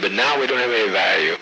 But 0.00 0.12
now 0.12 0.40
we 0.40 0.46
don't 0.46 0.58
have 0.58 0.70
any 0.70 0.90
value. 0.90 1.36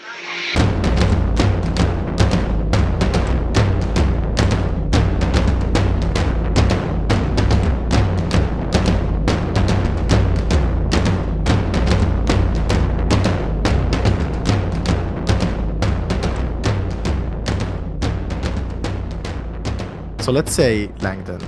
So 20.20 20.32
let's 20.32 20.52
say, 20.52 20.90
Langdon, 20.98 21.40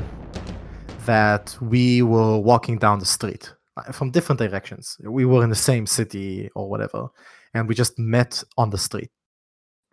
that 1.07 1.57
we 1.61 2.03
were 2.03 2.39
walking 2.39 2.79
down 2.79 3.01
the 3.01 3.07
street 3.07 3.53
Uh, 3.75 3.91
from 3.91 4.11
different 4.11 4.39
directions. 4.39 4.99
We 5.03 5.25
were 5.25 5.43
in 5.43 5.49
the 5.49 5.57
same 5.57 5.87
city 5.87 6.51
or 6.55 6.69
whatever, 6.69 7.09
and 7.55 7.67
we 7.67 7.75
just 7.75 7.99
met 7.99 8.45
on 8.59 8.69
the 8.69 8.77
street. 8.77 9.11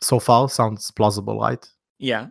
So 0.01 0.19
far, 0.19 0.49
sounds 0.49 0.91
plausible, 0.91 1.39
right? 1.39 1.65
Yeah. 1.97 2.27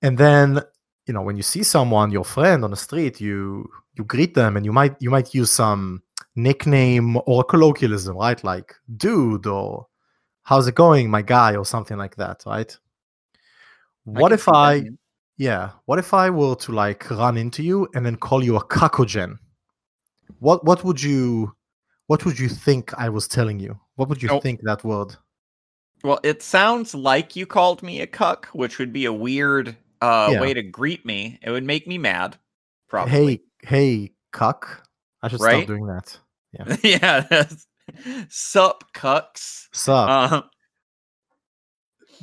And 0.00 0.16
then, 0.16 0.62
you 1.06 1.12
know, 1.12 1.20
when 1.20 1.36
you 1.36 1.42
see 1.42 1.62
someone, 1.62 2.12
your 2.12 2.24
friend 2.24 2.64
on 2.64 2.70
the 2.70 2.78
street, 2.78 3.20
you 3.20 3.68
you 3.94 4.04
greet 4.04 4.32
them, 4.32 4.56
and 4.56 4.64
you 4.64 4.72
might 4.72 4.96
you 5.00 5.10
might 5.10 5.34
use 5.34 5.50
some 5.50 6.02
nickname 6.34 7.18
or 7.26 7.44
colloquialism, 7.44 8.16
right? 8.16 8.42
Like 8.42 8.74
"dude" 8.96 9.46
or 9.46 9.86
"how's 10.44 10.66
it 10.66 10.74
going, 10.74 11.10
my 11.10 11.20
guy," 11.20 11.56
or 11.56 11.66
something 11.66 11.98
like 11.98 12.16
that, 12.16 12.42
right? 12.46 12.74
What 14.04 14.30
can 14.30 14.38
if 14.38 14.48
I 14.48 14.84
yeah. 15.36 15.72
What 15.84 15.98
if 15.98 16.14
I 16.14 16.30
were 16.30 16.54
to 16.54 16.72
like 16.72 17.10
run 17.10 17.36
into 17.36 17.62
you 17.62 17.86
and 17.94 18.06
then 18.06 18.16
call 18.16 18.42
you 18.42 18.56
a 18.56 18.64
cacogen? 18.64 19.36
What 20.42 20.64
what 20.64 20.82
would 20.84 21.00
you 21.02 21.54
what 22.08 22.24
would 22.24 22.38
you 22.38 22.48
think 22.48 22.92
I 22.98 23.08
was 23.08 23.28
telling 23.28 23.60
you? 23.60 23.78
What 23.96 24.08
would 24.08 24.20
you 24.22 24.28
Oh. 24.30 24.40
think 24.40 24.60
that 24.64 24.82
word? 24.84 25.14
Well, 26.02 26.18
it 26.24 26.42
sounds 26.42 26.94
like 26.96 27.36
you 27.36 27.46
called 27.46 27.80
me 27.82 28.00
a 28.00 28.08
cuck, 28.08 28.46
which 28.52 28.78
would 28.80 28.92
be 28.92 29.04
a 29.04 29.12
weird 29.12 29.76
uh, 30.00 30.30
Yeah. 30.32 30.40
way 30.40 30.52
to 30.52 30.62
greet 30.62 31.06
me. 31.06 31.38
It 31.42 31.50
would 31.52 31.62
make 31.62 31.86
me 31.86 31.96
mad, 31.96 32.36
probably. 32.88 33.12
Hey, 33.12 33.40
hey, 33.62 34.12
cuck. 34.32 34.82
I 35.22 35.28
should 35.28 35.40
Right? 35.40 35.58
stop 35.58 35.68
doing 35.68 35.86
that. 35.86 36.18
Yeah. 36.52 36.76
yeah. 37.28 37.46
Sup, 38.28 38.82
cucks. 38.94 39.68
Sup. 39.72 40.08
Uh, 40.08 40.42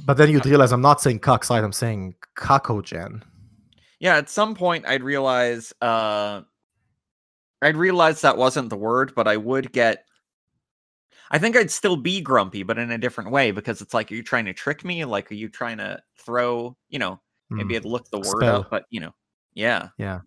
but 0.06 0.18
then 0.18 0.30
you'd 0.30 0.46
realize 0.46 0.74
I'm 0.74 0.82
not 0.82 1.00
saying 1.02 1.20
cucks. 1.22 1.50
I'm 1.50 1.72
saying 1.72 2.16
cacogen. 2.38 3.22
yeah. 4.00 4.18
At 4.18 4.30
some 4.30 4.56
point, 4.56 4.86
I'd 4.86 5.04
realize. 5.04 5.72
Uh, 5.82 6.42
I'd 7.62 7.76
realize 7.78 8.22
that 8.22 8.38
wasn't 8.38 8.70
the 8.70 8.78
word, 8.78 9.14
but 9.16 9.28
I 9.28 9.38
would 9.38 9.72
get. 9.72 10.06
I 11.32 11.38
think 11.38 11.56
I'd 11.56 11.70
still 11.70 11.96
be 11.96 12.22
grumpy, 12.22 12.64
but 12.64 12.80
in 12.80 12.92
a 12.92 12.98
different 12.98 13.30
way 13.32 13.52
because 13.52 13.82
it's 13.82 13.94
like, 13.94 14.12
are 14.12 14.16
you 14.16 14.24
trying 14.24 14.46
to 14.46 14.54
trick 14.54 14.84
me? 14.84 15.06
Like, 15.06 15.30
are 15.32 15.36
you 15.36 15.48
trying 15.50 15.78
to 15.78 16.02
throw? 16.18 16.76
You 16.90 17.00
know, 17.00 17.20
maybe 17.50 17.76
Hmm, 17.76 17.78
I'd 17.78 17.86
look 17.86 18.10
the 18.10 18.20
word 18.20 18.44
spell. 18.44 18.62
up, 18.62 18.70
but 18.70 18.86
you 18.90 19.00
know, 19.00 19.14
yeah. 19.54 19.90
Yeah. 19.98 20.22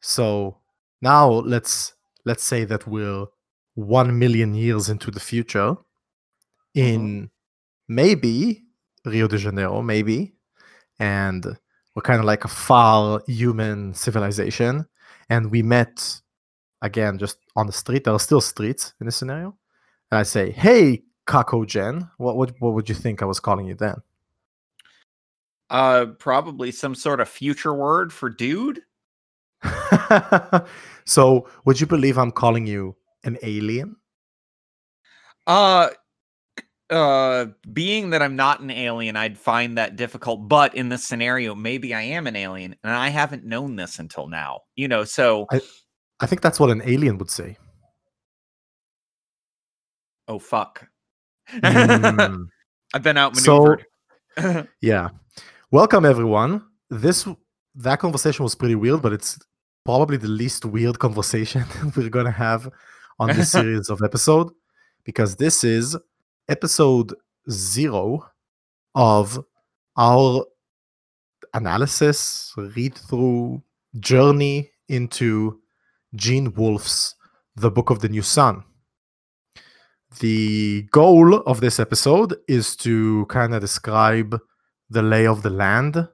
So 0.00 0.58
now 1.00 1.28
let's 1.30 1.94
let's 2.24 2.42
say 2.44 2.64
that 2.64 2.86
we're 2.86 3.26
one 3.74 4.18
million 4.18 4.54
years 4.54 4.88
into 4.88 5.10
the 5.10 5.20
future 5.20 5.76
in 6.74 7.30
maybe 7.88 8.64
Rio 9.04 9.28
de 9.28 9.38
Janeiro, 9.38 9.82
maybe, 9.82 10.34
and 10.98 11.44
we're 11.94 12.02
kind 12.02 12.18
of 12.18 12.24
like 12.24 12.44
a 12.44 12.48
far 12.48 13.22
human 13.26 13.94
civilization, 13.94 14.86
and 15.32 15.50
we 15.50 15.62
met 15.62 16.20
again 16.82 17.18
just 17.18 17.38
on 17.56 17.66
the 17.66 17.72
street. 17.72 18.04
There 18.04 18.12
are 18.12 18.20
still 18.20 18.42
streets 18.42 18.92
in 19.00 19.06
this 19.06 19.16
scenario, 19.16 19.56
and 20.10 20.18
I 20.18 20.24
say, 20.24 20.50
"Hey, 20.50 21.04
cacogen, 21.26 22.10
what 22.18 22.36
would 22.36 22.54
what 22.60 22.74
would 22.74 22.88
you 22.88 22.94
think 22.94 23.22
I 23.22 23.24
was 23.24 23.40
calling 23.40 23.66
you 23.66 23.74
then?" 23.74 23.96
Uh, 25.70 26.06
probably 26.18 26.70
some 26.70 26.94
sort 26.94 27.20
of 27.20 27.28
future 27.30 27.72
word 27.72 28.12
for 28.12 28.28
dude. 28.28 28.82
so, 31.06 31.48
would 31.64 31.80
you 31.80 31.86
believe 31.86 32.18
I'm 32.18 32.32
calling 32.32 32.66
you 32.66 32.94
an 33.24 33.38
alien? 33.42 33.96
Uh, 35.46 35.88
uh, 36.90 37.46
being 37.72 38.10
that 38.10 38.22
I'm 38.22 38.36
not 38.36 38.60
an 38.60 38.70
alien, 38.70 39.16
I'd 39.16 39.38
find 39.38 39.78
that 39.78 39.96
difficult. 39.96 40.48
But 40.48 40.74
in 40.74 40.88
this 40.88 41.04
scenario, 41.04 41.54
maybe 41.54 41.94
I 41.94 42.02
am 42.02 42.26
an 42.26 42.36
alien, 42.36 42.76
and 42.84 42.92
I 42.92 43.08
haven't 43.08 43.44
known 43.44 43.76
this 43.76 43.98
until 43.98 44.28
now. 44.28 44.60
You 44.76 44.88
know, 44.88 45.04
so 45.04 45.46
I 46.20 46.26
think 46.26 46.40
that's 46.42 46.60
what 46.60 46.70
an 46.70 46.82
alien 46.84 47.18
would 47.18 47.30
say. 47.30 47.56
oh 50.28 50.38
fuck, 50.38 50.88
Mm, 51.52 52.46
I've 52.94 53.02
been 53.02 53.16
So- 53.34 53.78
outmaneuvered. 54.36 54.68
yeah. 54.80 55.08
Welcome 55.70 56.04
everyone. 56.04 56.62
This 56.90 57.26
that 57.74 57.98
conversation 58.00 58.42
was 58.42 58.54
pretty 58.54 58.74
weird, 58.74 59.00
but 59.02 59.12
it's 59.12 59.38
probably 59.84 60.16
the 60.18 60.28
least 60.28 60.64
weird 60.64 60.98
conversation 60.98 61.64
we're 61.96 62.08
gonna 62.10 62.30
have 62.30 62.68
on 63.18 63.28
this 63.28 63.50
series 63.52 63.88
of 63.90 64.00
episode 64.02 64.50
because 65.04 65.36
this 65.36 65.64
is 65.64 65.96
episode 66.48 67.14
zero 67.50 68.26
of 68.94 69.44
our 69.96 70.44
analysis, 71.54 72.52
read 72.56 72.94
through, 72.94 73.62
journey 74.00 74.70
into 74.88 75.60
Gene 76.14 76.52
Wolfe's 76.54 77.14
The 77.56 77.70
Book 77.70 77.90
of 77.90 78.00
the 78.00 78.08
New 78.08 78.22
Sun. 78.22 78.64
The 80.20 80.82
goal 80.90 81.36
of 81.40 81.60
this 81.60 81.80
episode 81.80 82.36
is 82.48 82.76
to 82.76 83.26
kind 83.26 83.54
of 83.54 83.60
describe 83.60 84.38
the 84.90 85.02
lay 85.02 85.26
of 85.26 85.42
the 85.42 85.50
land 85.50 86.08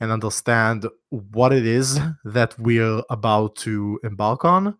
and 0.00 0.10
understand 0.10 0.86
what 1.10 1.52
it 1.52 1.66
is 1.66 2.00
that 2.24 2.58
we're 2.58 3.02
about 3.10 3.54
to 3.56 4.00
embark 4.02 4.44
on, 4.44 4.76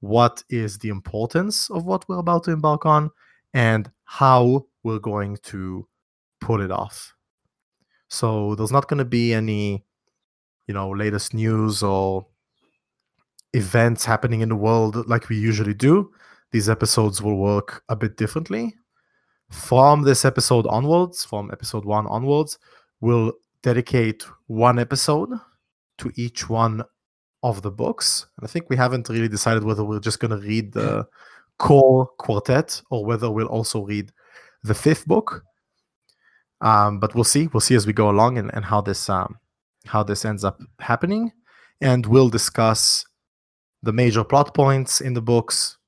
what 0.00 0.42
is 0.50 0.78
the 0.78 0.88
importance 0.88 1.70
of 1.70 1.86
what 1.86 2.06
we're 2.08 2.18
about 2.18 2.44
to 2.44 2.50
embark 2.50 2.84
on, 2.84 3.10
and 3.54 3.90
how 4.10 4.64
we're 4.84 4.98
going 4.98 5.36
to 5.36 5.86
pull 6.40 6.62
it 6.62 6.70
off. 6.70 7.14
So 8.08 8.54
there's 8.54 8.72
not 8.72 8.88
going 8.88 8.98
to 8.98 9.04
be 9.04 9.34
any, 9.34 9.84
you 10.66 10.72
know, 10.72 10.88
latest 10.88 11.34
news 11.34 11.82
or 11.82 12.26
events 13.52 14.06
happening 14.06 14.40
in 14.40 14.48
the 14.48 14.56
world 14.56 15.06
like 15.06 15.28
we 15.28 15.36
usually 15.36 15.74
do. 15.74 16.10
These 16.52 16.70
episodes 16.70 17.20
will 17.20 17.36
work 17.36 17.82
a 17.90 17.96
bit 17.96 18.16
differently. 18.16 18.74
From 19.50 20.04
this 20.04 20.24
episode 20.24 20.66
onwards, 20.68 21.26
from 21.26 21.50
episode 21.52 21.84
one 21.84 22.06
onwards, 22.06 22.58
we'll 23.02 23.34
dedicate 23.62 24.24
one 24.46 24.78
episode 24.78 25.28
to 25.98 26.10
each 26.16 26.48
one 26.48 26.82
of 27.42 27.60
the 27.60 27.70
books. 27.70 28.26
And 28.38 28.46
I 28.46 28.50
think 28.50 28.70
we 28.70 28.76
haven't 28.76 29.10
really 29.10 29.28
decided 29.28 29.64
whether 29.64 29.84
we're 29.84 30.00
just 30.00 30.18
going 30.18 30.30
to 30.30 30.46
read 30.46 30.72
the 30.72 31.06
core 31.58 32.06
quartet 32.18 32.80
or 32.90 33.04
whether 33.04 33.30
we'll 33.30 33.46
also 33.48 33.84
read 33.84 34.12
the 34.62 34.74
fifth 34.74 35.06
book. 35.06 35.44
Um, 36.60 36.98
but 36.98 37.14
we'll 37.14 37.24
see. 37.24 37.48
We'll 37.48 37.60
see 37.60 37.76
as 37.76 37.86
we 37.86 37.92
go 37.92 38.10
along 38.10 38.38
and, 38.38 38.52
and 38.54 38.64
how 38.64 38.80
this 38.80 39.08
um, 39.08 39.38
how 39.86 40.02
this 40.02 40.24
ends 40.24 40.44
up 40.44 40.60
happening. 40.80 41.32
And 41.80 42.04
we'll 42.06 42.28
discuss 42.28 43.04
the 43.82 43.92
major 43.92 44.24
plot 44.24 44.54
points 44.54 45.00
in 45.00 45.14
the 45.14 45.22
books, 45.22 45.78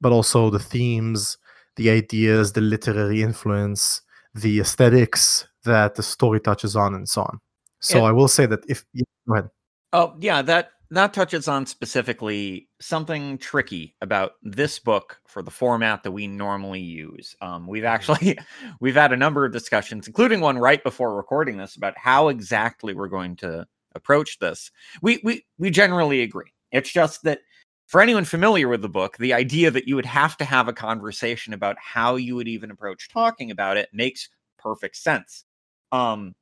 but 0.00 0.10
also 0.10 0.50
the 0.50 0.58
themes, 0.58 1.38
the 1.76 1.90
ideas, 1.90 2.52
the 2.52 2.60
literary 2.60 3.22
influence, 3.22 4.02
the 4.34 4.58
aesthetics 4.58 5.46
that 5.64 5.94
the 5.94 6.02
story 6.02 6.40
touches 6.40 6.74
on, 6.74 6.94
and 6.94 7.08
so 7.08 7.22
on. 7.22 7.40
So 7.80 7.98
Yeah. 7.98 8.04
I 8.04 8.12
will 8.12 8.28
say 8.28 8.46
that 8.46 8.64
if 8.68 8.84
yeah, 8.92 9.04
go 9.28 9.34
ahead. 9.34 9.50
Oh, 9.92 10.16
yeah, 10.18 10.42
that 10.42 10.70
that 10.90 11.12
touches 11.12 11.48
on 11.48 11.66
specifically 11.66 12.68
something 12.80 13.38
tricky 13.38 13.94
about 14.00 14.32
this 14.42 14.78
book 14.78 15.20
for 15.26 15.42
the 15.42 15.50
format 15.50 16.02
that 16.02 16.12
we 16.12 16.26
normally 16.26 16.80
use. 16.80 17.34
Um, 17.40 17.66
we've 17.66 17.84
actually 17.84 18.38
we've 18.80 18.94
had 18.94 19.12
a 19.12 19.16
number 19.16 19.44
of 19.44 19.52
discussions, 19.52 20.06
including 20.06 20.40
one 20.40 20.58
right 20.58 20.82
before 20.82 21.16
recording 21.16 21.56
this, 21.56 21.76
about 21.76 21.96
how 21.96 22.28
exactly 22.28 22.94
we're 22.94 23.08
going 23.08 23.36
to 23.36 23.66
approach 23.94 24.38
this. 24.38 24.70
We 25.02 25.20
we 25.24 25.44
we 25.58 25.70
generally 25.70 26.22
agree. 26.22 26.52
It's 26.70 26.92
just 26.92 27.22
that 27.24 27.40
for 27.86 28.00
anyone 28.00 28.24
familiar 28.24 28.68
with 28.68 28.82
the 28.82 28.88
book, 28.88 29.16
the 29.18 29.34
idea 29.34 29.70
that 29.70 29.86
you 29.86 29.96
would 29.96 30.06
have 30.06 30.36
to 30.38 30.44
have 30.44 30.68
a 30.68 30.72
conversation 30.72 31.52
about 31.52 31.76
how 31.78 32.16
you 32.16 32.34
would 32.34 32.48
even 32.48 32.70
approach 32.70 33.08
talking 33.08 33.50
about 33.50 33.76
it 33.76 33.88
makes 33.92 34.28
perfect 34.58 34.96
sense. 34.96 35.44
Um, 35.92 36.34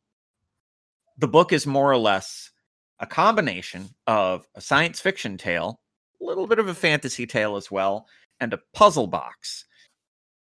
the 1.18 1.28
book 1.28 1.52
is 1.52 1.66
more 1.66 1.90
or 1.90 1.98
less 1.98 2.51
a 3.02 3.06
combination 3.06 3.90
of 4.06 4.46
a 4.54 4.60
science 4.60 5.00
fiction 5.00 5.36
tale, 5.36 5.80
a 6.20 6.24
little 6.24 6.46
bit 6.46 6.60
of 6.60 6.68
a 6.68 6.74
fantasy 6.74 7.26
tale 7.26 7.56
as 7.56 7.70
well, 7.70 8.06
and 8.40 8.52
a 8.52 8.60
puzzle 8.72 9.08
box. 9.08 9.64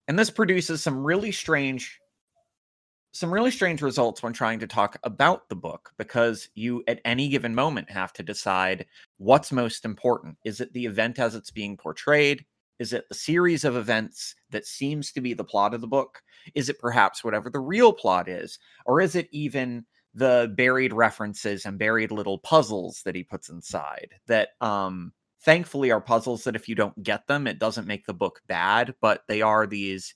And 0.09 0.19
this 0.19 0.31
produces 0.31 0.83
some 0.83 1.05
really 1.05 1.31
strange 1.31 2.01
some 3.13 3.33
really 3.33 3.51
strange 3.51 3.81
results 3.81 4.23
when 4.23 4.35
trying 4.35 4.59
to 4.59 4.67
talk 4.67 4.99
about 5.03 5.49
the 5.49 5.57
book 5.57 5.91
because 5.97 6.51
you 6.55 6.85
at 6.87 7.01
any 7.07 7.31
given 7.31 7.55
moment 7.55 7.91
have 7.91 8.13
to 8.13 8.23
decide 8.23 8.85
what's 9.17 9.51
most 9.51 9.87
important. 9.87 10.37
Is 10.45 10.61
it 10.61 10.71
the 10.75 10.85
event 10.85 11.19
as 11.19 11.35
it's 11.35 11.51
being 11.51 11.79
portrayed? 11.79 12.45
Is 12.79 12.93
it 12.93 13.07
the 13.09 13.15
series 13.15 13.65
of 13.65 13.75
events 13.75 14.35
that 14.51 14.67
seems 14.67 15.13
to 15.13 15.23
be 15.23 15.33
the 15.33 15.45
plot 15.45 15.73
of 15.73 15.81
the 15.81 15.87
book? 15.87 16.21
Is 16.55 16.69
it 16.69 16.79
perhaps 16.79 17.25
whatever 17.25 17.49
the 17.49 17.59
real 17.59 17.91
plot 17.91 18.29
is? 18.29 18.59
Or 18.85 19.01
is 19.01 19.15
it 19.15 19.29
even 19.33 19.87
the 20.17 20.53
buried 20.57 20.95
references 20.95 21.67
and 21.67 21.79
buried 21.79 22.13
little 22.13 22.39
puzzles 22.41 23.03
that 23.05 23.15
he 23.17 23.25
puts 23.25 23.51
inside 23.51 24.15
that 24.29 24.51
um 24.63 25.13
thankfully 25.43 25.93
are 25.93 26.01
puzzles 26.01 26.45
that 26.45 26.57
if 26.57 26.69
you 26.69 26.75
don't 26.75 27.03
get 27.05 27.27
them 27.29 27.47
it 27.47 27.61
doesn't 27.61 27.87
make 27.87 28.07
the 28.07 28.15
book 28.15 28.43
bad 28.49 28.95
but 29.03 29.25
they 29.29 29.43
are 29.43 29.67
these 29.67 30.15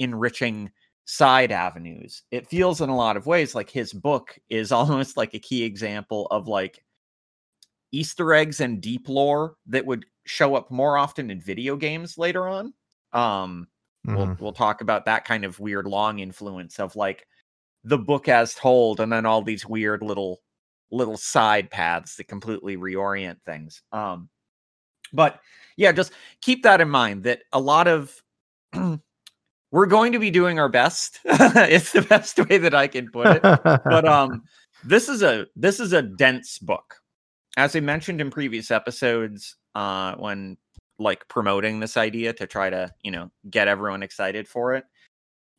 enriching 0.00 0.70
side 1.04 1.52
avenues 1.52 2.24
it 2.32 2.48
feels 2.48 2.80
in 2.80 2.88
a 2.90 2.96
lot 2.96 3.16
of 3.16 3.26
ways 3.26 3.54
like 3.54 3.70
his 3.70 3.92
book 3.92 4.38
is 4.50 4.72
almost 4.72 5.16
like 5.16 5.34
a 5.34 5.38
key 5.40 5.64
example 5.64 6.26
of 6.30 6.48
like 6.48 6.84
easter 7.92 8.32
eggs 8.34 8.60
and 8.60 8.80
deep 8.80 9.08
lore 9.08 9.56
that 9.66 9.84
would 9.86 10.06
show 10.24 10.54
up 10.54 10.70
more 10.70 10.96
often 10.96 11.30
in 11.30 11.40
video 11.40 11.76
games 11.76 12.16
later 12.16 12.48
on 12.48 12.72
um 13.12 13.66
we'll 14.10 14.28
Mhm. 14.28 14.40
we'll 14.40 14.52
talk 14.52 14.80
about 14.80 15.04
that 15.04 15.24
kind 15.24 15.44
of 15.44 15.60
weird 15.60 15.86
long 15.86 16.18
influence 16.20 16.78
of 16.80 16.96
like 16.96 17.26
the 17.84 17.98
book 17.98 18.28
as 18.28 18.54
told 18.54 19.00
and 19.00 19.12
then 19.12 19.26
all 19.26 19.42
these 19.42 19.66
weird 19.66 20.02
little 20.02 20.40
little 20.90 21.16
side 21.16 21.70
paths 21.70 22.16
that 22.16 22.28
completely 22.28 22.76
reorient 22.76 23.36
things 23.44 23.82
um 23.92 24.28
but 25.12 25.40
yeah 25.76 25.90
just 25.90 26.12
keep 26.40 26.62
that 26.62 26.80
in 26.80 26.88
mind 26.88 27.24
that 27.24 27.40
a 27.52 27.60
lot 27.60 27.88
of 27.88 28.22
we're 29.72 29.86
going 29.86 30.12
to 30.12 30.18
be 30.18 30.30
doing 30.30 30.58
our 30.58 30.68
best 30.68 31.18
it's 31.24 31.92
the 31.92 32.02
best 32.02 32.38
way 32.48 32.58
that 32.58 32.74
i 32.74 32.86
can 32.86 33.10
put 33.10 33.36
it 33.36 33.42
but 33.42 34.06
um 34.06 34.42
this 34.84 35.08
is 35.08 35.22
a 35.22 35.46
this 35.56 35.80
is 35.80 35.92
a 35.92 36.02
dense 36.02 36.58
book. 36.58 36.96
As 37.56 37.76
i 37.76 37.80
mentioned 37.80 38.20
in 38.20 38.30
previous 38.30 38.70
episodes 38.70 39.56
uh 39.74 40.14
when 40.16 40.56
like 40.98 41.26
promoting 41.28 41.80
this 41.80 41.96
idea 41.96 42.32
to 42.32 42.46
try 42.46 42.70
to 42.70 42.90
you 43.02 43.10
know 43.10 43.30
get 43.50 43.68
everyone 43.68 44.02
excited 44.02 44.46
for 44.46 44.74
it 44.74 44.84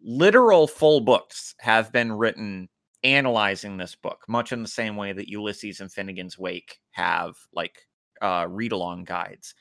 literal 0.04 0.68
full 0.68 1.00
books 1.00 1.56
have 1.60 1.92
been 1.92 2.12
written 2.12 2.68
analyzing 3.04 3.78
this 3.78 3.96
book 3.96 4.24
much 4.28 4.52
in 4.52 4.62
the 4.62 4.68
same 4.68 4.96
way 4.96 5.12
that 5.14 5.30
ulysses 5.30 5.80
and 5.82 5.92
finnegan's 5.92 6.38
wake 6.38 6.80
have 6.92 7.36
like 7.54 7.88
uh 8.22 8.46
read 8.50 8.72
along 8.72 9.04
guides. 9.04 9.56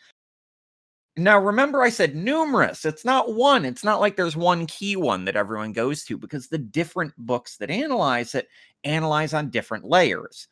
Now 1.17 1.39
remember 1.39 1.83
i 1.83 1.91
said 1.91 2.17
numerous 2.17 2.85
it's 2.85 3.05
not 3.05 3.35
one 3.35 3.65
it's 3.65 3.85
not 3.85 4.01
like 4.01 4.17
there's 4.17 4.37
one 4.37 4.67
key 4.67 4.97
one 4.97 5.25
that 5.27 5.37
everyone 5.37 5.73
goes 5.73 6.05
to 6.05 6.17
because 6.17 6.49
the 6.49 6.59
different 6.59 7.13
books 7.19 7.57
that 7.59 7.71
analyze 7.71 8.35
it 8.35 8.49
analyze 8.85 9.35
on 9.35 9.51
different 9.51 9.85
layers. 9.85 10.49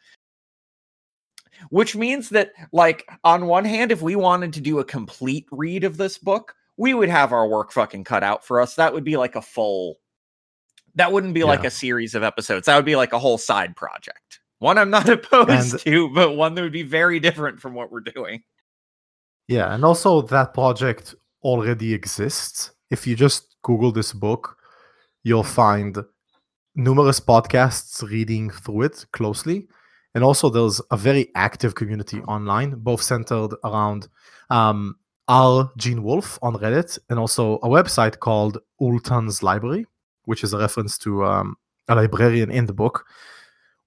Which 1.71 1.95
means 1.95 2.29
that 2.31 2.53
like 2.73 3.09
on 3.25 3.47
one 3.47 3.65
hand 3.65 3.93
if 3.93 4.03
we 4.03 4.17
wanted 4.17 4.53
to 4.55 4.61
do 4.61 4.79
a 4.79 4.85
complete 4.85 5.47
read 5.51 5.85
of 5.85 5.97
this 5.97 6.19
book 6.19 6.55
we 6.77 6.95
would 6.95 7.09
have 7.09 7.33
our 7.33 7.47
work 7.49 7.73
fucking 7.73 8.05
cut 8.05 8.23
out 8.23 8.45
for 8.45 8.61
us. 8.61 8.75
That 8.77 8.93
would 8.95 9.05
be 9.05 9.17
like 9.17 9.37
a 9.37 9.43
full 9.43 9.97
that 10.97 11.13
wouldn't 11.13 11.35
be 11.35 11.45
like 11.45 11.65
a 11.65 11.71
series 11.71 12.17
of 12.17 12.25
episodes. 12.25 12.67
That 12.67 12.75
would 12.75 12.85
be 12.85 12.97
like 12.97 13.13
a 13.13 13.19
whole 13.19 13.39
side 13.39 13.77
project. 13.77 14.41
One 14.59 14.77
i'm 14.77 14.91
not 14.91 15.09
opposed 15.17 15.73
And- 15.75 15.81
to 15.83 16.13
but 16.15 16.37
one 16.37 16.55
that 16.55 16.63
would 16.63 16.73
be 16.73 16.83
very 16.83 17.21
different 17.21 17.61
from 17.61 17.75
what 17.75 17.91
we're 17.93 18.01
doing. 18.01 18.43
Yeah, 19.49 19.75
and 19.75 19.85
also 19.85 20.23
that 20.23 20.55
project 20.55 21.15
already 21.43 21.93
exists. 21.95 22.73
If 22.91 23.07
you 23.07 23.17
just 23.17 23.57
Google 23.63 23.93
this 23.93 24.13
book, 24.13 24.57
you'll 25.25 25.43
find 25.43 25.99
numerous 26.77 27.21
podcasts 27.21 28.03
reading 28.09 28.51
through 28.51 28.83
it 28.83 29.07
closely. 29.13 29.67
And 30.15 30.25
also, 30.25 30.51
there's 30.51 30.81
a 30.91 30.97
very 30.97 31.29
active 31.37 31.75
community 31.77 32.21
online, 32.23 32.71
both 32.77 33.01
centered 33.03 33.55
around 33.65 34.09
um, 34.51 34.97
R. 35.31 35.71
Gene 35.77 36.03
Wolfe 36.03 36.41
on 36.43 36.55
Reddit, 36.55 36.99
and 37.09 37.17
also 37.17 37.55
a 37.59 37.69
website 37.69 38.19
called 38.19 38.59
Ultan's 38.81 39.45
Library, 39.45 39.87
which 40.25 40.43
is 40.43 40.53
a 40.53 40.59
reference 40.59 40.99
to 40.99 41.25
um, 41.25 41.57
a 41.89 41.95
librarian 41.95 42.51
in 42.51 42.67
the 42.67 42.73
book, 42.73 43.07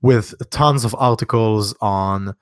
with 0.01 0.33
tons 0.51 0.85
of 0.85 0.95
articles 0.97 1.75
on 1.81 2.33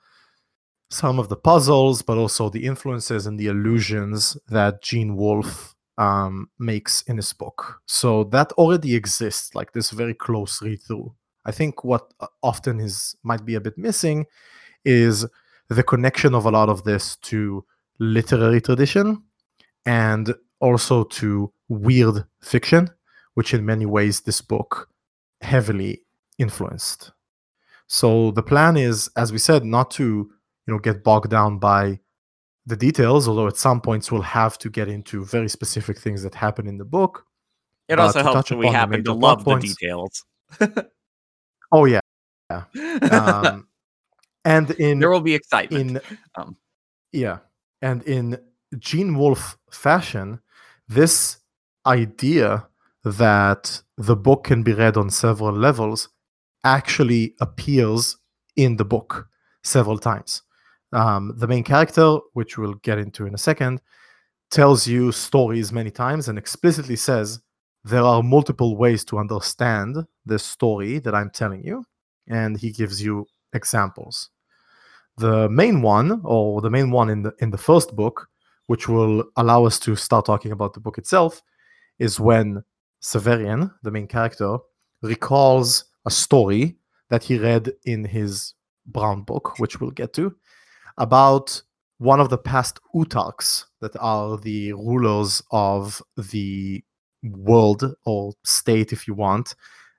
some 0.88 1.18
of 1.18 1.28
the 1.28 1.36
puzzles, 1.36 2.00
but 2.00 2.16
also 2.16 2.48
the 2.48 2.64
influences 2.64 3.26
and 3.26 3.40
the 3.40 3.48
illusions 3.48 4.36
that 4.48 4.82
Gene 4.82 5.16
Wolfe 5.16 5.74
um, 5.98 6.48
makes 6.60 7.02
in 7.02 7.16
his 7.16 7.32
book. 7.32 7.80
So 7.86 8.22
that 8.24 8.52
already 8.52 8.94
exists, 8.94 9.54
like 9.56 9.72
this 9.72 9.90
very 9.90 10.14
close 10.14 10.62
read 10.62 10.80
through. 10.80 11.12
I 11.44 11.50
think 11.50 11.82
what 11.82 12.14
uh, 12.20 12.28
often 12.40 12.78
is 12.78 13.16
might 13.24 13.44
be 13.44 13.56
a 13.56 13.60
bit 13.60 13.76
missing 13.76 14.26
is 14.84 15.26
the 15.68 15.82
connection 15.82 16.34
of 16.36 16.46
a 16.46 16.50
lot 16.50 16.68
of 16.68 16.84
this 16.84 17.16
to 17.16 17.64
literary 18.02 18.60
tradition 18.60 19.22
and 19.86 20.34
also 20.60 21.04
to 21.04 21.52
weird 21.68 22.24
fiction, 22.40 22.90
which 23.34 23.54
in 23.54 23.64
many 23.64 23.86
ways 23.86 24.20
this 24.20 24.40
book 24.40 24.88
heavily 25.40 26.02
influenced. 26.38 27.12
So 27.86 28.30
the 28.30 28.42
plan 28.42 28.76
is, 28.76 29.10
as 29.16 29.32
we 29.32 29.38
said, 29.38 29.64
not 29.64 29.90
to 29.92 30.30
you 30.66 30.72
know 30.72 30.78
get 30.78 31.02
bogged 31.04 31.30
down 31.30 31.58
by 31.58 31.98
the 32.66 32.76
details 32.76 33.26
although 33.26 33.48
at 33.48 33.56
some 33.56 33.80
points 33.80 34.12
we'll 34.12 34.22
have 34.22 34.56
to 34.58 34.70
get 34.70 34.88
into 34.88 35.24
very 35.24 35.48
specific 35.48 35.98
things 35.98 36.22
that 36.22 36.34
happen 36.34 36.66
in 36.66 36.78
the 36.78 36.84
book 36.84 37.26
it 37.88 37.98
also 37.98 38.20
to 38.20 38.24
helps 38.24 38.48
that 38.48 38.56
we 38.56 38.68
happen 38.68 39.02
to 39.02 39.12
love 39.12 39.44
the 39.44 39.56
details 39.56 40.24
oh 41.72 41.84
yeah 41.84 42.00
um, 43.10 43.66
and 44.44 44.70
in 44.72 44.98
there 44.98 45.10
will 45.10 45.20
be 45.20 45.34
excitement 45.34 45.96
in 45.96 46.18
Um. 46.36 46.56
yeah 47.10 47.38
and 47.82 48.02
in 48.04 48.38
gene 48.78 49.16
wolfe 49.16 49.58
fashion 49.70 50.40
this 50.88 51.38
idea 51.86 52.66
that 53.04 53.82
the 53.98 54.16
book 54.16 54.44
can 54.44 54.62
be 54.62 54.72
read 54.72 54.96
on 54.96 55.10
several 55.10 55.52
levels 55.52 56.08
actually 56.64 57.34
appears 57.40 58.16
in 58.56 58.76
the 58.76 58.84
book 58.84 59.28
several 59.64 59.98
times. 59.98 60.42
Um, 60.92 61.34
the 61.36 61.48
main 61.48 61.64
character 61.64 62.18
which 62.34 62.56
we'll 62.58 62.74
get 62.74 62.98
into 62.98 63.26
in 63.26 63.34
a 63.34 63.38
second 63.38 63.80
tells 64.50 64.86
you 64.86 65.10
stories 65.10 65.72
many 65.72 65.90
times 65.90 66.28
and 66.28 66.38
explicitly 66.38 66.96
says 66.96 67.40
there 67.84 68.02
are 68.02 68.22
multiple 68.22 68.76
ways 68.76 69.04
to 69.06 69.18
understand 69.18 69.96
this 70.26 70.44
story 70.44 70.98
that 70.98 71.14
i'm 71.14 71.30
telling 71.30 71.64
you 71.64 71.84
and 72.28 72.58
he 72.58 72.70
gives 72.70 73.02
you 73.02 73.26
examples 73.54 74.28
the 75.18 75.48
main 75.48 75.82
one 75.82 76.20
or 76.24 76.60
the 76.60 76.70
main 76.70 76.90
one 76.90 77.10
in 77.10 77.22
the 77.22 77.32
in 77.40 77.50
the 77.50 77.58
first 77.58 77.94
book 77.94 78.28
which 78.66 78.88
will 78.88 79.24
allow 79.36 79.64
us 79.64 79.78
to 79.78 79.94
start 79.96 80.24
talking 80.24 80.52
about 80.52 80.72
the 80.72 80.80
book 80.80 80.98
itself 80.98 81.42
is 81.98 82.18
when 82.18 82.62
severian 83.02 83.70
the 83.82 83.90
main 83.90 84.06
character 84.06 84.56
recalls 85.02 85.84
a 86.06 86.10
story 86.10 86.76
that 87.10 87.22
he 87.24 87.38
read 87.38 87.72
in 87.84 88.04
his 88.04 88.54
brown 88.86 89.22
book 89.22 89.58
which 89.58 89.80
we'll 89.80 89.90
get 89.90 90.12
to 90.12 90.34
about 90.98 91.60
one 91.98 92.20
of 92.20 92.30
the 92.30 92.38
past 92.38 92.80
autarchs 92.94 93.66
that 93.80 93.96
are 94.00 94.36
the 94.38 94.72
rulers 94.72 95.42
of 95.52 96.02
the 96.16 96.82
world 97.22 97.94
or 98.04 98.32
state 98.44 98.92
if 98.92 99.06
you 99.06 99.14
want 99.14 99.54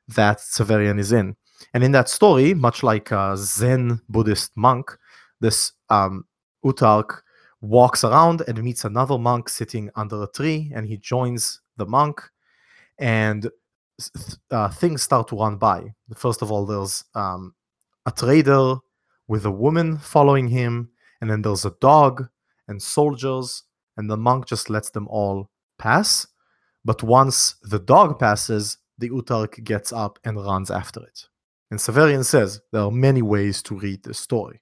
that 0.09 0.39
severian 0.39 0.99
is 0.99 1.13
in. 1.13 1.35
And 1.73 1.83
in 1.83 1.93
that 1.93 2.09
story 2.09 2.53
much 2.53 2.83
like 2.83 3.11
a 3.11 3.35
zen 3.37 4.01
buddhist 4.09 4.51
monk 4.55 4.97
this 5.43 5.73
um, 5.89 6.25
Autarch 6.65 7.19
walks 7.61 8.03
around 8.03 8.41
and 8.47 8.63
meets 8.63 8.85
another 8.85 9.17
monk 9.17 9.49
sitting 9.49 9.89
under 9.95 10.23
a 10.23 10.27
tree, 10.27 10.71
and 10.73 10.87
he 10.87 10.97
joins 10.97 11.61
the 11.77 11.85
monk, 11.85 12.21
and 12.97 13.51
uh, 14.51 14.69
things 14.69 15.03
start 15.03 15.27
to 15.27 15.35
run 15.35 15.57
by. 15.57 15.93
First 16.15 16.41
of 16.41 16.51
all, 16.51 16.65
there's 16.65 17.03
um, 17.13 17.53
a 18.05 18.11
trader 18.11 18.77
with 19.27 19.45
a 19.45 19.51
woman 19.51 19.97
following 19.97 20.47
him, 20.47 20.89
and 21.19 21.29
then 21.29 21.41
there's 21.41 21.65
a 21.65 21.75
dog 21.81 22.25
and 22.69 22.81
soldiers, 22.81 23.63
and 23.97 24.09
the 24.09 24.17
monk 24.17 24.47
just 24.47 24.69
lets 24.69 24.91
them 24.91 25.07
all 25.09 25.49
pass. 25.77 26.25
But 26.85 27.03
once 27.03 27.55
the 27.63 27.79
dog 27.79 28.17
passes, 28.17 28.77
the 28.97 29.09
Autarch 29.09 29.61
gets 29.63 29.91
up 29.91 30.19
and 30.23 30.37
runs 30.37 30.71
after 30.71 31.01
it. 31.01 31.27
And 31.69 31.79
Severian 31.79 32.23
says 32.23 32.61
there 32.71 32.83
are 32.83 32.91
many 32.91 33.21
ways 33.21 33.61
to 33.63 33.75
read 33.75 34.03
this 34.03 34.19
story 34.19 34.61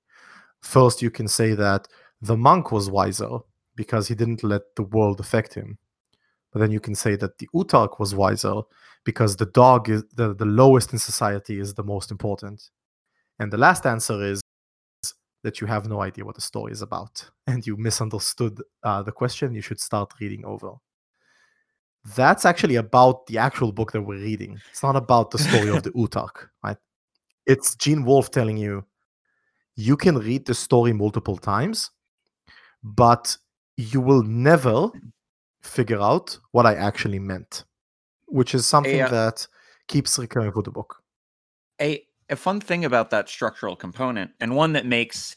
first 0.62 1.02
you 1.02 1.12
can 1.12 1.28
say 1.28 1.54
that 1.54 1.88
the 2.22 2.38
monk 2.38 2.72
was 2.72 2.90
wiser 2.90 3.40
because 3.76 4.08
he 4.08 4.16
didn't 4.16 4.44
let 4.44 4.62
the 4.76 4.84
world 4.84 5.20
affect 5.20 5.54
him. 5.54 5.78
But 6.52 6.60
then 6.60 6.72
you 6.72 6.80
can 6.80 6.96
say 6.96 7.16
that 7.16 7.38
the 7.38 7.50
autarch 7.56 8.00
was 8.00 8.14
wiser 8.14 8.62
because 9.04 9.36
the 9.36 9.46
dog 9.48 9.90
is 9.90 10.04
the, 10.16 10.34
the 10.36 10.46
lowest 10.46 10.94
in 10.94 11.00
society 11.00 11.60
is 11.60 11.74
the 11.74 11.84
most 11.84 12.12
important. 12.12 12.70
And 13.40 13.52
the 13.52 13.58
last 13.58 13.86
answer 13.86 14.22
is 14.24 14.42
that 15.44 15.60
you 15.60 15.68
have 15.68 15.88
no 15.88 16.02
idea 16.02 16.26
what 16.26 16.36
the 16.36 16.42
story 16.42 16.72
is 16.72 16.82
about. 16.82 17.30
And 17.48 17.66
you 17.66 17.76
misunderstood 17.78 18.62
uh, 18.84 19.02
the 19.02 19.12
question. 19.12 19.54
You 19.54 19.62
should 19.62 19.80
start 19.80 20.14
reading 20.20 20.46
over. 20.46 20.74
That's 22.16 22.46
actually 22.46 22.76
about 22.76 23.28
the 23.28 23.38
actual 23.38 23.72
book 23.72 23.92
that 23.92 24.02
we're 24.02 24.24
reading. 24.24 24.60
It's 24.72 24.84
not 24.84 24.96
about 24.96 25.32
the 25.32 25.38
story 25.38 25.70
of 25.70 25.84
the 25.84 25.92
autarch 26.02 26.48
right? 26.64 26.78
It's 27.46 27.76
gene 27.76 28.06
wolfe 28.06 28.32
telling 28.32 28.58
you 28.58 28.86
you 29.82 29.98
can 29.98 30.18
read 30.18 30.46
the 30.46 30.54
story 30.54 30.94
multiple 30.94 31.38
times, 31.38 31.90
but 32.84 33.36
you 33.78 34.00
will 34.00 34.24
never 34.24 34.90
figure 35.62 36.00
out 36.00 36.38
what 36.52 36.66
I 36.66 36.76
actually 36.76 37.20
meant, 37.20 37.66
which 38.28 38.54
is 38.54 38.66
something 38.66 39.02
uh, 39.02 39.10
that 39.10 39.48
keeps 39.88 40.20
recurring 40.20 40.52
through 40.52 40.64
the 40.64 40.72
book. 40.72 41.02
A 41.82 42.04
a 42.30 42.36
fun 42.36 42.62
thing 42.62 42.86
about 42.86 43.10
that 43.10 43.28
structural 43.28 43.76
component, 43.76 44.32
and 44.40 44.56
one 44.56 44.74
that 44.74 44.86
makes 44.86 45.36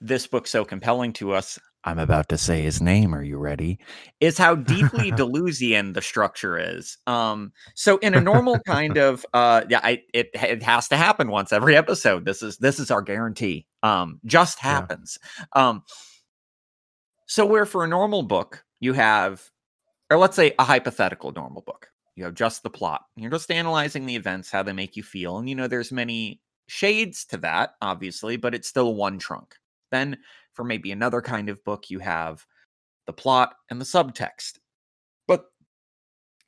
this 0.00 0.26
book 0.26 0.46
so 0.46 0.64
compelling 0.64 1.12
to 1.14 1.32
us. 1.32 1.58
I'm 1.84 1.98
about 1.98 2.28
to 2.30 2.38
say 2.38 2.62
his 2.62 2.80
name. 2.80 3.14
Are 3.14 3.22
you 3.22 3.38
ready? 3.38 3.78
Is 4.20 4.38
how 4.38 4.54
deeply 4.54 5.10
Deleuzian 5.12 5.92
the 5.94 6.00
structure 6.02 6.58
is. 6.58 6.96
Um, 7.06 7.52
so 7.74 7.98
in 7.98 8.14
a 8.14 8.20
normal 8.20 8.58
kind 8.60 8.96
of 8.98 9.26
uh, 9.34 9.62
yeah, 9.68 9.80
I, 9.82 10.02
it 10.12 10.30
it 10.32 10.62
has 10.62 10.88
to 10.88 10.96
happen 10.96 11.28
once 11.28 11.52
every 11.52 11.76
episode. 11.76 12.24
This 12.24 12.42
is 12.42 12.56
this 12.58 12.78
is 12.78 12.90
our 12.90 13.02
guarantee. 13.02 13.66
Um, 13.82 14.20
just 14.24 14.58
happens. 14.58 15.18
Yeah. 15.38 15.68
Um, 15.68 15.82
so 17.26 17.44
where 17.44 17.66
for 17.66 17.84
a 17.84 17.88
normal 17.88 18.22
book 18.22 18.64
you 18.80 18.92
have, 18.94 19.42
or 20.10 20.18
let's 20.18 20.36
say 20.36 20.54
a 20.58 20.64
hypothetical 20.64 21.32
normal 21.32 21.62
book, 21.62 21.88
you 22.16 22.24
have 22.24 22.34
just 22.34 22.62
the 22.62 22.70
plot. 22.70 23.02
You're 23.16 23.30
just 23.30 23.50
analyzing 23.50 24.06
the 24.06 24.16
events, 24.16 24.50
how 24.50 24.62
they 24.62 24.72
make 24.72 24.96
you 24.96 25.02
feel, 25.02 25.38
and 25.38 25.48
you 25.48 25.54
know 25.54 25.68
there's 25.68 25.92
many 25.92 26.40
shades 26.66 27.26
to 27.26 27.36
that, 27.38 27.74
obviously, 27.82 28.38
but 28.38 28.54
it's 28.54 28.68
still 28.68 28.94
one 28.94 29.18
trunk. 29.18 29.56
Then 29.90 30.18
for 30.54 30.64
maybe 30.64 30.92
another 30.92 31.20
kind 31.20 31.48
of 31.48 31.62
book, 31.64 31.90
you 31.90 31.98
have 31.98 32.44
the 33.06 33.12
plot 33.12 33.54
and 33.70 33.80
the 33.80 33.84
subtext. 33.84 34.58
But 35.26 35.46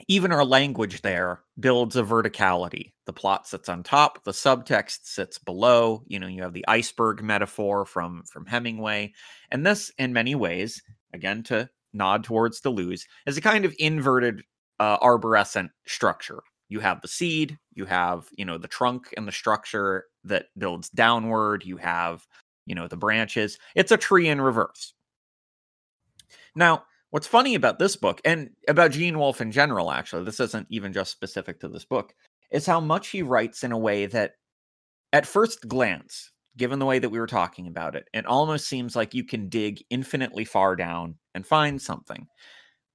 even 0.08 0.32
our 0.32 0.44
language 0.44 1.02
there 1.02 1.40
builds 1.58 1.96
a 1.96 2.02
verticality. 2.02 2.92
The 3.06 3.12
plot 3.12 3.46
sits 3.46 3.68
on 3.68 3.82
top, 3.82 4.24
the 4.24 4.32
subtext 4.32 5.00
sits 5.04 5.38
below. 5.38 6.02
You 6.06 6.18
know, 6.18 6.26
you 6.26 6.42
have 6.42 6.52
the 6.52 6.66
iceberg 6.68 7.22
metaphor 7.22 7.84
from 7.84 8.24
from 8.30 8.46
Hemingway, 8.46 9.12
and 9.50 9.64
this, 9.64 9.90
in 9.98 10.12
many 10.12 10.34
ways, 10.34 10.82
again 11.12 11.42
to 11.44 11.68
nod 11.92 12.24
towards 12.24 12.60
Deleuze, 12.60 13.04
is 13.26 13.36
a 13.36 13.40
kind 13.40 13.64
of 13.64 13.74
inverted 13.78 14.42
uh, 14.80 14.98
arborescent 14.98 15.70
structure. 15.86 16.42
You 16.68 16.80
have 16.80 17.00
the 17.00 17.08
seed, 17.08 17.58
you 17.74 17.86
have 17.86 18.28
you 18.36 18.44
know 18.44 18.58
the 18.58 18.68
trunk 18.68 19.14
and 19.16 19.26
the 19.26 19.32
structure 19.32 20.04
that 20.24 20.46
builds 20.58 20.88
downward. 20.90 21.64
You 21.64 21.76
have 21.78 22.26
you 22.66 22.74
know, 22.74 22.88
the 22.88 22.96
branches. 22.96 23.58
It's 23.74 23.92
a 23.92 23.96
tree 23.96 24.28
in 24.28 24.40
reverse. 24.40 24.92
Now, 26.54 26.84
what's 27.10 27.26
funny 27.26 27.54
about 27.54 27.78
this 27.78 27.96
book 27.96 28.20
and 28.24 28.50
about 28.68 28.90
Gene 28.90 29.18
Wolfe 29.18 29.40
in 29.40 29.52
general, 29.52 29.90
actually, 29.90 30.24
this 30.24 30.40
isn't 30.40 30.66
even 30.70 30.92
just 30.92 31.12
specific 31.12 31.60
to 31.60 31.68
this 31.68 31.84
book, 31.84 32.14
is 32.50 32.66
how 32.66 32.80
much 32.80 33.08
he 33.08 33.22
writes 33.22 33.64
in 33.64 33.72
a 33.72 33.78
way 33.78 34.06
that, 34.06 34.32
at 35.12 35.26
first 35.26 35.68
glance, 35.68 36.32
given 36.56 36.78
the 36.78 36.86
way 36.86 36.98
that 36.98 37.10
we 37.10 37.18
were 37.18 37.26
talking 37.26 37.66
about 37.66 37.94
it, 37.94 38.08
it 38.12 38.26
almost 38.26 38.66
seems 38.66 38.96
like 38.96 39.14
you 39.14 39.24
can 39.24 39.48
dig 39.48 39.82
infinitely 39.90 40.44
far 40.44 40.74
down 40.74 41.14
and 41.34 41.46
find 41.46 41.80
something. 41.80 42.26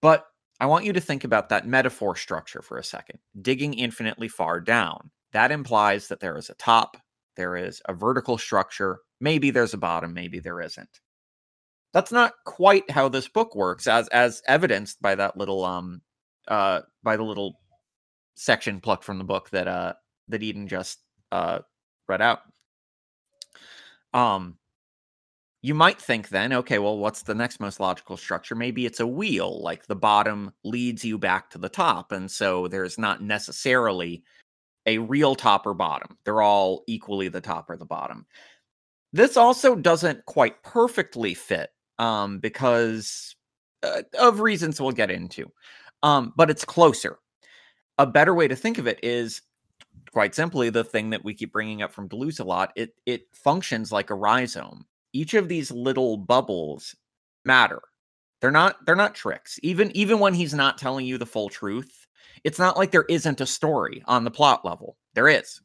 But 0.02 0.26
I 0.60 0.66
want 0.66 0.86
you 0.86 0.94
to 0.94 1.02
think 1.02 1.24
about 1.24 1.50
that 1.50 1.68
metaphor 1.68 2.16
structure 2.16 2.62
for 2.62 2.78
a 2.78 2.84
second. 2.84 3.20
Digging 3.42 3.74
infinitely 3.74 4.28
far 4.28 4.60
down. 4.60 5.12
That 5.32 5.52
implies 5.52 6.08
that 6.08 6.20
there 6.20 6.38
is 6.38 6.50
a 6.50 6.56
top, 6.56 6.98
there 7.36 7.56
is 7.56 7.82
a 7.86 7.94
vertical 7.94 8.38
structure, 8.38 9.00
Maybe 9.22 9.52
there's 9.52 9.74
a 9.74 9.78
bottom, 9.78 10.14
maybe 10.14 10.40
there 10.40 10.60
isn't. 10.60 11.00
That's 11.94 12.12
not 12.12 12.34
quite 12.46 12.90
how 12.90 13.10
this 13.10 13.28
book 13.28 13.56
works, 13.56 13.88
as 13.88 14.08
as 14.10 14.42
evidenced 14.48 15.02
by 15.02 15.16
that 15.16 15.38
little 15.38 15.64
um 15.64 16.02
uh 16.48 16.82
by 17.04 17.18
the 17.18 17.24
little 17.24 17.60
section 18.36 18.82
plucked 18.82 19.04
from 19.04 19.18
the 19.18 19.24
book 19.24 19.50
that 19.52 19.68
uh 19.68 19.94
that 20.30 20.44
Eden 20.44 20.68
just 20.68 21.00
uh 21.32 21.60
read 22.08 22.22
out. 22.22 22.40
Um 24.14 24.58
you 25.64 25.76
might 25.76 26.02
think 26.02 26.30
then, 26.30 26.54
okay, 26.54 26.80
well, 26.80 26.98
what's 26.98 27.22
the 27.22 27.36
next 27.36 27.60
most 27.60 27.80
logical 27.80 28.18
structure? 28.18 28.56
Maybe 28.56 28.86
it's 28.88 29.00
a 29.00 29.06
wheel, 29.06 29.62
like 29.62 29.86
the 29.86 29.96
bottom 29.96 30.52
leads 30.64 31.06
you 31.06 31.20
back 31.20 31.52
to 31.52 31.60
the 31.60 31.70
top. 31.70 32.12
And 32.12 32.30
so 32.32 32.68
there's 32.68 32.98
not 32.98 33.22
necessarily 33.22 34.24
a 34.88 34.98
real 34.98 35.36
top 35.36 35.68
or 35.68 35.76
bottom. 35.76 36.18
They're 36.24 36.42
all 36.42 36.84
equally 36.88 37.28
the 37.28 37.42
top 37.42 37.70
or 37.70 37.78
the 37.78 37.86
bottom. 37.86 38.26
This 39.14 39.38
also 39.38 39.76
doesn't 39.76 40.26
quite 40.26 40.62
perfectly 40.64 41.34
fit 41.34 41.72
um, 42.00 42.40
because 42.40 43.36
uh, 43.84 44.04
of 44.20 44.40
reasons 44.40 44.80
we'll 44.80 44.92
get 44.92 45.12
into, 45.12 45.52
um, 46.04 46.34
but 46.36 46.50
it's 46.50 46.66
closer. 46.66 47.20
A 47.98 48.08
better 48.08 48.34
way 48.34 48.48
to 48.48 48.56
think 48.56 48.78
of 48.78 48.88
it 48.88 49.00
is 49.04 49.42
quite 50.12 50.36
simply 50.36 50.70
the 50.70 50.84
thing 50.84 51.10
that 51.10 51.24
we 51.24 51.34
keep 51.34 51.52
bringing 51.52 51.82
up 51.82 51.92
from 51.92 52.10
Deleuze 52.10 52.40
a 52.40 52.44
lot. 52.44 52.72
It 52.76 52.96
it 53.06 53.28
functions 53.34 53.92
like 53.92 54.10
a 54.10 54.16
rhizome. 54.16 54.86
Each 55.14 55.34
of 55.34 55.48
these 55.48 55.72
little 55.72 56.18
bubbles 56.18 56.96
matter. 57.46 57.82
They're 58.40 58.52
not 58.52 58.86
they're 58.86 58.96
not 58.96 59.16
tricks. 59.16 59.60
Even 59.62 59.96
even 59.96 60.20
when 60.20 60.34
he's 60.34 60.54
not 60.54 60.78
telling 60.78 61.06
you 61.06 61.18
the 61.18 61.26
full 61.26 61.50
truth, 61.50 62.08
it's 62.44 62.60
not 62.60 62.78
like 62.78 62.92
there 62.92 63.06
isn't 63.10 63.42
a 63.42 63.46
story 63.46 64.04
on 64.06 64.24
the 64.24 64.32
plot 64.32 64.66
level. 64.66 64.98
There 65.14 65.28
is. 65.28 65.62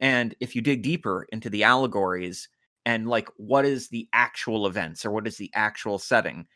And 0.00 0.34
if 0.40 0.54
you 0.54 0.62
dig 0.62 0.82
deeper 0.82 1.26
into 1.32 1.48
the 1.48 1.64
allegories, 1.64 2.48
and 2.86 3.06
like 3.06 3.28
what 3.36 3.66
is 3.66 3.88
the 3.88 4.08
actual 4.14 4.66
events 4.66 5.04
or 5.04 5.10
what 5.10 5.26
is 5.26 5.36
the 5.36 5.50
actual 5.54 5.98
setting 5.98 6.46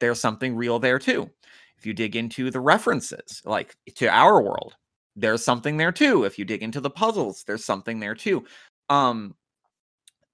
there's 0.00 0.18
something 0.20 0.56
real 0.56 0.80
there 0.80 0.98
too. 0.98 1.30
If 1.78 1.86
you 1.86 1.94
dig 1.94 2.16
into 2.16 2.50
the 2.50 2.60
references 2.60 3.40
like 3.44 3.76
to 3.94 4.08
our 4.08 4.42
world 4.42 4.74
there's 5.14 5.44
something 5.44 5.76
there 5.76 5.92
too. 5.92 6.24
If 6.24 6.36
you 6.40 6.44
dig 6.44 6.64
into 6.64 6.80
the 6.80 6.90
puzzles 6.90 7.44
there's 7.46 7.64
something 7.64 8.00
there 8.00 8.16
too. 8.16 8.44
Um 8.90 9.36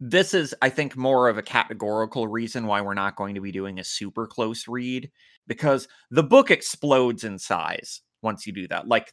this 0.03 0.33
is 0.33 0.55
i 0.63 0.69
think 0.71 0.97
more 0.97 1.29
of 1.29 1.37
a 1.37 1.43
categorical 1.43 2.27
reason 2.27 2.67
why 2.67 2.81
we're 2.81 2.95
not 2.95 3.17
going 3.17 3.35
to 3.35 3.41
be 3.43 3.53
doing 3.53 3.79
a 3.79 3.85
super 3.85 4.27
close 4.27 4.67
read 4.67 5.11
because 5.47 5.89
the 6.11 6.23
book 6.23 6.51
explodes 6.51 7.23
in 7.25 7.39
size 7.39 8.01
once 8.23 8.47
you 8.47 8.53
do 8.55 8.67
that 8.67 8.89
like 8.89 9.13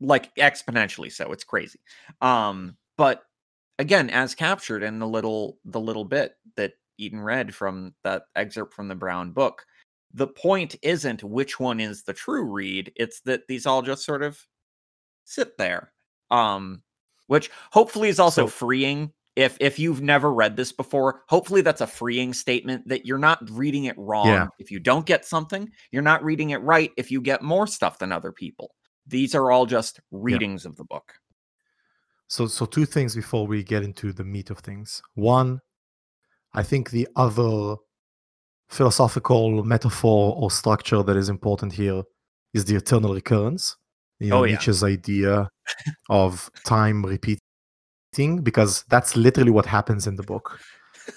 like 0.00 0.34
exponentially 0.36 1.10
so. 1.10 1.32
It's 1.32 1.44
crazy. 1.44 1.80
Um 2.20 2.76
but 2.96 3.22
again 3.78 4.10
as 4.10 4.34
captured 4.34 4.82
in 4.82 4.98
the 4.98 5.06
little 5.06 5.58
the 5.64 5.80
little 5.80 6.04
bit 6.04 6.34
that 6.56 6.72
Eden 6.98 7.20
read 7.20 7.54
from 7.54 7.94
that 8.04 8.24
excerpt 8.36 8.74
from 8.74 8.88
the 8.88 8.94
Brown 8.94 9.32
book. 9.32 9.64
The 10.14 10.26
point 10.26 10.76
isn't 10.82 11.22
which 11.22 11.60
one 11.60 11.80
is 11.80 12.02
the 12.02 12.14
true 12.14 12.44
read, 12.44 12.92
it's 12.96 13.20
that 13.20 13.46
these 13.46 13.66
all 13.66 13.82
just 13.82 14.04
sort 14.04 14.22
of 14.22 14.40
sit 15.24 15.56
there. 15.58 15.92
Um 16.30 16.82
which 17.26 17.50
hopefully 17.72 18.08
is 18.08 18.18
also 18.18 18.46
so, 18.46 18.48
freeing 18.48 19.12
if 19.38 19.56
if 19.60 19.78
you've 19.78 20.02
never 20.02 20.32
read 20.32 20.56
this 20.56 20.72
before, 20.72 21.22
hopefully 21.28 21.60
that's 21.60 21.80
a 21.80 21.86
freeing 21.86 22.34
statement 22.34 22.88
that 22.88 23.06
you're 23.06 23.18
not 23.18 23.48
reading 23.50 23.84
it 23.84 23.96
wrong. 23.96 24.26
Yeah. 24.26 24.48
If 24.58 24.72
you 24.72 24.80
don't 24.80 25.06
get 25.06 25.24
something, 25.24 25.70
you're 25.92 26.02
not 26.02 26.24
reading 26.24 26.50
it 26.50 26.60
right 26.62 26.90
if 26.96 27.12
you 27.12 27.20
get 27.20 27.40
more 27.40 27.68
stuff 27.68 28.00
than 28.00 28.10
other 28.10 28.32
people. 28.32 28.74
These 29.06 29.36
are 29.36 29.52
all 29.52 29.64
just 29.64 30.00
readings 30.10 30.64
yeah. 30.64 30.70
of 30.70 30.76
the 30.76 30.84
book. 30.84 31.14
So, 32.28 32.46
so 32.46 32.66
two 32.66 32.84
things 32.84 33.14
before 33.14 33.46
we 33.46 33.62
get 33.62 33.82
into 33.82 34.12
the 34.12 34.24
meat 34.24 34.50
of 34.50 34.58
things. 34.58 35.02
One, 35.14 35.60
I 36.54 36.62
think 36.62 36.90
the 36.90 37.08
other 37.16 37.76
philosophical 38.68 39.64
metaphor 39.64 40.34
or 40.36 40.50
structure 40.50 41.02
that 41.02 41.16
is 41.16 41.28
important 41.28 41.72
here 41.72 42.02
is 42.52 42.66
the 42.66 42.76
eternal 42.76 43.14
recurrence. 43.14 43.76
You 44.20 44.30
know, 44.30 44.40
oh, 44.40 44.44
yeah. 44.44 44.52
Nietzsche's 44.52 44.82
idea 44.82 45.48
of 46.10 46.50
time 46.66 47.04
repeating, 47.04 47.40
because 48.42 48.84
that's 48.88 49.16
literally 49.16 49.50
what 49.50 49.66
happens 49.66 50.06
in 50.06 50.16
the 50.16 50.22
book. 50.22 50.60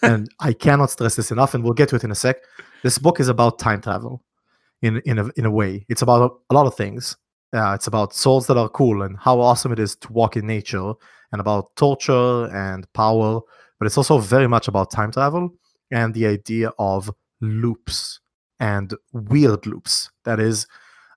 and 0.01 0.29
I 0.39 0.53
cannot 0.53 0.91
stress 0.91 1.15
this 1.15 1.31
enough, 1.31 1.53
and 1.53 1.63
we'll 1.63 1.73
get 1.73 1.89
to 1.89 1.95
it 1.95 2.03
in 2.03 2.11
a 2.11 2.15
sec. 2.15 2.37
This 2.83 2.97
book 2.97 3.19
is 3.19 3.27
about 3.27 3.59
time 3.59 3.81
travel 3.81 4.23
in 4.81 5.01
in 5.05 5.19
a 5.19 5.29
in 5.35 5.45
a 5.45 5.51
way. 5.51 5.85
It's 5.89 6.01
about 6.01 6.31
a, 6.31 6.53
a 6.53 6.53
lot 6.53 6.67
of 6.67 6.75
things. 6.75 7.17
Uh, 7.53 7.73
it's 7.73 7.87
about 7.87 8.13
souls 8.13 8.47
that 8.47 8.57
are 8.57 8.69
cool 8.69 9.01
and 9.01 9.17
how 9.19 9.39
awesome 9.39 9.71
it 9.71 9.79
is 9.79 9.95
to 9.97 10.11
walk 10.13 10.37
in 10.37 10.47
nature 10.47 10.93
and 11.31 11.41
about 11.41 11.75
torture 11.75 12.45
and 12.55 12.91
power. 12.93 13.41
But 13.79 13.85
it's 13.87 13.97
also 13.97 14.19
very 14.19 14.47
much 14.47 14.67
about 14.67 14.91
time 14.91 15.11
travel 15.11 15.49
and 15.91 16.13
the 16.13 16.27
idea 16.27 16.71
of 16.79 17.11
loops 17.41 18.19
and 18.59 18.93
weird 19.11 19.65
loops. 19.65 20.09
That 20.23 20.39
is, 20.39 20.67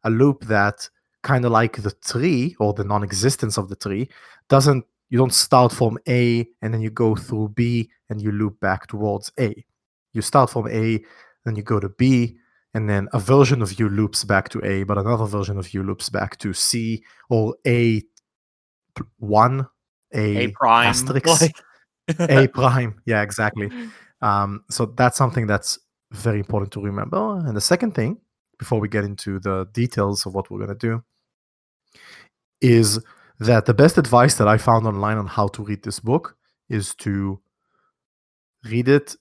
a 0.04 0.10
loop 0.10 0.44
that 0.44 0.88
kind 1.22 1.44
of 1.44 1.52
like 1.52 1.82
the 1.82 1.90
tree 1.90 2.54
or 2.60 2.74
the 2.74 2.84
non-existence 2.84 3.56
of 3.56 3.68
the 3.68 3.76
tree 3.76 4.08
doesn't 4.48 4.84
you 5.08 5.18
don't 5.18 5.32
start 5.32 5.72
from 5.72 5.98
A 6.08 6.46
and 6.60 6.74
then 6.74 6.80
you 6.80 6.90
go 6.90 7.14
through 7.14 7.50
B 7.50 7.90
and 8.10 8.20
you 8.20 8.32
loop 8.32 8.58
back 8.60 8.86
towards 8.86 9.32
A. 9.38 9.64
You 10.12 10.22
start 10.22 10.50
from 10.50 10.68
A, 10.68 11.02
then 11.44 11.56
you 11.56 11.62
go 11.62 11.78
to 11.78 11.88
B, 11.88 12.36
and 12.74 12.90
then 12.90 13.08
a 13.12 13.20
version 13.20 13.62
of 13.62 13.78
you 13.78 13.88
loops 13.88 14.24
back 14.24 14.48
to 14.50 14.64
A, 14.64 14.82
but 14.82 14.98
another 14.98 15.26
version 15.26 15.58
of 15.58 15.72
you 15.72 15.82
loops 15.84 16.08
back 16.08 16.36
to 16.38 16.52
C 16.52 17.04
or 17.30 17.54
A 17.66 18.02
one, 19.18 19.66
A, 20.12 20.44
a 20.44 20.48
prime, 20.50 20.88
asterisk, 20.88 21.52
A 22.18 22.48
prime. 22.52 23.00
Yeah, 23.06 23.22
exactly. 23.22 23.70
Um, 24.20 24.64
so 24.70 24.86
that's 24.86 25.16
something 25.16 25.46
that's 25.46 25.78
very 26.12 26.40
important 26.40 26.72
to 26.72 26.80
remember. 26.80 27.38
And 27.38 27.56
the 27.56 27.60
second 27.60 27.94
thing, 27.94 28.18
before 28.58 28.80
we 28.80 28.88
get 28.88 29.04
into 29.04 29.38
the 29.38 29.68
details 29.72 30.26
of 30.26 30.34
what 30.34 30.50
we're 30.50 30.60
gonna 30.60 30.74
do, 30.74 31.02
is 32.60 33.00
that 33.38 33.66
the 33.66 33.74
best 33.74 33.98
advice 33.98 34.34
that 34.36 34.48
I 34.48 34.58
found 34.58 34.86
online 34.86 35.18
on 35.18 35.26
how 35.26 35.48
to 35.48 35.62
read 35.62 35.82
this 35.82 36.00
book 36.00 36.36
is 36.68 36.94
to 36.96 37.40
read 38.64 38.88
it 38.88 39.16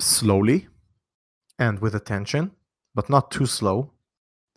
slowly 0.00 0.68
and 1.58 1.78
with 1.80 1.94
attention 1.94 2.52
but 2.94 3.08
not 3.08 3.30
too 3.30 3.46
slow. 3.46 3.90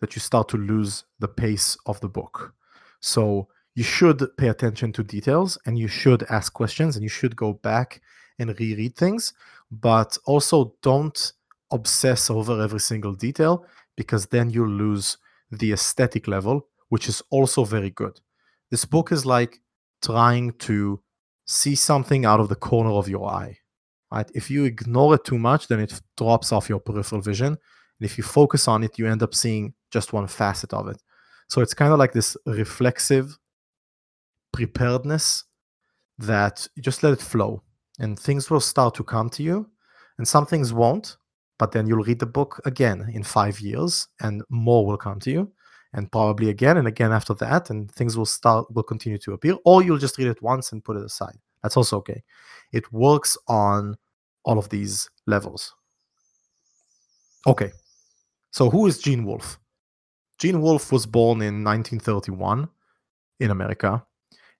that 0.02 0.16
you 0.16 0.20
start 0.20 0.48
to 0.48 0.56
lose 0.56 1.04
the 1.20 1.28
pace 1.28 1.78
of 1.86 2.00
the 2.00 2.08
book. 2.08 2.52
So 2.98 3.46
you 3.76 3.84
should 3.84 4.36
pay 4.36 4.48
attention 4.48 4.92
to 4.94 5.04
details 5.04 5.56
and 5.64 5.78
you 5.78 5.86
should 5.86 6.24
ask 6.24 6.52
questions 6.52 6.96
and 6.96 7.04
you 7.04 7.08
should 7.08 7.36
go 7.36 7.52
back 7.52 8.02
and 8.40 8.58
reread 8.58 8.96
things, 8.96 9.32
but 9.70 10.18
also 10.26 10.74
don't 10.82 11.32
obsess 11.70 12.30
over 12.30 12.60
every 12.60 12.80
single 12.80 13.14
detail 13.14 13.64
because 13.96 14.26
then 14.26 14.50
you 14.50 14.66
lose 14.66 15.18
the 15.52 15.72
aesthetic 15.72 16.26
level, 16.26 16.66
which 16.88 17.08
is 17.08 17.22
also 17.30 17.64
very 17.64 17.90
good. 17.90 18.20
This 18.72 18.84
book 18.84 19.12
is 19.12 19.24
like 19.24 19.60
trying 20.02 20.50
to 20.52 21.00
see 21.46 21.76
something 21.76 22.24
out 22.24 22.40
of 22.40 22.48
the 22.48 22.56
corner 22.56 22.90
of 22.90 23.08
your 23.08 23.28
eye. 23.28 23.56
Right? 24.10 24.28
If 24.34 24.50
you 24.50 24.64
ignore 24.64 25.14
it 25.14 25.24
too 25.24 25.38
much, 25.38 25.68
then 25.68 25.78
it 25.78 26.00
drops 26.16 26.50
off 26.52 26.68
your 26.68 26.80
peripheral 26.80 27.22
vision. 27.22 27.56
And 28.02 28.10
if 28.10 28.18
you 28.18 28.24
focus 28.24 28.66
on 28.66 28.82
it, 28.82 28.98
you 28.98 29.06
end 29.06 29.22
up 29.22 29.32
seeing 29.32 29.74
just 29.92 30.12
one 30.12 30.26
facet 30.26 30.72
of 30.72 30.88
it. 30.88 31.00
So 31.46 31.60
it's 31.60 31.72
kind 31.72 31.92
of 31.92 32.00
like 32.00 32.12
this 32.12 32.36
reflexive 32.46 33.38
preparedness 34.52 35.44
that 36.18 36.66
you 36.74 36.82
just 36.82 37.04
let 37.04 37.12
it 37.12 37.20
flow 37.20 37.62
and 38.00 38.18
things 38.18 38.50
will 38.50 38.58
start 38.58 38.96
to 38.96 39.04
come 39.04 39.30
to 39.30 39.44
you 39.44 39.70
and 40.18 40.26
some 40.26 40.46
things 40.46 40.72
won't 40.72 41.16
but 41.60 41.70
then 41.70 41.86
you'll 41.86 42.02
read 42.02 42.18
the 42.18 42.26
book 42.26 42.60
again 42.64 43.08
in 43.14 43.22
five 43.22 43.60
years 43.60 44.08
and 44.20 44.42
more 44.48 44.84
will 44.84 44.96
come 44.96 45.20
to 45.20 45.30
you 45.30 45.52
and 45.92 46.10
probably 46.10 46.50
again 46.50 46.78
and 46.78 46.88
again 46.88 47.12
after 47.12 47.34
that 47.34 47.70
and 47.70 47.88
things 47.92 48.16
will 48.16 48.26
start 48.26 48.66
will 48.74 48.82
continue 48.82 49.16
to 49.18 49.32
appear 49.32 49.56
or 49.64 49.80
you'll 49.82 49.96
just 49.96 50.18
read 50.18 50.26
it 50.26 50.42
once 50.42 50.72
and 50.72 50.84
put 50.84 50.96
it 50.96 51.04
aside. 51.04 51.38
That's 51.62 51.76
also 51.76 51.98
okay. 51.98 52.22
It 52.72 52.92
works 52.92 53.38
on 53.46 53.96
all 54.44 54.58
of 54.58 54.68
these 54.70 55.08
levels. 55.26 55.72
Okay 57.46 57.70
so 58.52 58.70
who 58.70 58.86
is 58.86 59.00
gene 59.00 59.24
wolfe? 59.24 59.58
Gene 60.38 60.60
wolfe 60.60 60.92
was 60.92 61.06
born 61.06 61.42
in 61.42 61.64
1931 61.64 62.68
in 63.40 63.50
america 63.50 64.04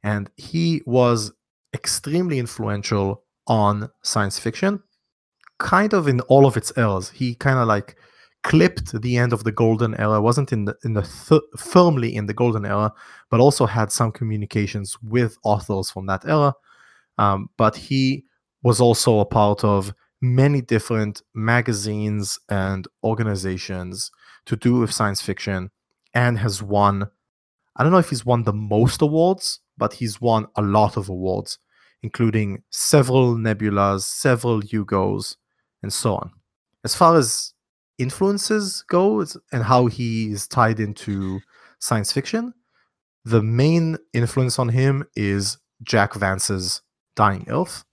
and 0.02 0.28
he 0.36 0.82
was 0.86 1.32
extremely 1.74 2.38
influential 2.38 3.22
on 3.46 3.88
science 4.02 4.38
fiction 4.38 4.82
kind 5.62 5.94
of 5.94 6.08
in 6.08 6.20
all 6.22 6.44
of 6.44 6.56
its 6.56 6.72
eras. 6.76 7.10
He 7.10 7.34
kind 7.36 7.58
of 7.58 7.68
like 7.68 7.96
clipped 8.42 9.00
the 9.00 9.16
end 9.16 9.32
of 9.32 9.44
the 9.44 9.52
golden 9.52 9.94
era 10.00 10.20
wasn't 10.20 10.52
in 10.52 10.64
the 10.64 10.74
in 10.84 10.94
the 10.94 11.02
th- 11.02 11.48
firmly 11.56 12.12
in 12.12 12.26
the 12.26 12.34
golden 12.34 12.66
era 12.66 12.92
but 13.30 13.38
also 13.38 13.66
had 13.66 13.92
some 13.92 14.10
communications 14.10 14.96
with 15.00 15.38
authors 15.44 15.90
from 15.90 16.06
that 16.06 16.24
era. 16.26 16.52
Um, 17.18 17.48
but 17.56 17.76
he 17.76 18.24
was 18.64 18.80
also 18.80 19.20
a 19.20 19.24
part 19.24 19.62
of 19.62 19.94
many 20.22 20.60
different 20.60 21.20
magazines 21.34 22.38
and 22.48 22.86
organizations 23.04 24.10
to 24.46 24.56
do 24.56 24.78
with 24.78 24.92
science 24.92 25.20
fiction 25.20 25.70
and 26.14 26.38
has 26.38 26.62
won 26.62 27.08
i 27.76 27.82
don't 27.82 27.92
know 27.92 27.98
if 27.98 28.10
he's 28.10 28.24
won 28.24 28.44
the 28.44 28.52
most 28.52 29.02
awards 29.02 29.60
but 29.76 29.94
he's 29.94 30.20
won 30.20 30.46
a 30.56 30.62
lot 30.62 30.96
of 30.96 31.08
awards 31.08 31.58
including 32.02 32.62
several 32.70 33.34
nebulas 33.36 34.02
several 34.02 34.60
hugos 34.60 35.36
and 35.82 35.92
so 35.92 36.14
on. 36.16 36.30
As 36.84 36.94
far 36.94 37.16
as 37.16 37.52
influences 37.98 38.84
go 38.88 39.24
and 39.52 39.64
how 39.64 39.86
he 39.86 40.30
is 40.30 40.48
tied 40.48 40.80
into 40.80 41.40
science 41.78 42.12
fiction, 42.12 42.54
the 43.24 43.42
main 43.42 43.98
influence 44.12 44.58
on 44.58 44.70
him 44.70 45.04
is 45.14 45.58
Jack 45.82 46.14
Vance's 46.14 46.82
Dying 47.14 47.46
Earth, 47.48 47.84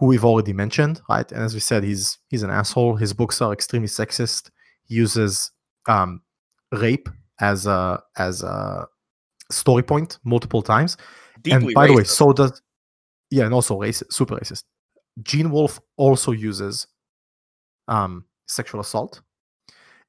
who 0.00 0.06
we've 0.06 0.24
already 0.24 0.54
mentioned, 0.54 1.02
right? 1.10 1.30
And 1.30 1.42
as 1.42 1.52
we 1.52 1.60
said, 1.60 1.84
he's 1.84 2.18
he's 2.28 2.42
an 2.42 2.50
asshole. 2.50 2.96
His 2.96 3.12
books 3.12 3.42
are 3.42 3.52
extremely 3.52 3.86
sexist. 3.86 4.50
He 4.82 4.94
uses 4.94 5.52
um, 5.86 6.22
rape 6.72 7.08
as 7.38 7.66
a 7.66 8.02
as 8.16 8.42
a 8.42 8.88
story 9.50 9.82
point 9.82 10.18
multiple 10.24 10.62
times. 10.62 10.96
Deeply 11.42 11.66
and 11.66 11.74
by 11.74 11.86
racist. 11.86 11.88
the 11.88 11.96
way, 11.96 12.04
so 12.04 12.32
does 12.32 12.62
yeah, 13.30 13.44
and 13.44 13.52
also 13.52 13.78
racist, 13.78 14.12
super 14.12 14.36
racist. 14.36 14.64
Gene 15.22 15.50
Wolfe 15.50 15.78
also 15.98 16.32
uses 16.32 16.86
um, 17.86 18.24
sexual 18.48 18.80
assault. 18.80 19.20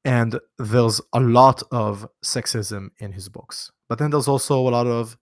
And 0.03 0.39
there's 0.57 1.01
a 1.13 1.19
lot 1.19 1.61
of 1.71 2.07
sexism 2.25 2.89
in 2.99 3.11
his 3.11 3.29
books. 3.29 3.71
But 3.89 3.99
then 3.99 4.09
there's 4.09 4.27
also 4.27 4.57
a 4.57 4.71
lot 4.71 4.87
of 4.87 5.15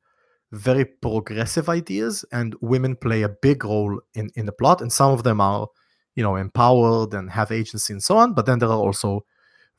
very 0.51 0.85
progressive 0.85 1.69
ideas, 1.69 2.25
and 2.31 2.55
women 2.61 2.95
play 2.95 3.23
a 3.23 3.29
big 3.29 3.63
role 3.65 3.99
in, 4.13 4.29
in 4.35 4.45
the 4.45 4.51
plot. 4.51 4.81
And 4.81 4.91
some 4.91 5.11
of 5.11 5.23
them 5.23 5.41
are, 5.41 5.67
you 6.15 6.23
know, 6.23 6.35
empowered 6.35 7.13
and 7.13 7.29
have 7.29 7.51
agency 7.51 7.93
and 7.93 8.03
so 8.03 8.17
on. 8.17 8.33
But 8.33 8.45
then 8.45 8.59
there 8.59 8.69
are 8.69 8.77
also 8.77 9.25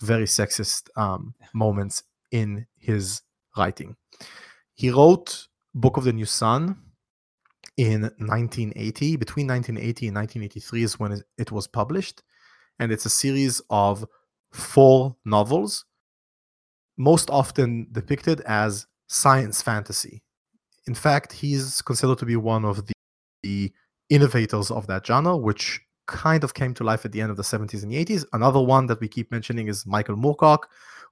very 0.01 0.25
sexist 0.25 0.89
um, 0.97 1.35
moments 1.55 2.03
in 2.31 2.67
his 2.79 3.23
writing. 3.57 3.97
He 4.75 4.91
wrote 4.91 5.49
Book 5.75 5.97
of 5.97 6.05
the 6.05 6.13
New 6.13 6.27
Sun 6.27 6.77
in 7.77 8.03
1980. 8.03 9.17
Between 9.17 9.47
1980 9.47 10.09
and 10.09 10.17
1983 10.17 10.83
is 10.83 10.99
when 10.99 11.13
it, 11.13 11.23
it 11.37 11.53
was 11.53 11.67
published 11.67 12.23
and 12.81 12.91
it's 12.91 13.05
a 13.05 13.11
series 13.11 13.61
of 13.71 14.07
four 14.53 15.15
novels, 15.25 15.85
most 16.97 17.31
often 17.31 17.87
depicted 17.93 18.41
as 18.41 18.87
science 19.07 19.63
fantasy. 19.63 20.23
In 20.91 20.95
fact, 20.95 21.33
he's 21.33 21.81
considered 21.83 22.19
to 22.19 22.27
be 22.27 22.35
one 22.35 22.65
of 22.65 22.85
the, 22.85 22.93
the 23.45 23.73
innovators 24.09 24.73
of 24.73 24.89
that 24.89 25.07
genre, 25.07 25.37
which 25.37 25.81
kind 26.09 26.43
of 26.43 26.55
came 26.55 26.75
to 26.75 26.83
life 26.83 27.05
at 27.05 27.13
the 27.13 27.21
end 27.21 27.31
of 27.31 27.37
the 27.37 27.45
70s 27.45 27.85
and 27.85 27.93
the 27.93 28.05
80s. 28.05 28.25
Another 28.33 28.61
one 28.61 28.87
that 28.87 28.99
we 28.99 29.07
keep 29.07 29.31
mentioning 29.31 29.69
is 29.69 29.87
Michael 29.87 30.17
Moorcock, 30.17 30.65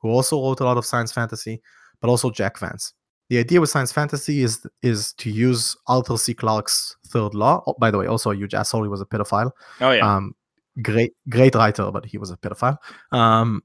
who 0.03 0.09
also 0.09 0.43
wrote 0.43 0.59
a 0.59 0.65
lot 0.65 0.79
of 0.79 0.85
science 0.85 1.13
fantasy, 1.13 1.63
but 2.01 2.09
also 2.09 2.29
Jack 2.29 2.59
Vance. 2.59 2.93
The 3.29 3.39
idea 3.39 3.61
with 3.61 3.71
science 3.71 3.93
fantasy 3.93 4.43
is 4.43 4.67
is 4.83 5.13
to 5.13 5.31
use 5.31 5.77
Arthur 5.87 6.19
C. 6.19 6.35
Clarke's 6.35 6.97
third 7.07 7.35
law. 7.35 7.63
Oh, 7.69 7.77
by 7.79 7.93
the 7.93 7.99
way, 7.99 8.09
also 8.09 8.33
a 8.33 8.35
huge 8.35 8.55
asshole. 8.55 8.83
He 8.83 8.89
was 8.89 9.01
a 9.01 9.07
pedophile. 9.07 9.53
Oh 9.81 9.93
yeah. 9.93 10.13
Um, 10.13 10.35
great 10.83 11.15
great 11.29 11.55
writer 11.55 11.91
but 11.91 12.05
he 12.05 12.19
was 12.19 12.31
a 12.31 12.37
pedophile 12.37 12.77
um 13.13 13.63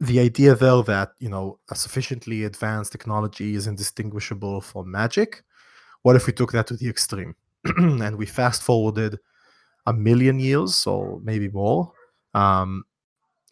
the 0.00 0.18
idea 0.18 0.54
though 0.54 0.82
that 0.82 1.12
you 1.18 1.28
know 1.28 1.58
a 1.70 1.74
sufficiently 1.74 2.44
advanced 2.44 2.92
technology 2.92 3.54
is 3.54 3.66
indistinguishable 3.66 4.60
from 4.60 4.90
magic 4.90 5.44
what 6.02 6.16
if 6.16 6.26
we 6.26 6.32
took 6.32 6.52
that 6.52 6.66
to 6.68 6.76
the 6.76 6.88
extreme? 6.88 7.34
And 7.76 8.16
we 8.16 8.26
fast 8.26 8.62
forwarded 8.62 9.18
a 9.86 9.92
million 9.92 10.40
years 10.40 10.86
or 10.86 11.20
maybe 11.22 11.48
more 11.48 11.92
um, 12.34 12.84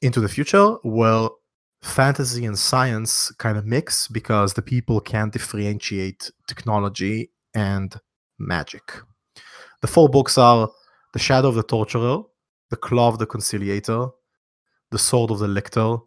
into 0.03 0.21
the 0.21 0.29
future? 0.29 0.77
Well 0.85 1.37
fantasy 1.81 2.45
and 2.45 2.59
science 2.59 3.31
kind 3.39 3.57
of 3.57 3.65
mix 3.65 4.09
because 4.09 4.55
the 4.55 4.63
people 4.63 5.01
can't 5.01 5.33
differentiate 5.33 6.29
technology 6.49 7.31
and 7.55 7.95
magic. 8.39 8.83
The 9.81 9.87
four 9.87 10.09
books 10.09 10.37
are 10.39 10.69
the 11.13 11.21
Shadow 11.21 11.49
of 11.49 11.55
the 11.55 11.63
Torturer, 11.63 12.23
The 12.71 12.77
Claw 12.77 13.09
of 13.09 13.21
the 13.21 13.27
Conciliator, 13.27 14.09
The 14.91 14.99
Sword 14.99 15.31
of 15.31 15.39
the 15.39 15.47
Lictor, 15.47 15.99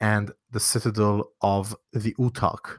and 0.00 0.30
The 0.50 0.60
Citadel 0.60 1.30
of 1.42 1.76
the 1.92 2.14
Autarch. 2.14 2.78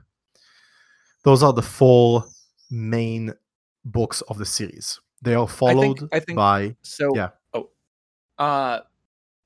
Those 1.23 1.43
are 1.43 1.53
the 1.53 1.61
four 1.61 2.23
main 2.69 3.33
books 3.85 4.21
of 4.21 4.37
the 4.37 4.45
series. 4.45 4.99
They 5.21 5.35
are 5.35 5.47
followed 5.47 6.09
I 6.11 6.19
think 6.19 6.35
by 6.35 6.75
so. 6.81 7.15
yeah. 7.15 7.29
Oh, 7.53 7.69
uh, 8.39 8.79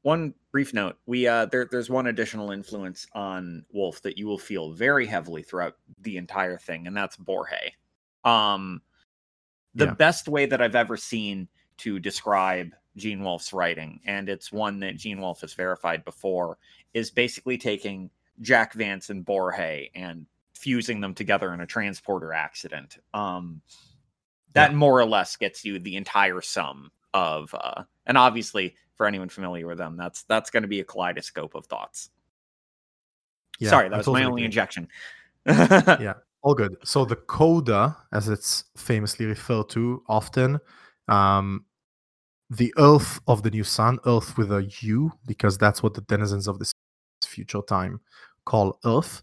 one 0.03 0.33
brief 0.51 0.73
note. 0.73 0.97
We 1.05 1.27
uh, 1.27 1.47
there, 1.47 1.67
there's 1.69 1.89
one 1.89 2.07
additional 2.07 2.51
influence 2.51 3.05
on 3.13 3.65
Wolfe 3.73 4.01
that 4.03 4.17
you 4.17 4.25
will 4.27 4.37
feel 4.37 4.71
very 4.71 5.05
heavily 5.05 5.43
throughout 5.43 5.75
the 6.01 6.15
entire 6.17 6.57
thing, 6.57 6.87
and 6.87 6.95
that's 6.95 7.17
Borges. 7.17 7.71
Um, 8.23 8.81
the 9.73 9.85
Yeah. 9.85 9.93
best 9.95 10.29
way 10.29 10.45
that 10.45 10.61
I've 10.61 10.75
ever 10.75 10.95
seen 10.95 11.49
to 11.79 11.99
describe 11.99 12.71
Gene 12.97 13.23
Wolfe's 13.23 13.53
writing, 13.53 13.99
and 14.05 14.29
it's 14.29 14.51
one 14.51 14.79
that 14.79 14.97
Gene 14.97 15.19
Wolfe 15.19 15.41
has 15.41 15.53
verified 15.53 16.05
before, 16.05 16.57
is 16.93 17.11
basically 17.11 17.57
taking 17.57 18.09
Jack 18.41 18.73
Vance 18.73 19.09
and 19.09 19.25
Borges 19.25 19.89
and 19.95 20.25
fusing 20.53 21.01
them 21.01 21.13
together 21.13 21.53
in 21.53 21.61
a 21.61 21.65
transporter 21.65 22.33
accident. 22.33 22.97
Um, 23.13 23.61
that 24.53 24.73
more 24.73 24.99
or 24.99 25.05
less 25.05 25.35
gets 25.35 25.65
you 25.65 25.79
the 25.79 25.97
entire 25.97 26.41
sum 26.41 26.91
of, 27.13 27.53
uh, 27.53 27.83
and 28.05 28.17
obviously 28.17 28.75
for 28.95 29.05
anyone 29.05 29.29
familiar 29.29 29.67
with 29.67 29.77
them, 29.77 29.97
that's 29.97 30.23
that's 30.23 30.49
going 30.49 30.63
to 30.63 30.69
be 30.69 30.79
a 30.79 30.83
kaleidoscope 30.85 31.55
of 31.55 31.65
thoughts. 31.65 32.09
yeah, 33.59 33.69
Sorry, 33.69 33.87
I 33.87 33.89
that 33.89 33.97
was 33.97 34.05
totally 34.05 34.21
my 34.23 34.27
only 34.27 34.41
agree. 34.41 34.45
injection. 34.45 34.87
yeah, 35.45 36.13
all 36.41 36.55
good. 36.55 36.77
So 36.85 37.03
the 37.03 37.17
coda, 37.17 37.97
as 38.13 38.29
it's 38.29 38.63
famously 38.77 39.25
referred 39.25 39.69
to 39.69 40.01
often, 40.07 40.59
um, 41.09 41.65
the 42.49 42.73
Earth 42.77 43.19
of 43.27 43.43
the 43.43 43.51
new 43.51 43.63
sun, 43.63 43.99
Earth 44.05 44.37
with 44.37 44.51
a 44.51 44.67
U, 44.81 45.11
because 45.25 45.57
that's 45.57 45.81
what 45.81 45.93
the 45.93 46.01
denizens 46.01 46.47
of 46.47 46.59
this 46.59 46.71
future 47.25 47.61
time 47.61 47.99
call 48.45 48.79
Earth, 48.85 49.21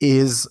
is 0.00 0.48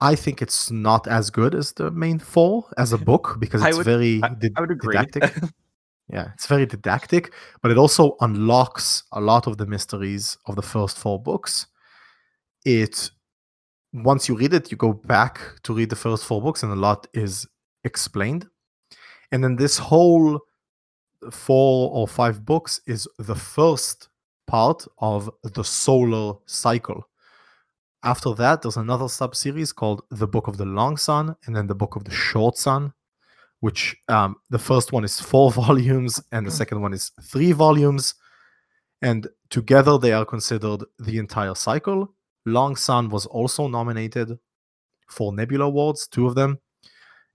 I 0.00 0.14
think 0.14 0.40
it's 0.42 0.70
not 0.70 1.06
as 1.06 1.30
good 1.30 1.54
as 1.54 1.72
the 1.72 1.90
main 1.90 2.18
four 2.18 2.64
as 2.78 2.92
a 2.92 2.98
book 3.10 3.36
because 3.38 3.62
it's 3.64 3.76
would- 3.76 3.84
very 3.84 4.20
I, 4.22 4.30
did- 4.34 4.52
I 4.56 4.60
would 4.62 4.70
agree. 4.70 4.94
didactic. 4.96 5.34
Yeah, 6.10 6.30
it's 6.32 6.46
very 6.46 6.64
didactic, 6.64 7.34
but 7.60 7.70
it 7.70 7.76
also 7.76 8.16
unlocks 8.22 9.02
a 9.12 9.20
lot 9.20 9.46
of 9.46 9.58
the 9.58 9.66
mysteries 9.66 10.38
of 10.46 10.56
the 10.56 10.62
first 10.62 10.96
four 10.96 11.22
books 11.22 11.66
it 12.64 13.10
once 13.92 14.26
you 14.26 14.34
read 14.34 14.54
it, 14.54 14.70
you 14.70 14.78
go 14.78 14.94
back 14.94 15.38
to 15.64 15.74
read 15.74 15.90
the 15.90 15.96
first 15.96 16.24
four 16.24 16.40
books, 16.40 16.62
and 16.62 16.72
a 16.72 16.76
lot 16.76 17.06
is 17.12 17.46
explained. 17.84 18.46
And 19.32 19.44
then 19.44 19.56
this 19.56 19.76
whole 19.76 20.40
four 21.30 21.90
or 21.92 22.08
five 22.08 22.44
books 22.44 22.80
is 22.86 23.08
the 23.18 23.34
first 23.34 24.08
part 24.46 24.84
of 24.98 25.30
the 25.42 25.64
solar 25.64 26.38
cycle. 26.46 27.08
After 28.02 28.32
that, 28.34 28.62
there's 28.62 28.76
another 28.76 29.08
sub 29.08 29.34
series 29.34 29.72
called 29.72 30.02
The 30.10 30.26
Book 30.26 30.46
of 30.46 30.56
the 30.56 30.64
Long 30.64 30.96
Sun 30.96 31.36
and 31.44 31.54
then 31.54 31.66
The 31.66 31.74
Book 31.74 31.96
of 31.96 32.04
the 32.04 32.12
Short 32.12 32.56
Sun, 32.56 32.92
which 33.60 33.96
um, 34.08 34.36
the 34.50 34.58
first 34.58 34.92
one 34.92 35.04
is 35.04 35.20
four 35.20 35.50
volumes 35.64 36.22
and 36.32 36.46
the 36.46 36.50
second 36.50 36.80
one 36.80 36.92
is 36.92 37.10
three 37.22 37.52
volumes. 37.52 38.14
And 39.02 39.28
together 39.50 39.98
they 39.98 40.12
are 40.12 40.24
considered 40.24 40.84
the 40.98 41.18
entire 41.18 41.54
cycle. 41.54 42.14
Long 42.46 42.76
Sun 42.76 43.08
was 43.10 43.26
also 43.26 43.68
nominated 43.68 44.38
for 45.08 45.32
Nebula 45.32 45.66
Awards, 45.66 46.06
two 46.06 46.26
of 46.26 46.34
them. 46.34 46.60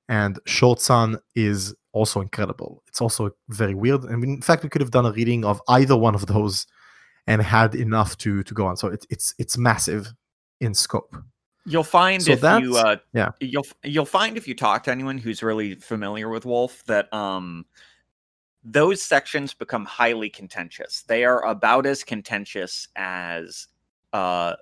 And 0.09 0.39
Short 0.45 0.81
Sun 0.81 1.19
is 1.35 1.73
also 1.93 2.21
incredible. 2.21 2.83
It's 2.87 3.01
also 3.01 3.31
very 3.49 3.75
weird. 3.75 4.03
And 4.03 4.23
in 4.23 4.41
fact, 4.41 4.63
we 4.63 4.69
could 4.69 4.81
have 4.81 4.91
done 4.91 5.05
a 5.05 5.11
reading 5.11 5.45
of 5.45 5.61
either 5.67 5.95
one 5.95 6.15
of 6.15 6.25
those 6.25 6.67
and 7.27 7.41
had 7.41 7.75
enough 7.75 8.17
to 8.17 8.43
to 8.43 8.53
go 8.53 8.65
on. 8.65 8.77
So 8.77 8.87
it, 8.87 9.05
it's 9.09 9.33
it's 9.37 9.57
massive 9.57 10.13
in 10.59 10.73
scope. 10.73 11.15
You'll 11.65 11.83
find 11.83 12.21
So 12.21 12.33
if 12.33 12.41
you 12.41 12.75
uh, 12.75 12.97
yeah. 13.13 13.31
you'll 13.39 13.65
you'll 13.83 14.05
find 14.05 14.35
if 14.35 14.47
you 14.47 14.55
talk 14.55 14.83
to 14.83 14.91
anyone 14.91 15.17
who's 15.17 15.41
really 15.41 15.75
familiar 15.75 16.29
with 16.29 16.45
Wolfe 16.45 16.83
that 16.85 17.13
um 17.13 17.65
those 18.65 19.01
sections 19.01 19.53
become 19.53 19.85
highly 19.85 20.29
contentious. 20.29 21.03
They 21.03 21.23
are 21.23 21.45
about 21.45 21.85
as 21.85 22.03
contentious 22.03 22.87
as 22.95 23.67
uh 24.11 24.55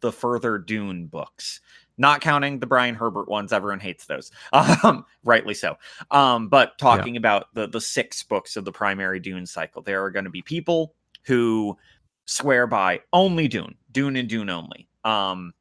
the 0.00 0.12
further 0.12 0.58
Dune 0.58 1.06
books. 1.06 1.60
Not 1.96 2.20
counting 2.20 2.58
the 2.58 2.66
Brian 2.66 2.94
Herbert 2.94 3.28
ones, 3.28 3.52
everyone 3.52 3.80
hates 3.80 4.06
those. 4.06 4.30
Um, 4.52 5.04
rightly 5.24 5.54
so. 5.54 5.76
Um, 6.10 6.48
but 6.48 6.76
talking 6.78 7.16
about 7.16 7.54
the 7.54 7.68
the 7.68 7.80
six 7.80 8.22
books 8.22 8.56
of 8.56 8.64
the 8.64 8.72
primary 8.72 9.20
Dune 9.20 9.46
cycle, 9.46 9.82
there 9.82 10.04
are 10.04 10.10
going 10.10 10.24
to 10.24 10.30
be 10.30 10.42
people 10.42 10.94
who 11.24 11.76
swear 12.26 12.66
by 12.66 13.00
only 13.12 13.48
Dune, 13.48 13.74
Dune 13.92 14.16
and 14.16 14.28
Dune 14.28 14.50
only. 14.50 14.88
Um, 15.04 15.52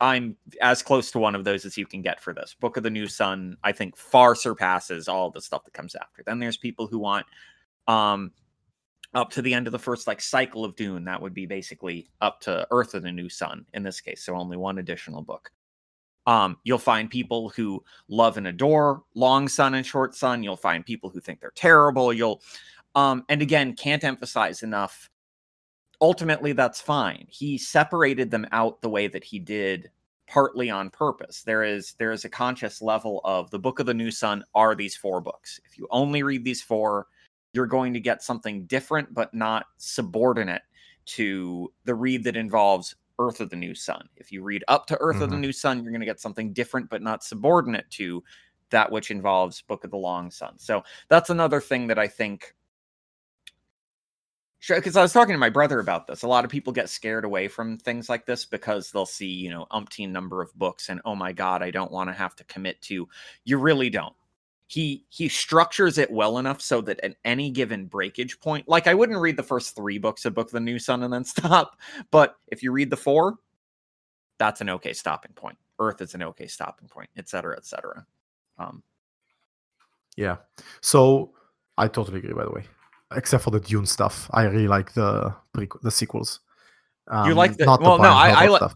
I'm 0.00 0.36
as 0.60 0.82
close 0.82 1.10
to 1.12 1.18
one 1.18 1.34
of 1.34 1.44
those 1.44 1.64
as 1.64 1.76
you 1.76 1.86
can 1.86 2.02
get 2.02 2.20
for 2.20 2.32
this. 2.32 2.54
Book 2.54 2.76
of 2.76 2.82
the 2.82 2.90
New 2.90 3.08
Sun, 3.08 3.56
I 3.64 3.72
think, 3.72 3.96
far 3.96 4.34
surpasses 4.34 5.08
all 5.08 5.30
the 5.30 5.40
stuff 5.40 5.64
that 5.64 5.74
comes 5.74 5.94
after. 5.94 6.22
Then 6.24 6.38
there's 6.38 6.56
people 6.56 6.86
who 6.86 6.98
want 6.98 7.26
um 7.86 8.32
up 9.14 9.30
to 9.30 9.42
the 9.42 9.54
end 9.54 9.66
of 9.66 9.72
the 9.72 9.78
first 9.78 10.06
like 10.06 10.20
cycle 10.20 10.64
of 10.64 10.76
Dune. 10.76 11.04
That 11.04 11.20
would 11.20 11.34
be 11.34 11.46
basically 11.46 12.10
up 12.20 12.40
to 12.42 12.66
Earth 12.70 12.94
of 12.94 13.02
the 13.02 13.12
New 13.12 13.28
Sun 13.28 13.64
in 13.74 13.82
this 13.82 14.00
case. 14.00 14.22
So 14.22 14.36
only 14.36 14.56
one 14.56 14.78
additional 14.78 15.22
book. 15.22 15.50
Um, 16.28 16.58
you'll 16.62 16.78
find 16.78 17.10
people 17.10 17.48
who 17.48 17.82
love 18.08 18.36
and 18.36 18.46
adore 18.46 19.02
Long 19.14 19.48
Sun 19.48 19.74
and 19.74 19.84
Short 19.84 20.14
Sun. 20.14 20.42
You'll 20.44 20.56
find 20.56 20.84
people 20.84 21.10
who 21.10 21.20
think 21.20 21.40
they're 21.40 21.50
terrible. 21.56 22.12
You'll 22.12 22.42
um, 22.94 23.24
and 23.28 23.42
again, 23.42 23.74
can't 23.74 24.04
emphasize 24.04 24.62
enough 24.62 25.10
ultimately 26.00 26.52
that's 26.52 26.80
fine 26.80 27.26
he 27.28 27.58
separated 27.58 28.30
them 28.30 28.46
out 28.52 28.80
the 28.80 28.88
way 28.88 29.08
that 29.08 29.24
he 29.24 29.38
did 29.38 29.90
partly 30.28 30.70
on 30.70 30.90
purpose 30.90 31.42
there 31.42 31.64
is 31.64 31.94
there 31.98 32.12
is 32.12 32.24
a 32.24 32.28
conscious 32.28 32.80
level 32.80 33.20
of 33.24 33.50
the 33.50 33.58
book 33.58 33.78
of 33.78 33.86
the 33.86 33.94
new 33.94 34.10
sun 34.10 34.44
are 34.54 34.74
these 34.74 34.96
four 34.96 35.20
books 35.20 35.60
if 35.64 35.76
you 35.78 35.86
only 35.90 36.22
read 36.22 36.44
these 36.44 36.62
four 36.62 37.06
you're 37.52 37.66
going 37.66 37.92
to 37.92 38.00
get 38.00 38.22
something 38.22 38.64
different 38.66 39.12
but 39.12 39.32
not 39.34 39.66
subordinate 39.78 40.62
to 41.06 41.72
the 41.84 41.94
read 41.94 42.22
that 42.22 42.36
involves 42.36 42.94
earth 43.18 43.40
of 43.40 43.50
the 43.50 43.56
new 43.56 43.74
sun 43.74 44.08
if 44.16 44.30
you 44.32 44.42
read 44.42 44.64
up 44.68 44.86
to 44.86 44.96
earth 45.00 45.20
of 45.20 45.30
the 45.30 45.36
Mhm. 45.36 45.40
new 45.40 45.52
sun 45.52 45.82
you're 45.82 45.92
going 45.92 46.00
to 46.00 46.06
get 46.06 46.20
something 46.20 46.52
different 46.52 46.88
but 46.90 47.02
not 47.02 47.24
subordinate 47.24 47.90
to 47.90 48.22
that 48.70 48.90
which 48.92 49.10
involves 49.10 49.62
book 49.62 49.84
of 49.84 49.90
the 49.90 49.96
long 49.96 50.30
sun 50.30 50.58
so 50.58 50.82
that's 51.08 51.30
another 51.30 51.60
thing 51.60 51.86
that 51.86 51.98
i 51.98 52.06
think 52.08 52.54
because 54.68 54.96
I 54.96 55.02
was 55.02 55.12
talking 55.12 55.34
to 55.34 55.38
my 55.38 55.50
brother 55.50 55.78
about 55.78 56.06
this. 56.06 56.22
A 56.22 56.28
lot 56.28 56.44
of 56.44 56.50
people 56.50 56.72
get 56.72 56.88
scared 56.90 57.24
away 57.24 57.48
from 57.48 57.78
things 57.78 58.08
like 58.08 58.26
this 58.26 58.44
because 58.44 58.90
they'll 58.90 59.06
see, 59.06 59.28
you 59.28 59.50
know, 59.50 59.66
umpteen 59.70 60.10
number 60.10 60.42
of 60.42 60.52
books 60.58 60.88
and 60.88 61.00
oh 61.04 61.14
my 61.14 61.32
god, 61.32 61.62
I 61.62 61.70
don't 61.70 61.92
want 61.92 62.10
to 62.10 62.14
have 62.14 62.34
to 62.36 62.44
commit 62.44 62.80
to. 62.82 63.08
You 63.44 63.58
really 63.58 63.88
don't. 63.88 64.14
He 64.68 65.06
he 65.08 65.28
structures 65.28 65.96
it 65.98 66.10
well 66.10 66.36
enough 66.38 66.60
so 66.60 66.80
that 66.82 67.00
at 67.00 67.16
any 67.24 67.50
given 67.50 67.86
breakage 67.86 68.38
point, 68.38 68.68
like 68.68 68.86
I 68.86 68.92
wouldn't 68.94 69.18
read 69.18 69.36
the 69.38 69.42
first 69.42 69.74
three 69.74 69.96
books 69.98 70.24
of 70.26 70.34
Book 70.34 70.48
of 70.48 70.52
the 70.52 70.60
New 70.60 70.78
Sun 70.78 71.02
and 71.02 71.12
then 71.12 71.24
stop, 71.36 71.78
but 72.10 72.36
if 72.48 72.62
you 72.62 72.70
read 72.70 72.90
the 72.90 72.96
four, 72.96 73.38
that's 74.38 74.60
an 74.60 74.68
okay 74.70 74.92
stopping 74.92 75.32
point. 75.32 75.56
Earth 75.78 76.02
is 76.02 76.14
an 76.14 76.22
okay 76.22 76.46
stopping 76.46 76.86
point, 76.86 77.08
et 77.16 77.28
cetera, 77.28 77.56
et 77.56 77.64
cetera. 77.64 78.04
Um, 78.58 78.82
Yeah. 80.16 80.36
So 80.82 81.32
I 81.78 81.88
totally 81.88 82.18
agree. 82.18 82.34
By 82.34 82.44
the 82.44 82.50
way, 82.50 82.64
except 83.16 83.44
for 83.44 83.50
the 83.50 83.60
Dune 83.60 83.86
stuff, 83.86 84.28
I 84.34 84.42
really 84.44 84.68
like 84.68 84.92
the 84.92 85.34
the 85.82 85.90
sequels. 85.90 86.40
Um, 87.06 87.34
like 87.34 87.56
the- 87.56 87.64
well, 87.80 87.96
no, 87.98 88.10
I- 88.10 88.28
I 88.28 88.34
Herbert 88.44 88.50
li- 88.50 88.56
stuff. 88.58 88.74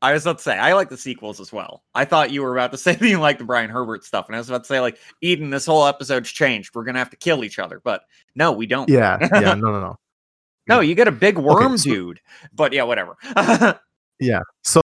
I 0.00 0.12
was 0.12 0.24
about 0.24 0.38
to 0.38 0.44
say 0.44 0.56
I 0.58 0.74
like 0.74 0.88
the 0.90 0.96
sequels 0.96 1.40
as 1.40 1.52
well. 1.52 1.82
I 1.94 2.04
thought 2.04 2.30
you 2.30 2.42
were 2.42 2.56
about 2.56 2.70
to 2.72 2.78
say 2.86 2.94
that 2.94 3.08
you 3.08 3.18
like 3.18 3.38
the 3.38 3.44
Brian 3.44 3.70
Herbert 3.70 4.04
stuff, 4.04 4.26
and 4.28 4.36
I 4.36 4.38
was 4.38 4.48
about 4.48 4.64
to 4.64 4.68
say 4.68 4.80
like 4.80 4.98
Eden, 5.20 5.50
this 5.50 5.66
whole 5.66 5.86
episode's 5.86 6.30
changed. 6.30 6.74
We're 6.74 6.84
gonna 6.84 6.98
have 6.98 7.10
to 7.10 7.16
kill 7.16 7.44
each 7.44 7.58
other, 7.58 7.80
but 7.82 8.02
no, 8.34 8.52
we 8.52 8.66
don't. 8.66 8.88
Yeah. 8.88 9.18
Yeah. 9.20 9.54
No. 9.54 9.70
No. 9.70 9.80
No. 9.80 9.96
No, 10.68 10.80
you 10.80 10.94
get 10.94 11.08
a 11.08 11.12
big 11.12 11.38
worm 11.38 11.78
so- 11.78 11.90
dude. 11.90 12.20
But 12.52 12.74
yeah, 12.74 12.82
whatever. 12.82 13.16
Yeah. 14.20 14.40
So, 14.64 14.80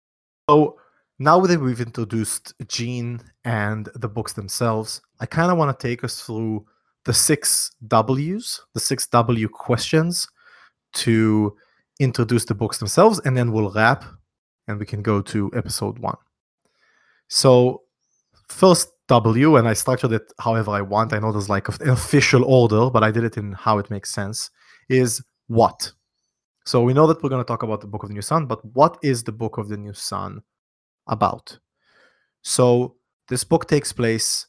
so 0.50 0.80
now 1.20 1.40
that 1.42 1.60
we've 1.60 1.82
introduced 1.82 2.54
Gene 2.68 3.20
and 3.44 3.90
the 3.96 4.08
books 4.08 4.34
themselves, 4.34 5.02
I 5.20 5.26
kind 5.26 5.52
of 5.52 5.58
want 5.58 5.78
to 5.78 5.88
take 5.88 6.04
us 6.04 6.22
through 6.22 6.66
the 7.06 7.14
six 7.14 7.72
W's, 7.88 8.62
the 8.74 8.80
six 8.80 9.08
W 9.08 9.50
questions 9.50 10.28
to 10.94 11.56
introduce 12.00 12.46
the 12.46 12.56
books 12.56 12.78
themselves, 12.78 13.20
and 13.26 13.36
then 13.36 13.52
we'll 13.52 13.72
wrap 13.72 14.06
and 14.68 14.80
we 14.80 14.86
can 14.86 15.02
go 15.02 15.22
to 15.22 15.52
episode 15.56 16.00
one. 16.00 16.18
So, 17.28 17.84
first 18.48 18.90
W, 19.08 19.58
and 19.58 19.68
I 19.68 19.74
structured 19.74 20.14
it 20.14 20.32
however 20.40 20.72
I 20.72 20.82
want. 20.82 21.14
I 21.14 21.20
know 21.20 21.32
there's 21.32 21.50
like 21.50 21.68
an 21.82 21.90
official 21.90 22.44
order, 22.46 22.90
but 22.90 23.04
I 23.04 23.12
did 23.12 23.24
it 23.24 23.38
in 23.38 23.54
how 23.54 23.78
it 23.78 23.90
makes 23.90 24.12
sense, 24.12 24.50
is 24.90 25.22
what? 25.48 25.92
So 26.66 26.82
we 26.82 26.94
know 26.94 27.08
that 27.08 27.22
we're 27.22 27.30
going 27.30 27.44
to 27.44 27.48
talk 27.48 27.64
about 27.64 27.82
the 27.82 27.88
Book 27.88 28.04
of 28.04 28.10
the 28.10 28.16
New 28.16 28.22
Sun, 28.22 28.46
but 28.46 28.64
what 28.74 28.98
is 29.04 29.24
the 29.24 29.34
Book 29.34 29.58
of 29.58 29.68
the 29.68 29.76
New 29.76 29.94
Sun 29.94 30.42
about? 31.08 31.58
So 32.42 32.96
this 33.28 33.44
book 33.44 33.68
takes 33.68 33.92
place, 33.92 34.48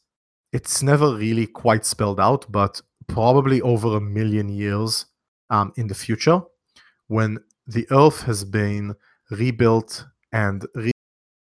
it's 0.53 0.83
never 0.83 1.15
really 1.15 1.47
quite 1.47 1.85
spelled 1.85 2.21
out, 2.21 2.47
but 2.51 2.81
probably 3.09 3.61
over 3.63 3.97
a 3.97 4.01
million 4.01 4.49
years 4.49 5.07
um, 5.51 5.73
in 5.77 5.89
the 5.89 5.95
future 5.95 6.41
when 7.09 7.39
the 7.67 7.87
earth 7.91 8.23
has 8.23 8.45
been 8.45 8.95
rebuilt 9.35 10.05
and 10.33 10.67
re- 10.75 10.93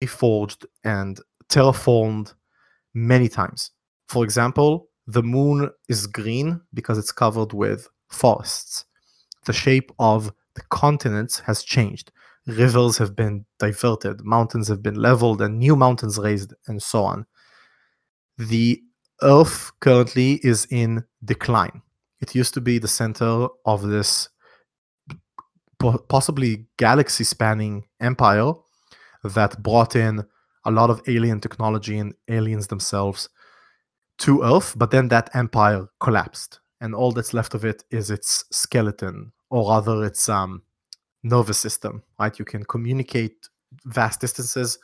reforged 0.02 0.64
and 0.84 1.20
terraformed 1.48 2.34
many 2.94 3.28
times. 3.28 3.70
For 4.08 4.24
example, 4.24 4.88
the 5.06 5.22
moon 5.22 5.70
is 5.88 6.06
green 6.06 6.60
because 6.72 6.98
it's 6.98 7.12
covered 7.12 7.52
with 7.52 7.88
forests. 8.08 8.84
The 9.46 9.52
shape 9.52 9.92
of 9.98 10.32
the 10.54 10.62
continents 10.70 11.40
has 11.40 11.62
changed. 11.62 12.10
Rivers 12.46 12.98
have 12.98 13.16
been 13.16 13.46
diverted, 13.58 14.24
mountains 14.24 14.68
have 14.68 14.82
been 14.82 14.96
leveled, 14.96 15.40
and 15.40 15.58
new 15.58 15.76
mountains 15.76 16.18
raised, 16.18 16.52
and 16.66 16.82
so 16.82 17.04
on. 17.04 17.26
The 18.38 18.82
Earth 19.22 19.72
currently 19.80 20.40
is 20.42 20.66
in 20.70 21.04
decline. 21.24 21.82
It 22.20 22.34
used 22.34 22.54
to 22.54 22.60
be 22.60 22.78
the 22.78 22.88
center 22.88 23.48
of 23.64 23.82
this 23.82 24.28
po- 25.84 25.98
possibly 26.08 26.66
galaxy 26.78 27.24
spanning 27.24 27.84
empire 28.00 28.52
that 29.22 29.62
brought 29.62 29.96
in 29.96 30.24
a 30.64 30.70
lot 30.70 30.90
of 30.90 31.02
alien 31.06 31.40
technology 31.40 31.98
and 31.98 32.14
aliens 32.28 32.66
themselves 32.68 33.28
to 34.18 34.42
Earth, 34.42 34.74
but 34.76 34.90
then 34.90 35.08
that 35.08 35.28
empire 35.34 35.86
collapsed, 36.00 36.60
and 36.80 36.94
all 36.94 37.12
that's 37.12 37.34
left 37.34 37.54
of 37.54 37.64
it 37.64 37.84
is 37.90 38.10
its 38.10 38.44
skeleton, 38.50 39.32
or 39.50 39.70
rather, 39.70 40.04
its 40.04 40.28
um, 40.28 40.62
nervous 41.22 41.58
system. 41.58 42.02
Right, 42.18 42.38
you 42.38 42.44
can 42.44 42.64
communicate 42.64 43.48
vast 43.84 44.20
distances, 44.20 44.78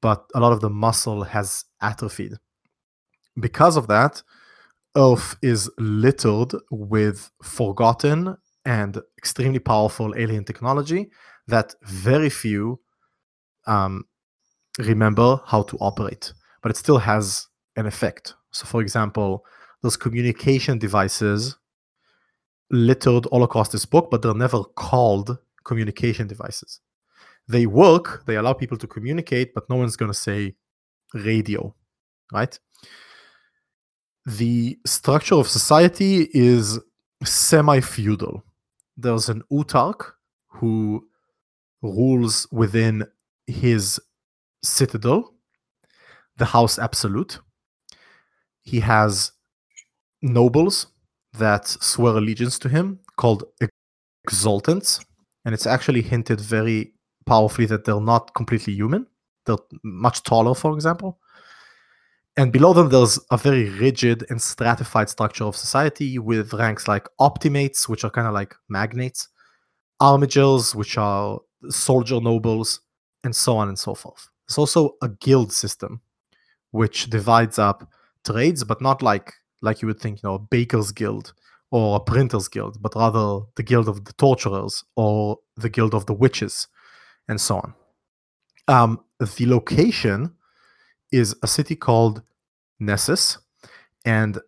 but 0.00 0.24
a 0.34 0.40
lot 0.40 0.52
of 0.52 0.60
the 0.60 0.70
muscle 0.70 1.22
has 1.24 1.64
atrophied. 1.82 2.32
Because 3.38 3.76
of 3.76 3.86
that, 3.88 4.22
Earth 4.96 5.36
is 5.42 5.70
littered 5.78 6.54
with 6.70 7.30
forgotten 7.42 8.36
and 8.64 9.00
extremely 9.18 9.58
powerful 9.58 10.14
alien 10.16 10.44
technology 10.44 11.10
that 11.48 11.74
very 11.82 12.30
few 12.30 12.80
um, 13.66 14.04
remember 14.78 15.40
how 15.46 15.62
to 15.62 15.76
operate, 15.78 16.32
but 16.62 16.70
it 16.70 16.76
still 16.76 16.98
has 16.98 17.48
an 17.76 17.86
effect. 17.86 18.34
So, 18.52 18.66
for 18.66 18.80
example, 18.80 19.44
those 19.82 19.96
communication 19.96 20.78
devices 20.78 21.56
littered 22.70 23.26
all 23.26 23.42
across 23.42 23.70
this 23.70 23.84
book, 23.84 24.10
but 24.10 24.22
they're 24.22 24.34
never 24.34 24.62
called 24.64 25.38
communication 25.64 26.26
devices. 26.26 26.80
they 27.48 27.66
work, 27.66 28.24
they 28.26 28.36
allow 28.36 28.52
people 28.52 28.78
to 28.78 28.86
communicate, 28.86 29.52
but 29.54 29.68
no 29.68 29.76
one's 29.76 29.96
going 29.96 30.10
to 30.10 30.18
say 30.18 30.54
radio, 31.14 31.74
right? 32.32 32.58
The 34.24 34.78
structure 34.86 35.34
of 35.34 35.48
society 35.48 36.28
is 36.32 36.78
semi 37.24 37.80
feudal. 37.80 38.44
There's 38.96 39.28
an 39.28 39.42
Autarch 39.52 40.12
who 40.48 41.06
rules 41.82 42.46
within 42.50 43.06
his 43.46 44.00
citadel, 44.62 45.34
the 46.36 46.46
House 46.46 46.78
Absolute. 46.78 47.38
He 48.62 48.80
has 48.80 49.32
nobles 50.22 50.88
that 51.38 51.68
swear 51.68 52.16
allegiance 52.16 52.58
to 52.58 52.68
him 52.68 53.00
called 53.16 53.44
exultants. 54.28 55.04
And 55.44 55.54
it's 55.54 55.66
actually 55.66 56.02
hinted 56.02 56.40
very 56.40 56.92
powerfully 57.26 57.66
that 57.66 57.84
they're 57.84 58.00
not 58.00 58.34
completely 58.34 58.74
human. 58.74 59.06
They're 59.46 59.56
much 59.82 60.22
taller, 60.24 60.54
for 60.54 60.74
example. 60.74 61.19
And 62.36 62.52
below 62.52 62.72
them, 62.72 62.88
there's 62.88 63.18
a 63.30 63.36
very 63.36 63.68
rigid 63.68 64.24
and 64.30 64.40
stratified 64.40 65.10
structure 65.10 65.44
of 65.44 65.56
society 65.56 66.18
with 66.18 66.54
ranks 66.54 66.86
like 66.86 67.08
optimates, 67.18 67.88
which 67.88 68.04
are 68.04 68.10
kind 68.10 68.26
of 68.26 68.34
like 68.34 68.54
magnates, 68.68 69.28
armigers, 70.00 70.74
which 70.74 70.96
are 70.96 71.40
soldier 71.68 72.20
nobles, 72.20 72.80
and 73.24 73.34
so 73.34 73.56
on 73.56 73.68
and 73.68 73.78
so 73.78 73.94
forth. 73.94 74.28
There's 74.48 74.58
also 74.58 74.96
a 75.02 75.08
guild 75.08 75.52
system, 75.52 76.00
which 76.70 77.10
divides 77.10 77.58
up 77.58 77.90
trades, 78.24 78.64
but 78.64 78.80
not 78.80 79.02
like 79.02 79.32
like 79.62 79.82
you 79.82 79.88
would 79.88 80.00
think, 80.00 80.22
you 80.22 80.28
know, 80.28 80.36
a 80.36 80.38
baker's 80.38 80.90
guild 80.90 81.34
or 81.70 81.96
a 81.96 82.00
printer's 82.00 82.48
guild, 82.48 82.80
but 82.80 82.94
rather 82.96 83.44
the 83.56 83.62
guild 83.62 83.88
of 83.88 84.04
the 84.04 84.12
torturers 84.14 84.82
or 84.96 85.36
the 85.56 85.68
guild 85.68 85.94
of 85.94 86.06
the 86.06 86.14
witches, 86.14 86.68
and 87.28 87.40
so 87.40 87.56
on. 87.56 87.74
Um, 88.68 89.00
the 89.18 89.46
location 89.46 90.34
is 91.12 91.34
a 91.42 91.46
city 91.46 91.76
called 91.76 92.22
Nessus, 92.78 93.38
and 94.04 94.38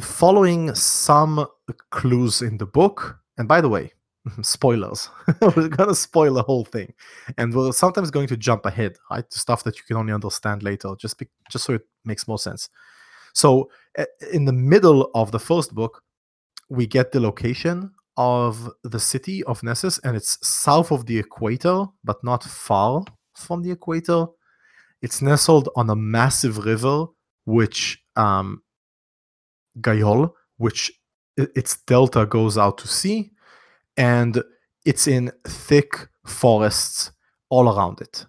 following 0.00 0.74
some 0.74 1.46
clues 1.90 2.42
in 2.42 2.58
the 2.58 2.66
book, 2.66 3.18
and 3.38 3.48
by 3.48 3.60
the 3.60 3.68
way, 3.68 3.92
spoilers. 4.42 5.10
we're 5.56 5.68
gonna 5.68 5.94
spoil 5.94 6.34
the 6.34 6.42
whole 6.42 6.64
thing, 6.64 6.92
and 7.36 7.54
we're 7.54 7.72
sometimes 7.72 8.10
going 8.10 8.28
to 8.28 8.36
jump 8.36 8.66
ahead, 8.66 8.96
right, 9.10 9.28
to 9.30 9.38
stuff 9.38 9.64
that 9.64 9.76
you 9.76 9.84
can 9.86 9.96
only 9.96 10.12
understand 10.12 10.62
later, 10.62 10.94
just 10.98 11.18
be, 11.18 11.28
just 11.50 11.64
so 11.64 11.74
it 11.74 11.86
makes 12.04 12.28
more 12.28 12.38
sense. 12.38 12.68
So, 13.34 13.70
in 14.32 14.44
the 14.44 14.52
middle 14.52 15.10
of 15.14 15.30
the 15.30 15.38
first 15.38 15.74
book, 15.74 16.02
we 16.68 16.86
get 16.86 17.12
the 17.12 17.20
location 17.20 17.92
of 18.16 18.68
the 18.82 18.98
city 18.98 19.44
of 19.44 19.62
Nessus, 19.62 19.98
and 20.00 20.16
it's 20.16 20.44
south 20.46 20.90
of 20.90 21.06
the 21.06 21.18
equator, 21.18 21.86
but 22.04 22.22
not 22.24 22.42
far 22.42 23.04
from 23.34 23.62
the 23.62 23.70
equator. 23.70 24.26
It's 25.02 25.22
nestled 25.22 25.68
on 25.76 25.90
a 25.90 25.96
massive 25.96 26.64
river, 26.64 27.06
which 27.44 28.02
um, 28.16 28.62
Gyoll, 29.80 30.32
which 30.56 30.90
its 31.36 31.76
delta 31.82 32.26
goes 32.26 32.58
out 32.58 32.78
to 32.78 32.88
sea, 32.88 33.30
and 33.96 34.42
it's 34.84 35.06
in 35.06 35.30
thick 35.46 36.08
forests 36.26 37.12
all 37.48 37.68
around 37.68 38.00
it. 38.00 38.26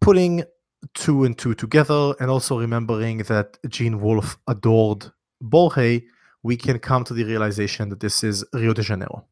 Putting 0.00 0.44
two 0.92 1.24
and 1.24 1.36
two 1.36 1.54
together, 1.54 2.14
and 2.20 2.30
also 2.30 2.60
remembering 2.60 3.18
that 3.18 3.56
Gene 3.68 4.00
Wolfe 4.00 4.36
adored 4.46 5.10
Borges, 5.40 6.02
we 6.42 6.56
can 6.58 6.78
come 6.78 7.04
to 7.04 7.14
the 7.14 7.24
realization 7.24 7.88
that 7.88 8.00
this 8.00 8.22
is 8.22 8.44
Rio 8.52 8.74
de 8.74 8.82
Janeiro, 8.82 9.24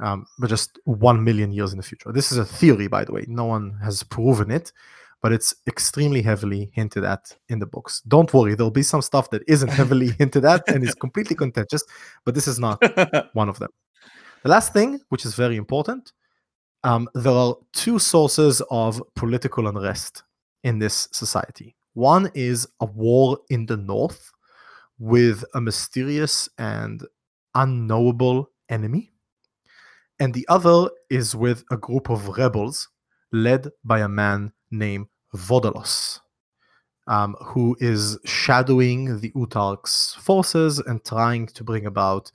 um, 0.00 0.26
but 0.38 0.50
just 0.50 0.78
one 0.84 1.24
million 1.24 1.50
years 1.50 1.72
in 1.72 1.78
the 1.78 1.82
future. 1.82 2.12
This 2.12 2.30
is 2.30 2.36
a 2.36 2.44
theory, 2.44 2.88
by 2.88 3.04
the 3.04 3.12
way. 3.12 3.24
No 3.26 3.46
one 3.46 3.78
has 3.82 4.02
proven 4.02 4.50
it, 4.50 4.70
but 5.22 5.32
it's 5.32 5.54
extremely 5.68 6.20
heavily 6.20 6.72
hinted 6.74 7.04
at 7.04 7.36
in 7.48 7.60
the 7.60 7.66
books. 7.66 8.02
Don't 8.08 8.32
worry, 8.34 8.54
there'll 8.54 8.72
be 8.72 8.82
some 8.82 9.00
stuff 9.00 9.30
that 9.30 9.42
isn't 9.46 9.68
heavily 9.68 10.10
hinted 10.18 10.44
at 10.44 10.68
and 10.68 10.82
is 10.82 10.94
completely 10.94 11.36
contentious, 11.36 11.84
but 12.24 12.34
this 12.34 12.48
is 12.48 12.58
not 12.58 12.82
one 13.32 13.48
of 13.48 13.58
them. 13.58 13.70
The 14.42 14.48
last 14.48 14.72
thing, 14.72 15.00
which 15.08 15.24
is 15.24 15.34
very 15.34 15.56
important, 15.56 16.12
um, 16.82 17.08
there 17.14 17.32
are 17.32 17.54
two 17.72 18.00
sources 18.00 18.60
of 18.70 19.00
political 19.14 19.68
unrest 19.68 20.24
in 20.64 20.80
this 20.80 21.08
society. 21.12 21.76
One 21.94 22.30
is 22.34 22.66
a 22.80 22.86
war 22.86 23.38
in 23.50 23.66
the 23.66 23.76
north 23.76 24.32
with 24.98 25.44
a 25.54 25.60
mysterious 25.60 26.48
and 26.58 27.06
unknowable 27.54 28.50
enemy. 28.68 29.12
And 30.18 30.34
the 30.34 30.46
other 30.48 30.90
is 31.10 31.36
with 31.36 31.64
a 31.70 31.76
group 31.76 32.10
of 32.10 32.36
rebels 32.36 32.88
led 33.32 33.68
by 33.84 34.00
a 34.00 34.08
man 34.08 34.52
named 34.70 35.06
Vodalus, 35.34 36.20
um, 37.06 37.36
who 37.42 37.76
is 37.80 38.18
shadowing 38.24 39.20
the 39.20 39.30
Autarch's 39.32 40.14
forces 40.20 40.78
and 40.78 41.04
trying 41.04 41.46
to 41.48 41.64
bring 41.64 41.86
about 41.86 42.30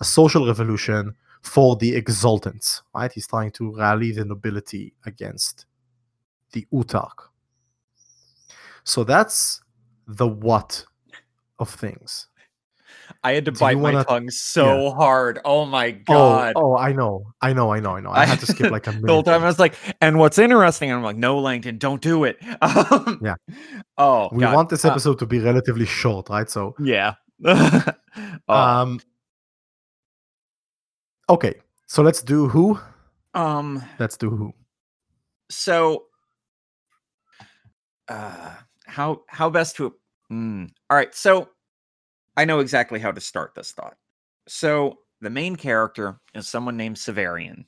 a 0.00 0.04
social 0.04 0.46
revolution 0.46 1.14
for 1.42 1.76
the 1.76 2.00
exultants, 2.00 2.82
Right? 2.94 3.12
He's 3.12 3.26
trying 3.26 3.52
to 3.52 3.74
rally 3.74 4.12
the 4.12 4.24
nobility 4.24 4.92
against 5.06 5.66
the 6.52 6.66
Autarch. 6.72 7.28
So 8.84 9.04
that's 9.04 9.62
the 10.06 10.26
what 10.26 10.84
of 11.58 11.70
things. 11.70 12.26
I 13.24 13.32
had 13.32 13.44
to 13.46 13.50
Do 13.50 13.60
bite 13.60 13.76
my 13.76 13.82
wanna- 13.82 14.04
tongue 14.04 14.30
so 14.30 14.90
hard. 14.90 15.40
Oh 15.44 15.64
my 15.66 15.90
god. 15.90 16.52
Oh, 16.56 16.72
oh, 16.72 16.76
I 16.76 16.92
know, 16.92 17.32
I 17.40 17.52
know, 17.52 17.72
I 17.72 17.80
know, 17.80 17.96
I 17.96 18.00
know. 18.00 18.10
I 18.10 18.24
had 18.24 18.40
to 18.40 18.46
skip 18.46 18.70
like 18.70 18.86
a 18.86 18.92
minute. 18.92 19.06
the 19.06 19.12
whole 19.12 19.22
time 19.22 19.42
I 19.42 19.46
was 19.46 19.58
like, 19.58 19.74
and 20.00 20.18
what's 20.18 20.38
interesting, 20.38 20.90
and 20.90 20.98
I'm 20.98 21.04
like, 21.04 21.16
no, 21.16 21.38
Langton, 21.38 21.78
don't 21.78 22.00
do 22.02 22.24
it. 22.24 22.38
Um, 22.62 23.20
Yeah. 23.22 23.34
Oh, 23.98 24.28
we 24.32 24.40
God. 24.40 24.54
want 24.54 24.68
this 24.68 24.84
Uh, 24.84 24.90
episode 24.90 25.18
to 25.20 25.26
be 25.26 25.38
relatively 25.40 25.86
short, 25.86 26.28
right? 26.28 26.48
So, 26.48 26.74
yeah. 26.78 27.14
oh, 27.44 27.84
um, 28.48 29.00
okay, 31.28 31.54
so 31.86 32.02
let's 32.02 32.22
do 32.22 32.48
who. 32.48 32.78
um. 33.34 33.82
Let's 33.98 34.16
do 34.16 34.30
who. 34.30 34.52
So, 35.50 36.04
uh, 38.08 38.54
how 38.86 39.22
how 39.28 39.50
best 39.50 39.76
to? 39.76 39.94
Mm, 40.32 40.70
all 40.88 40.96
right. 40.96 41.14
So, 41.14 41.48
I 42.40 42.46
know 42.46 42.60
exactly 42.60 42.98
how 42.98 43.12
to 43.12 43.20
start 43.20 43.54
this 43.54 43.72
thought. 43.72 43.98
So, 44.48 45.00
the 45.20 45.28
main 45.28 45.56
character 45.56 46.18
is 46.34 46.48
someone 46.48 46.74
named 46.74 46.96
Severian. 46.96 47.66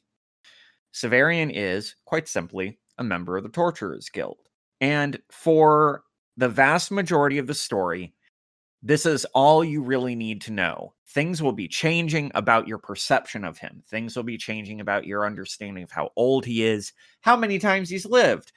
Severian 0.95 1.53
is 1.55 1.95
quite 2.07 2.27
simply 2.27 2.79
a 2.97 3.05
member 3.05 3.37
of 3.37 3.43
the 3.43 3.51
Torturers 3.51 4.09
Guild, 4.09 4.39
and 4.81 5.21
for 5.31 6.05
the 6.39 6.49
vast 6.49 6.91
majority 6.91 7.37
of 7.37 7.47
the 7.47 7.53
story, 7.53 8.15
this 8.83 9.05
is 9.05 9.27
all 9.35 9.63
you 9.63 9.83
really 9.83 10.15
need 10.15 10.41
to 10.41 10.53
know. 10.53 10.95
Things 11.07 11.43
will 11.43 11.53
be 11.53 11.69
changing 11.69 12.33
about 12.35 12.67
your 12.67 12.79
perception 12.79 13.45
of 13.45 13.59
him. 13.59 13.83
Things 13.91 14.17
will 14.17 14.23
be 14.23 14.39
changing 14.39 14.81
about 14.81 15.05
your 15.07 15.27
understanding 15.27 15.85
of 15.85 15.91
how 15.91 16.09
old 16.17 16.47
he 16.47 16.65
is, 16.65 16.95
how 17.21 17.37
many 17.37 17.59
times 17.59 17.91
he's 17.91 18.07
lived. 18.07 18.53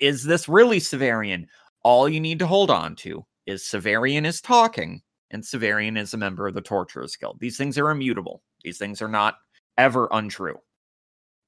Is 0.00 0.24
this 0.24 0.48
really 0.48 0.80
Severian? 0.80 1.48
All 1.82 2.08
you 2.08 2.18
need 2.18 2.38
to 2.38 2.46
hold 2.46 2.70
on 2.70 2.96
to 2.96 3.26
is 3.44 3.62
Severian 3.62 4.24
is 4.24 4.40
talking, 4.40 5.02
and 5.34 5.42
Severian 5.42 5.98
is 5.98 6.14
a 6.14 6.16
member 6.16 6.46
of 6.46 6.54
the 6.54 6.62
Torturers 6.62 7.16
Guild. 7.16 7.38
These 7.40 7.56
things 7.58 7.76
are 7.76 7.90
immutable. 7.90 8.42
These 8.62 8.78
things 8.78 9.02
are 9.02 9.08
not 9.08 9.36
ever 9.76 10.08
untrue. 10.12 10.58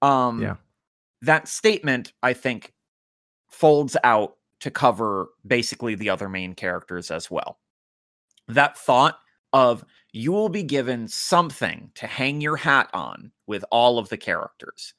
Um, 0.02 0.42
Yeah. 0.42 0.56
that 1.22 1.48
statement, 1.48 2.12
I 2.22 2.34
think, 2.34 2.74
folds 3.48 3.96
out 4.04 4.36
to 4.60 4.70
cover 4.70 5.28
basically 5.46 5.94
the 5.94 6.10
other 6.10 6.28
main 6.28 6.54
characters 6.54 7.10
as 7.10 7.30
well. 7.30 7.60
That 8.48 8.76
thought 8.76 9.18
of 9.52 9.84
you 10.12 10.32
will 10.32 10.48
be 10.48 10.62
given 10.62 11.08
something 11.08 11.90
to 11.94 12.06
hang 12.06 12.40
your 12.40 12.56
hat 12.56 12.90
on 12.92 13.32
with 13.46 13.64
all 13.70 13.98
of 13.98 14.08
the 14.08 14.16
characters. 14.16 14.94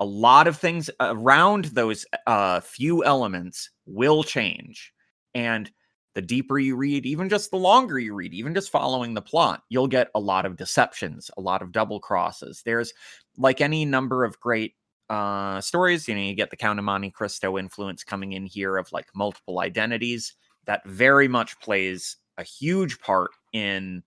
A 0.00 0.04
lot 0.04 0.48
of 0.48 0.56
things 0.56 0.90
around 1.00 1.66
those 1.66 2.04
uh, 2.26 2.60
few 2.60 3.04
elements 3.04 3.70
will 3.86 4.24
change. 4.24 4.92
And 5.34 5.70
the 6.14 6.22
deeper 6.22 6.58
you 6.58 6.76
read, 6.76 7.06
even 7.06 7.28
just 7.28 7.50
the 7.50 7.56
longer 7.56 7.98
you 7.98 8.14
read, 8.14 8.34
even 8.34 8.54
just 8.54 8.70
following 8.70 9.14
the 9.14 9.22
plot, 9.22 9.62
you'll 9.68 9.88
get 9.88 10.10
a 10.14 10.20
lot 10.20 10.44
of 10.44 10.56
deceptions, 10.56 11.30
a 11.36 11.40
lot 11.40 11.62
of 11.62 11.72
double 11.72 12.00
crosses. 12.00 12.62
There's 12.64 12.92
like 13.36 13.60
any 13.60 13.84
number 13.84 14.24
of 14.24 14.38
great 14.40 14.74
uh, 15.08 15.60
stories, 15.60 16.08
you 16.08 16.14
know, 16.14 16.20
you 16.20 16.34
get 16.34 16.50
the 16.50 16.56
Count 16.56 16.78
of 16.78 16.84
Monte 16.84 17.10
Cristo 17.10 17.58
influence 17.58 18.04
coming 18.04 18.32
in 18.32 18.46
here 18.46 18.76
of 18.76 18.90
like 18.92 19.06
multiple 19.14 19.60
identities. 19.60 20.34
That 20.66 20.86
very 20.86 21.28
much 21.28 21.58
plays 21.60 22.16
a 22.38 22.44
huge 22.44 22.98
part 23.00 23.30
in 23.52 24.02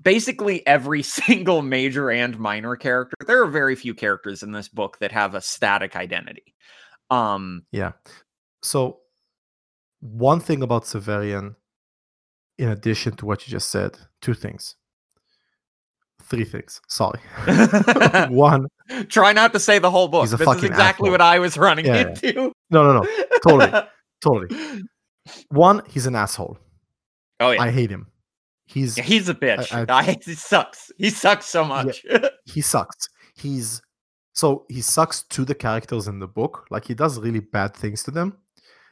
basically 0.00 0.66
every 0.66 1.02
single 1.02 1.62
major 1.62 2.10
and 2.10 2.38
minor 2.38 2.76
character. 2.76 3.16
There 3.26 3.42
are 3.42 3.48
very 3.48 3.76
few 3.76 3.94
characters 3.94 4.42
in 4.42 4.52
this 4.52 4.68
book 4.68 4.98
that 4.98 5.12
have 5.12 5.34
a 5.34 5.40
static 5.40 5.96
identity. 5.96 6.54
Um, 7.10 7.64
Yeah. 7.72 7.92
So, 8.62 9.00
one 10.12 10.40
thing 10.40 10.62
about 10.62 10.84
Severian, 10.84 11.54
in 12.58 12.68
addition 12.68 13.16
to 13.16 13.26
what 13.26 13.46
you 13.46 13.50
just 13.50 13.70
said, 13.70 13.98
two 14.20 14.34
things. 14.34 14.76
three 16.22 16.44
things. 16.44 16.80
Sorry. 16.88 17.20
One, 18.30 18.66
Try 19.08 19.32
not 19.32 19.52
to 19.52 19.60
say 19.60 19.78
the 19.78 19.90
whole 19.90 20.08
book. 20.08 20.22
He's 20.24 20.32
a 20.32 20.36
This 20.36 20.46
is 20.48 20.54
fucking 20.54 20.70
exactly 20.70 21.08
asshole. 21.08 21.10
what 21.12 21.20
I 21.20 21.38
was 21.38 21.56
running 21.58 21.86
Yeah, 21.86 21.94
yeah. 21.94 22.08
into. 22.08 22.52
no, 22.70 22.82
no, 22.82 23.00
no, 23.02 23.06
totally, 23.46 23.82
totally. 24.20 24.82
One, 25.50 25.82
he's 25.88 26.06
an 26.06 26.14
asshole. 26.16 26.58
Oh 27.40 27.50
yeah. 27.50 27.62
I 27.62 27.70
hate 27.70 27.90
him. 27.90 28.06
He's 28.66 28.96
Yeah, 28.96 29.04
he's 29.04 29.28
a 29.28 29.34
bitch. 29.34 29.72
I- 29.72 29.92
I, 29.98 30.02
he 30.24 30.34
sucks. 30.34 30.90
He 30.98 31.10
sucks 31.10 31.46
so 31.46 31.64
much. 31.64 32.04
he 32.44 32.60
sucks. 32.60 33.08
He's 33.36 33.80
so 34.32 34.64
he 34.68 34.80
sucks 34.82 35.22
to 35.24 35.44
the 35.44 35.54
characters 35.54 36.08
in 36.08 36.18
the 36.18 36.28
book. 36.28 36.66
Like 36.70 36.84
he 36.86 36.94
does 36.94 37.18
really 37.20 37.40
bad 37.40 37.74
things 37.76 38.02
to 38.04 38.10
them, 38.10 38.36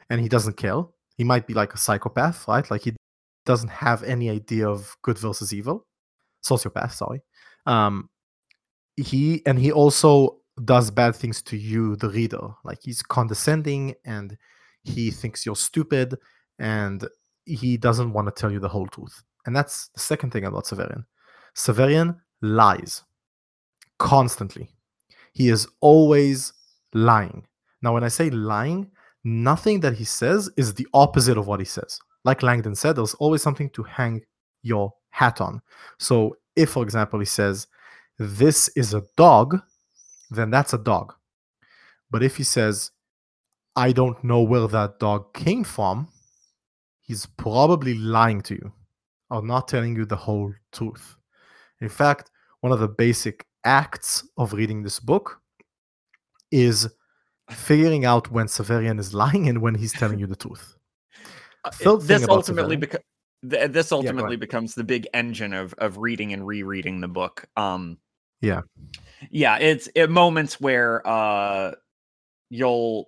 and 0.09 0.21
he 0.21 0.29
doesn't 0.29 0.57
care. 0.57 0.83
He 1.17 1.23
might 1.23 1.47
be 1.47 1.53
like 1.53 1.73
a 1.73 1.77
psychopath, 1.77 2.47
right? 2.47 2.69
Like 2.69 2.83
he 2.83 2.95
doesn't 3.45 3.69
have 3.69 4.03
any 4.03 4.29
idea 4.29 4.67
of 4.67 4.95
good 5.01 5.17
versus 5.17 5.53
evil. 5.53 5.85
Sociopath, 6.45 6.93
sorry. 6.93 7.21
Um, 7.65 8.09
he 8.97 9.41
and 9.45 9.59
he 9.59 9.71
also 9.71 10.37
does 10.63 10.91
bad 10.91 11.15
things 11.15 11.41
to 11.43 11.57
you, 11.57 11.95
the 11.95 12.09
reader. 12.09 12.49
Like 12.63 12.79
he's 12.81 13.01
condescending 13.01 13.95
and 14.05 14.37
he 14.83 15.11
thinks 15.11 15.45
you're 15.45 15.55
stupid, 15.55 16.15
and 16.59 17.07
he 17.45 17.77
doesn't 17.77 18.13
want 18.13 18.27
to 18.27 18.39
tell 18.39 18.51
you 18.51 18.59
the 18.59 18.69
whole 18.69 18.87
truth. 18.87 19.23
And 19.45 19.55
that's 19.55 19.89
the 19.89 19.99
second 19.99 20.31
thing 20.31 20.45
about 20.45 20.65
Severian. 20.65 21.05
Severian 21.55 22.17
lies 22.41 23.03
constantly. 23.99 24.69
He 25.33 25.49
is 25.49 25.67
always 25.81 26.53
lying. 26.93 27.45
Now, 27.81 27.93
when 27.93 28.03
I 28.03 28.07
say 28.07 28.29
lying, 28.29 28.91
nothing 29.25 29.81
that 29.81 29.95
he 29.95 30.05
says 30.05 30.49
is 30.55 30.73
the 30.73 30.87
opposite 30.93 31.37
of 31.37 31.47
what 31.47 31.59
he 31.59 31.65
says. 31.65 31.99
Like 32.23 32.43
Langdon 32.43 32.75
said, 32.75 32.95
there's 32.95 33.15
always 33.15 33.41
something 33.41 33.69
to 33.71 33.83
hang 33.83 34.21
your 34.61 34.93
hat 35.09 35.41
on. 35.41 35.61
So, 35.99 36.37
if, 36.55 36.69
for 36.69 36.83
example, 36.83 37.19
he 37.19 37.25
says, 37.25 37.67
This 38.17 38.69
is 38.69 38.93
a 38.93 39.03
dog, 39.17 39.59
then 40.31 40.49
that's 40.49 40.73
a 40.73 40.77
dog. 40.77 41.13
But 42.09 42.23
if 42.23 42.37
he 42.37 42.43
says, 42.43 42.91
I 43.75 43.91
don't 43.91 44.23
know 44.23 44.41
where 44.41 44.67
that 44.67 44.99
dog 44.99 45.33
came 45.33 45.63
from, 45.63 46.07
he's 47.01 47.25
probably 47.25 47.95
lying 47.95 48.41
to 48.43 48.55
you 48.55 48.71
or 49.29 49.41
not 49.41 49.67
telling 49.67 49.95
you 49.95 50.05
the 50.05 50.15
whole 50.15 50.53
truth. 50.71 51.17
In 51.81 51.89
fact, 51.89 52.31
one 52.61 52.71
of 52.71 52.79
the 52.79 52.87
basic 52.87 53.45
acts 53.65 54.27
of 54.37 54.53
reading 54.53 54.81
this 54.81 54.99
book 54.99 55.41
is 56.51 56.87
figuring 57.49 58.05
out 58.05 58.31
when 58.31 58.47
Severian 58.47 58.99
is 58.99 59.13
lying 59.13 59.47
and 59.47 59.61
when 59.61 59.75
he's 59.75 59.93
telling 59.93 60.19
you 60.19 60.27
the 60.27 60.35
truth. 60.35 60.75
Uh, 61.63 61.71
Third 61.71 62.01
this 62.01 62.27
ultimately 62.27 62.77
beca- 62.77 62.99
th- 63.49 63.71
this 63.71 63.91
ultimately 63.91 64.35
becomes 64.35 64.75
the 64.75 64.83
big 64.83 65.07
engine 65.13 65.53
of 65.53 65.73
of 65.77 65.97
reading 65.97 66.33
and 66.33 66.45
rereading 66.45 67.01
the 67.01 67.07
book. 67.07 67.45
Um 67.55 67.97
Yeah. 68.41 68.61
Yeah, 69.31 69.57
it's 69.57 69.89
at 69.95 70.09
moments 70.09 70.59
where 70.59 71.05
uh 71.07 71.71
you'll 72.49 73.07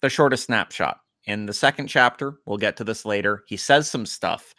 the 0.00 0.08
shortest 0.08 0.44
snapshot. 0.44 1.00
In 1.24 1.44
the 1.44 1.52
second 1.52 1.88
chapter, 1.88 2.40
we'll 2.46 2.56
get 2.56 2.76
to 2.78 2.84
this 2.84 3.04
later. 3.04 3.44
He 3.46 3.56
says 3.58 3.90
some 3.90 4.06
stuff. 4.06 4.54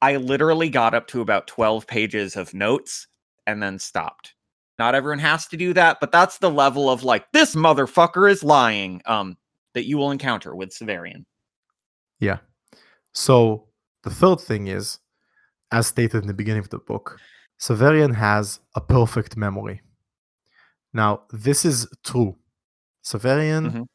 I 0.00 0.16
literally 0.16 0.68
got 0.68 0.94
up 0.94 1.08
to 1.08 1.20
about 1.20 1.48
12 1.48 1.86
pages 1.86 2.36
of 2.36 2.54
notes 2.54 3.08
and 3.46 3.60
then 3.60 3.78
stopped. 3.78 4.35
Not 4.78 4.94
everyone 4.94 5.18
has 5.20 5.46
to 5.48 5.56
do 5.56 5.72
that, 5.74 5.98
but 6.00 6.12
that's 6.12 6.38
the 6.38 6.50
level 6.50 6.90
of 6.90 7.02
like 7.02 7.30
this 7.32 7.54
motherfucker 7.54 8.30
is 8.30 8.44
lying 8.44 9.02
um 9.06 9.36
that 9.74 9.86
you 9.86 9.98
will 9.98 10.10
encounter 10.10 10.54
with 10.54 10.70
Severian. 10.70 11.24
Yeah. 12.20 12.38
So 13.12 13.68
the 14.04 14.10
third 14.10 14.40
thing 14.40 14.68
is, 14.68 14.98
as 15.72 15.86
stated 15.88 16.22
in 16.22 16.26
the 16.26 16.34
beginning 16.34 16.60
of 16.60 16.70
the 16.70 16.78
book, 16.78 17.18
Severian 17.60 18.14
has 18.14 18.60
a 18.74 18.80
perfect 18.80 19.36
memory. 19.36 19.82
Now, 20.92 21.22
this 21.30 21.64
is 21.64 21.86
true. 22.04 22.36
Severian 23.04 23.70
Mhm. 23.70 23.86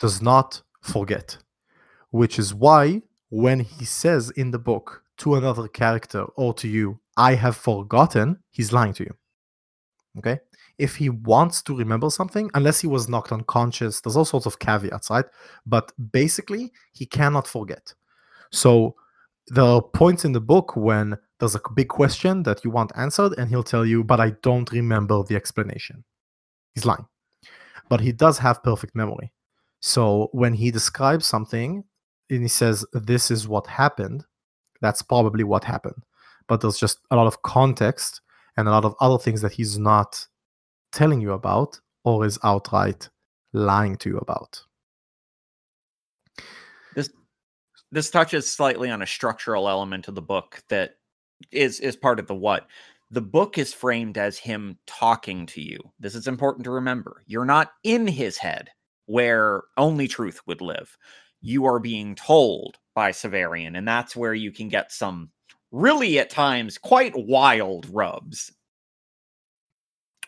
does 0.00 0.20
not 0.20 0.62
forget, 0.80 1.38
which 2.10 2.38
is 2.38 2.54
why 2.54 3.02
when 3.28 3.60
he 3.60 3.84
says 3.84 4.30
in 4.30 4.50
the 4.50 4.58
book 4.58 5.04
to 5.18 5.34
another 5.36 5.68
character 5.68 6.24
or 6.36 6.54
to 6.54 6.66
you, 6.66 7.00
I 7.16 7.34
have 7.34 7.56
forgotten, 7.56 8.42
he's 8.50 8.72
lying 8.72 8.94
to 8.94 9.04
you. 9.04 9.14
Okay? 10.18 10.38
If 10.78 10.96
he 10.96 11.10
wants 11.10 11.62
to 11.62 11.76
remember 11.76 12.10
something, 12.10 12.50
unless 12.54 12.80
he 12.80 12.86
was 12.86 13.08
knocked 13.08 13.32
unconscious, 13.32 14.00
there's 14.00 14.16
all 14.16 14.24
sorts 14.24 14.46
of 14.46 14.58
caveats, 14.58 15.10
right? 15.10 15.24
But 15.66 15.92
basically, 16.12 16.72
he 16.92 17.06
cannot 17.06 17.46
forget. 17.46 17.94
So 18.50 18.96
there 19.48 19.64
are 19.64 19.82
points 19.82 20.24
in 20.24 20.32
the 20.32 20.40
book 20.40 20.76
when 20.76 21.16
there's 21.38 21.54
a 21.54 21.60
big 21.74 21.88
question 21.88 22.42
that 22.44 22.64
you 22.64 22.70
want 22.70 22.92
answered, 22.96 23.34
and 23.38 23.48
he'll 23.48 23.62
tell 23.62 23.84
you, 23.86 24.04
but 24.04 24.20
I 24.20 24.30
don't 24.42 24.70
remember 24.72 25.22
the 25.22 25.36
explanation. 25.36 26.04
He's 26.74 26.84
lying. 26.84 27.06
But 27.88 28.00
he 28.00 28.12
does 28.12 28.38
have 28.38 28.62
perfect 28.62 28.94
memory. 28.94 29.32
So 29.80 30.28
when 30.32 30.54
he 30.54 30.70
describes 30.70 31.26
something 31.26 31.84
and 32.28 32.42
he 32.42 32.48
says, 32.48 32.84
This 32.92 33.30
is 33.30 33.48
what 33.48 33.66
happened, 33.66 34.24
that's 34.80 35.02
probably 35.02 35.44
what 35.44 35.64
happened. 35.64 36.02
But 36.46 36.60
there's 36.60 36.78
just 36.78 36.98
a 37.10 37.16
lot 37.16 37.26
of 37.26 37.42
context 37.42 38.20
and 38.56 38.68
a 38.68 38.70
lot 38.70 38.84
of 38.84 38.94
other 39.00 39.18
things 39.18 39.42
that 39.42 39.52
he's 39.52 39.78
not 39.78 40.26
telling 40.92 41.20
you 41.20 41.32
about 41.32 41.80
or 42.04 42.24
is 42.24 42.38
outright 42.42 43.08
lying 43.52 43.96
to 43.96 44.08
you 44.10 44.18
about. 44.18 44.62
this 46.94 47.10
this 47.92 48.10
touches 48.10 48.50
slightly 48.50 48.90
on 48.90 49.02
a 49.02 49.06
structural 49.06 49.68
element 49.68 50.08
of 50.08 50.14
the 50.14 50.22
book 50.22 50.62
that 50.68 50.96
is 51.50 51.80
is 51.80 51.96
part 51.96 52.18
of 52.18 52.26
the 52.26 52.34
what. 52.34 52.66
The 53.12 53.20
book 53.20 53.58
is 53.58 53.74
framed 53.74 54.16
as 54.18 54.38
him 54.38 54.78
talking 54.86 55.44
to 55.46 55.60
you. 55.60 55.80
This 55.98 56.14
is 56.14 56.28
important 56.28 56.64
to 56.64 56.70
remember. 56.70 57.24
You're 57.26 57.44
not 57.44 57.72
in 57.82 58.06
his 58.06 58.36
head 58.38 58.70
where 59.06 59.62
only 59.76 60.06
truth 60.06 60.40
would 60.46 60.60
live. 60.60 60.96
You 61.40 61.64
are 61.64 61.80
being 61.80 62.14
told 62.14 62.76
by 62.94 63.10
severian 63.10 63.76
and 63.76 63.88
that's 63.88 64.14
where 64.14 64.34
you 64.34 64.52
can 64.52 64.68
get 64.68 64.92
some 64.92 65.30
really 65.72 66.18
at 66.18 66.30
times 66.30 66.78
quite 66.78 67.12
wild 67.16 67.86
rubs. 67.92 68.52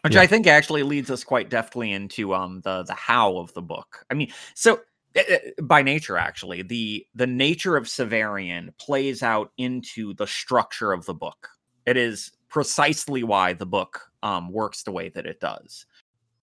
Which 0.03 0.15
Yeah. 0.15 0.23
i 0.23 0.27
think 0.27 0.47
actually 0.49 0.83
leads 0.83 1.11
us 1.11 1.23
quite 1.25 1.49
deftly 1.49 1.93
into 1.93 2.35
um 2.35 2.61
the 2.63 2.83
the 2.85 2.95
how 2.95 3.39
of 3.39 3.53
the 3.55 3.63
book. 3.63 4.05
I 4.11 4.15
mean 4.15 4.33
so 4.55 4.81
eh, 5.15 5.23
eh, 5.29 5.39
by 5.63 5.83
nature 5.83 6.17
actually 6.17 6.63
the 6.63 7.07
the 7.15 7.27
nature 7.27 7.77
of 7.77 7.85
severian 7.87 8.77
plays 8.79 9.23
out 9.23 9.53
into 9.59 10.15
the 10.15 10.27
structure 10.27 10.93
of 10.93 11.07
the 11.07 11.15
book. 11.15 11.49
It 11.87 11.97
is 11.97 12.33
precisely 12.49 13.23
why 13.23 13.53
the 13.53 13.67
book 13.67 14.11
um 14.23 14.51
works 14.51 14.83
the 14.83 14.93
way 14.93 15.09
that 15.11 15.27
it 15.27 15.39
does. 15.41 15.87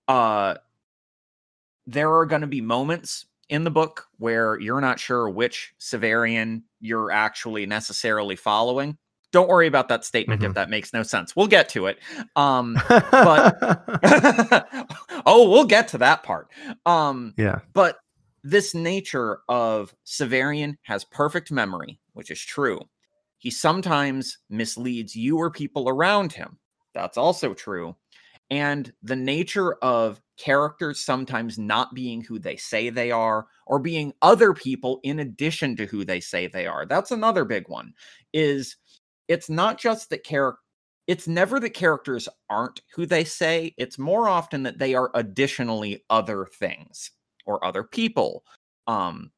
Uh 0.08 0.56
there 1.88 2.14
are 2.14 2.26
going 2.26 2.42
to 2.42 2.48
be 2.48 2.62
moments 2.62 3.26
in 3.50 3.64
the 3.64 3.72
book 3.72 4.06
where 4.18 4.60
you're 4.60 4.82
not 4.82 5.00
sure 5.00 5.30
which 5.30 5.74
severian 5.80 6.62
you're 6.80 7.12
actually 7.12 7.66
necessarily 7.66 8.36
following 8.36 8.98
don't 9.32 9.48
worry 9.50 9.68
about 9.68 9.88
that 9.90 10.04
statement 10.06 10.44
if 10.44 10.52
Mhm. 10.52 10.56
that 10.56 10.70
makes 10.70 10.94
no 10.94 11.04
sense 11.04 11.36
we'll 11.36 11.48
get 11.48 11.70
to 11.70 11.88
it 11.88 12.00
um 12.36 12.78
but 13.12 13.58
oh 15.26 15.50
we'll 15.50 15.66
get 15.66 15.88
to 15.90 15.98
that 15.98 16.24
part 16.24 16.48
um 16.86 17.34
yeah, 17.38 17.60
but 17.74 17.98
this 18.44 18.74
nature 18.74 19.40
of 19.50 19.94
Severian 20.06 20.78
has 20.84 21.04
perfect 21.04 21.52
memory, 21.52 22.00
which 22.14 22.32
is 22.32 22.40
true. 22.40 22.80
He 23.38 23.52
sometimes 23.52 24.38
misleads 24.50 25.14
you 25.14 25.38
or 25.38 25.52
people 25.52 25.90
around 25.90 26.32
him. 26.32 26.58
That's 26.94 27.18
also 27.18 27.54
true. 27.54 27.98
And 28.50 28.92
the 29.04 29.16
nature 29.16 29.74
of 29.76 30.22
characters 30.38 31.00
sometimes 31.00 31.60
not 31.60 31.94
being 31.94 32.22
who 32.22 32.40
they 32.40 32.56
say 32.56 32.90
they 32.90 33.12
are 33.12 33.48
or 33.68 33.78
being 33.78 34.14
other 34.22 34.54
people 34.54 35.00
in 35.04 35.20
addition 35.20 35.76
to 35.76 35.86
who 35.86 36.04
they 36.04 36.20
say 36.20 36.48
they 36.48 36.66
are. 36.66 36.86
That's 36.86 37.12
another 37.12 37.46
big 37.46 37.68
one. 37.68 37.94
Is 38.34 38.78
it's 39.28 39.50
not 39.50 39.78
just 39.78 40.10
that 40.10 40.24
character 40.24 40.60
it's 41.10 41.28
never 41.28 41.60
that 41.60 41.72
characters 41.72 42.30
aren't 42.52 42.82
who 42.94 43.08
they 43.08 43.24
say, 43.24 43.74
it's 43.78 43.98
more 43.98 44.30
often 44.30 44.62
that 44.62 44.78
they 44.78 44.94
are 44.94 45.10
additionally 45.16 46.06
other 46.12 46.46
things 46.46 47.10
or 47.48 47.66
other 47.66 47.82
people. 47.82 48.44
Um, 48.86 49.32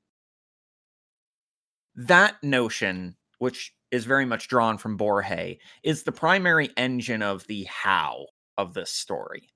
that 1.95 2.36
notion, 2.43 3.16
which 3.39 3.74
is 3.89 4.03
very 4.03 4.26
much 4.26 4.49
drawn 4.49 4.78
from 4.78 4.97
Borges, 4.97 5.59
is 5.82 6.03
the 6.03 6.12
primary 6.12 6.70
engine 6.76 7.22
of 7.22 7.47
the 7.47 7.64
how 7.64 8.26
of 8.62 8.74
this 8.74 8.91
story. 8.91 9.49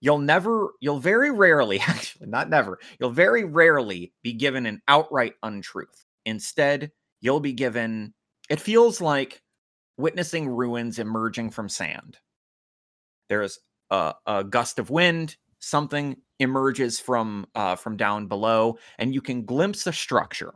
You'll 0.00 0.18
never, 0.18 0.70
you'll 0.80 0.98
very 0.98 1.30
rarely, 1.30 1.78
actually, 1.86 2.28
not 2.28 2.50
never, 2.50 2.78
you'll 2.98 3.10
very 3.10 3.44
rarely 3.44 4.12
be 4.22 4.32
given 4.32 4.66
an 4.66 4.80
outright 4.88 5.34
untruth. 5.42 6.04
Instead, 6.24 6.90
you'll 7.20 7.40
be 7.40 7.52
given, 7.52 8.14
it 8.50 8.60
feels 8.60 9.00
like 9.00 9.42
witnessing 9.98 10.48
ruins 10.48 10.98
emerging 10.98 11.50
from 11.50 11.68
sand. 11.68 12.18
There's 13.28 13.58
a, 13.90 14.14
a 14.26 14.44
gust 14.44 14.78
of 14.78 14.90
wind, 14.90 15.36
something 15.58 16.16
emerges 16.38 17.00
from 17.00 17.46
uh, 17.54 17.76
from 17.76 17.96
down 17.96 18.26
below, 18.26 18.78
and 18.98 19.14
you 19.14 19.20
can 19.20 19.44
glimpse 19.44 19.86
a 19.86 19.92
structure. 19.92 20.54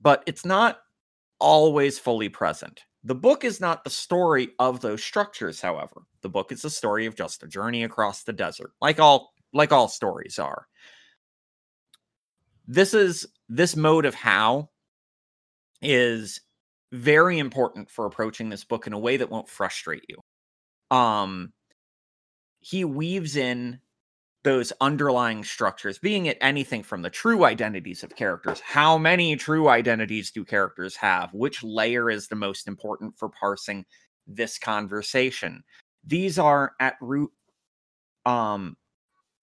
But 0.00 0.22
it's 0.26 0.44
not 0.44 0.78
always 1.40 1.98
fully 1.98 2.28
present. 2.28 2.82
The 3.04 3.14
book 3.14 3.44
is 3.44 3.60
not 3.60 3.84
the 3.84 3.90
story 3.90 4.48
of 4.58 4.80
those 4.80 5.04
structures, 5.04 5.60
however. 5.60 6.02
The 6.22 6.30
book 6.30 6.50
is 6.50 6.62
the 6.62 6.70
story 6.70 7.04
of 7.04 7.14
just 7.14 7.42
a 7.42 7.46
journey 7.46 7.84
across 7.84 8.24
the 8.24 8.32
desert, 8.32 8.72
like 8.80 8.98
all 8.98 9.32
like 9.52 9.72
all 9.72 9.88
stories 9.88 10.38
are. 10.38 10.66
This 12.66 12.94
is 12.94 13.26
this 13.48 13.76
mode 13.76 14.06
of 14.06 14.14
how 14.14 14.70
is 15.82 16.40
very 16.92 17.38
important 17.38 17.90
for 17.90 18.06
approaching 18.06 18.48
this 18.48 18.64
book 18.64 18.86
in 18.86 18.94
a 18.94 18.98
way 18.98 19.18
that 19.18 19.30
won't 19.30 19.50
frustrate 19.50 20.06
you. 20.08 20.96
Um 20.96 21.52
he 22.60 22.86
weaves 22.86 23.36
in 23.36 23.80
those 24.44 24.72
underlying 24.82 25.42
structures, 25.42 25.98
being 25.98 26.26
it 26.26 26.36
anything 26.40 26.82
from 26.82 27.00
the 27.02 27.10
true 27.10 27.44
identities 27.44 28.04
of 28.04 28.14
characters. 28.14 28.60
How 28.60 28.98
many 28.98 29.34
true 29.36 29.68
identities 29.68 30.30
do 30.30 30.44
characters 30.44 30.94
have? 30.96 31.32
Which 31.32 31.64
layer 31.64 32.10
is 32.10 32.28
the 32.28 32.36
most 32.36 32.68
important 32.68 33.18
for 33.18 33.30
parsing 33.30 33.86
this 34.26 34.58
conversation? 34.58 35.64
These 36.06 36.38
are 36.38 36.72
at 36.78 36.96
root 37.00 37.32
um 38.26 38.76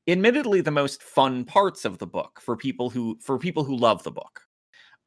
admittedly 0.08 0.62
the 0.62 0.72
most 0.72 1.04
fun 1.04 1.45
parts 1.45 1.86
of 1.86 1.99
the 1.99 2.08
book 2.08 2.39
for 2.41 2.56
people 2.56 2.89
who 2.89 3.18
for 3.22 3.38
people 3.38 3.64
who 3.64 3.76
love 3.76 4.04
the 4.04 4.12
book. 4.12 4.41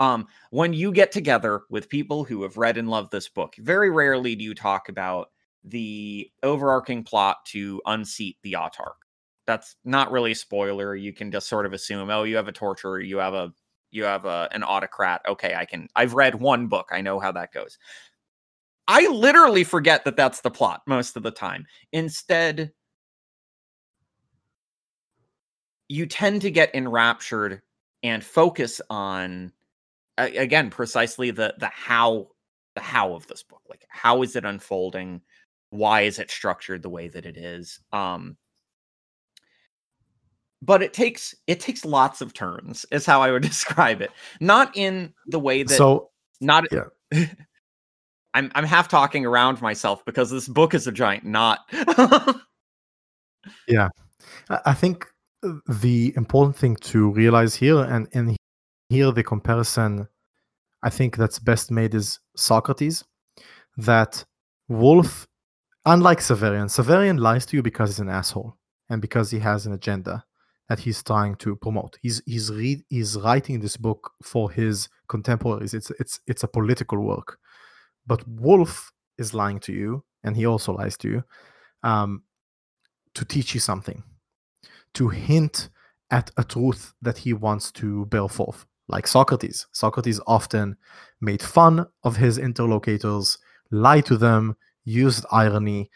Um 0.00 0.26
when 0.50 0.72
you 0.72 0.90
get 0.90 1.12
together 1.12 1.62
with 1.70 1.88
people 1.88 2.24
who 2.24 2.42
have 2.42 2.56
read 2.56 2.78
and 2.78 2.90
loved 2.90 3.12
this 3.12 3.28
book, 3.28 3.54
very 3.58 3.90
rarely 3.90 4.34
do 4.34 4.44
you 4.44 4.54
talk 4.54 4.88
about 4.88 5.30
the 5.64 6.30
overarching 6.42 7.04
plot 7.04 7.38
to 7.46 7.80
unseat 7.86 8.36
the 8.42 8.52
autarch 8.52 9.03
that's 9.46 9.76
not 9.84 10.10
really 10.10 10.32
a 10.32 10.36
spoiler. 10.36 10.94
You 10.96 11.12
can 11.12 11.30
just 11.30 11.48
sort 11.48 11.66
of 11.66 11.72
assume, 11.72 12.10
oh, 12.10 12.24
you 12.24 12.36
have 12.36 12.48
a 12.48 12.52
torturer, 12.52 13.00
you 13.00 13.18
have 13.18 13.34
a 13.34 13.52
you 13.90 14.04
have 14.04 14.24
a 14.24 14.48
an 14.52 14.64
autocrat. 14.64 15.22
Okay, 15.28 15.54
I 15.54 15.64
can. 15.64 15.88
I've 15.94 16.14
read 16.14 16.34
one 16.34 16.66
book. 16.66 16.88
I 16.90 17.00
know 17.00 17.20
how 17.20 17.32
that 17.32 17.52
goes. 17.52 17.78
I 18.88 19.06
literally 19.08 19.64
forget 19.64 20.04
that 20.04 20.16
that's 20.16 20.40
the 20.40 20.50
plot 20.50 20.82
most 20.86 21.16
of 21.16 21.22
the 21.22 21.30
time. 21.30 21.66
Instead, 21.92 22.72
you 25.88 26.06
tend 26.06 26.42
to 26.42 26.50
get 26.50 26.74
enraptured 26.74 27.62
and 28.02 28.22
focus 28.22 28.80
on 28.90 29.52
again 30.18 30.70
precisely 30.70 31.30
the 31.30 31.54
the 31.58 31.66
how 31.66 32.28
the 32.74 32.80
how 32.80 33.14
of 33.14 33.26
this 33.26 33.42
book. 33.42 33.62
Like 33.68 33.86
how 33.88 34.22
is 34.22 34.36
it 34.36 34.44
unfolding? 34.44 35.20
Why 35.70 36.02
is 36.02 36.18
it 36.18 36.30
structured 36.30 36.82
the 36.82 36.90
way 36.90 37.08
that 37.08 37.26
it 37.26 37.36
is? 37.36 37.80
Um 37.92 38.36
but 40.64 40.82
it 40.82 40.92
takes 40.92 41.34
it 41.46 41.60
takes 41.60 41.84
lots 41.84 42.20
of 42.20 42.32
turns 42.32 42.86
is 42.90 43.04
how 43.06 43.20
i 43.20 43.30
would 43.30 43.42
describe 43.54 44.00
it. 44.00 44.10
Not 44.40 44.76
in 44.76 45.12
the 45.26 45.38
way 45.38 45.62
that 45.62 45.74
so 45.74 46.10
not 46.40 46.64
yeah. 46.72 46.84
i'm 48.34 48.50
i'm 48.54 48.64
half 48.64 48.88
talking 48.88 49.26
around 49.26 49.60
myself 49.60 50.04
because 50.04 50.30
this 50.30 50.48
book 50.48 50.74
is 50.74 50.86
a 50.86 50.92
giant 50.92 51.24
knot. 51.24 51.60
Yeah. 53.68 53.90
I- 54.48 54.72
think 54.72 55.06
the 55.68 56.14
important 56.16 56.56
thing 56.56 56.76
to 56.76 57.10
realize 57.10 57.54
here 57.54 57.80
and 57.80 58.08
and 58.14 58.36
here 58.88 59.12
the 59.12 59.22
comparison 59.22 60.08
i 60.82 60.88
think 60.88 61.16
that's 61.18 61.38
best 61.38 61.70
made 61.70 61.94
is 61.94 62.18
socrates 62.36 63.04
that 63.76 64.24
Wolfe 64.68 65.26
unlike 65.84 66.20
severian 66.20 66.70
severian 66.70 67.18
lies 67.20 67.44
to 67.46 67.56
you 67.56 67.62
because 67.62 67.90
he's 67.90 68.00
an 68.00 68.08
asshole 68.08 68.56
and 68.88 69.02
because 69.02 69.30
he 69.30 69.38
has 69.40 69.66
an 69.66 69.74
agenda 69.74 70.24
that 70.68 70.78
he's 70.80 71.02
trying 71.02 71.34
to 71.36 71.56
promote. 71.56 71.98
He's 72.02 72.22
he's 72.26 72.50
read 72.50 72.82
he's 72.88 73.16
writing 73.16 73.60
this 73.60 73.76
book 73.76 74.12
for 74.22 74.50
his 74.50 74.88
contemporaries. 75.08 75.74
It's 75.74 75.90
it's 75.98 76.20
it's 76.26 76.42
a 76.42 76.48
political 76.48 77.00
work. 77.00 77.38
But 78.06 78.26
Wolfe 78.28 78.92
is 79.18 79.34
lying 79.34 79.60
to 79.60 79.72
you, 79.72 80.04
and 80.22 80.36
he 80.36 80.46
also 80.46 80.72
lies 80.72 80.96
to 80.98 81.08
you, 81.08 81.24
um, 81.82 82.22
to 83.14 83.24
teach 83.24 83.54
you 83.54 83.60
something, 83.60 84.02
to 84.94 85.08
hint 85.08 85.70
at 86.10 86.30
a 86.36 86.44
truth 86.44 86.92
that 87.02 87.18
he 87.18 87.32
wants 87.32 87.72
to 87.72 88.06
bear 88.06 88.28
forth. 88.28 88.66
Like 88.86 89.06
Socrates. 89.06 89.66
Socrates 89.72 90.20
often 90.26 90.76
made 91.22 91.40
fun 91.40 91.86
of 92.02 92.16
his 92.16 92.36
interlocutors, 92.36 93.38
lied 93.70 94.04
to 94.06 94.18
them, 94.18 94.56
used 94.84 95.24
irony 95.32 95.90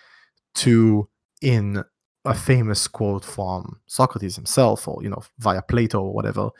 to 0.54 1.08
in 1.42 1.84
a 2.24 2.34
famous 2.34 2.88
quote 2.88 3.24
from 3.24 3.80
Socrates 3.86 4.36
himself, 4.36 4.88
or 4.88 5.02
you 5.02 5.08
know, 5.10 5.22
via 5.38 5.62
Plato 5.62 6.00
or 6.02 6.12
whatever, 6.12 6.50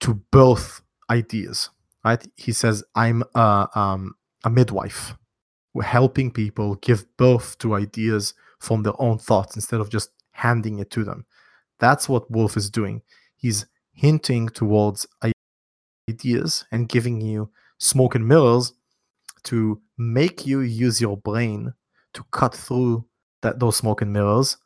to 0.00 0.14
birth 0.30 0.82
ideas. 1.10 1.70
Right? 2.04 2.26
He 2.36 2.52
says, 2.52 2.82
"I'm 2.94 3.22
a, 3.34 3.68
um, 3.74 4.14
a 4.44 4.50
midwife, 4.50 5.14
We're 5.74 5.84
helping 5.84 6.32
people 6.32 6.76
give 6.76 7.04
birth 7.16 7.58
to 7.58 7.74
ideas 7.74 8.34
from 8.58 8.82
their 8.82 9.00
own 9.00 9.18
thoughts 9.18 9.54
instead 9.56 9.80
of 9.80 9.90
just 9.90 10.10
handing 10.32 10.78
it 10.78 10.90
to 10.92 11.04
them." 11.04 11.26
That's 11.78 12.08
what 12.08 12.30
Wolfe 12.30 12.56
is 12.56 12.70
doing. 12.70 13.02
He's 13.36 13.66
hinting 13.92 14.48
towards 14.50 15.06
ideas 16.08 16.64
and 16.72 16.88
giving 16.88 17.20
you 17.20 17.50
smoke 17.78 18.14
and 18.14 18.26
mirrors 18.26 18.72
to 19.44 19.80
make 19.96 20.46
you 20.46 20.60
use 20.60 21.00
your 21.00 21.16
brain 21.16 21.72
to 22.14 22.24
cut 22.30 22.54
through 22.54 23.04
that 23.42 23.58
those 23.58 23.76
smoke 23.76 24.02
and 24.02 24.12
mirrors 24.12 24.56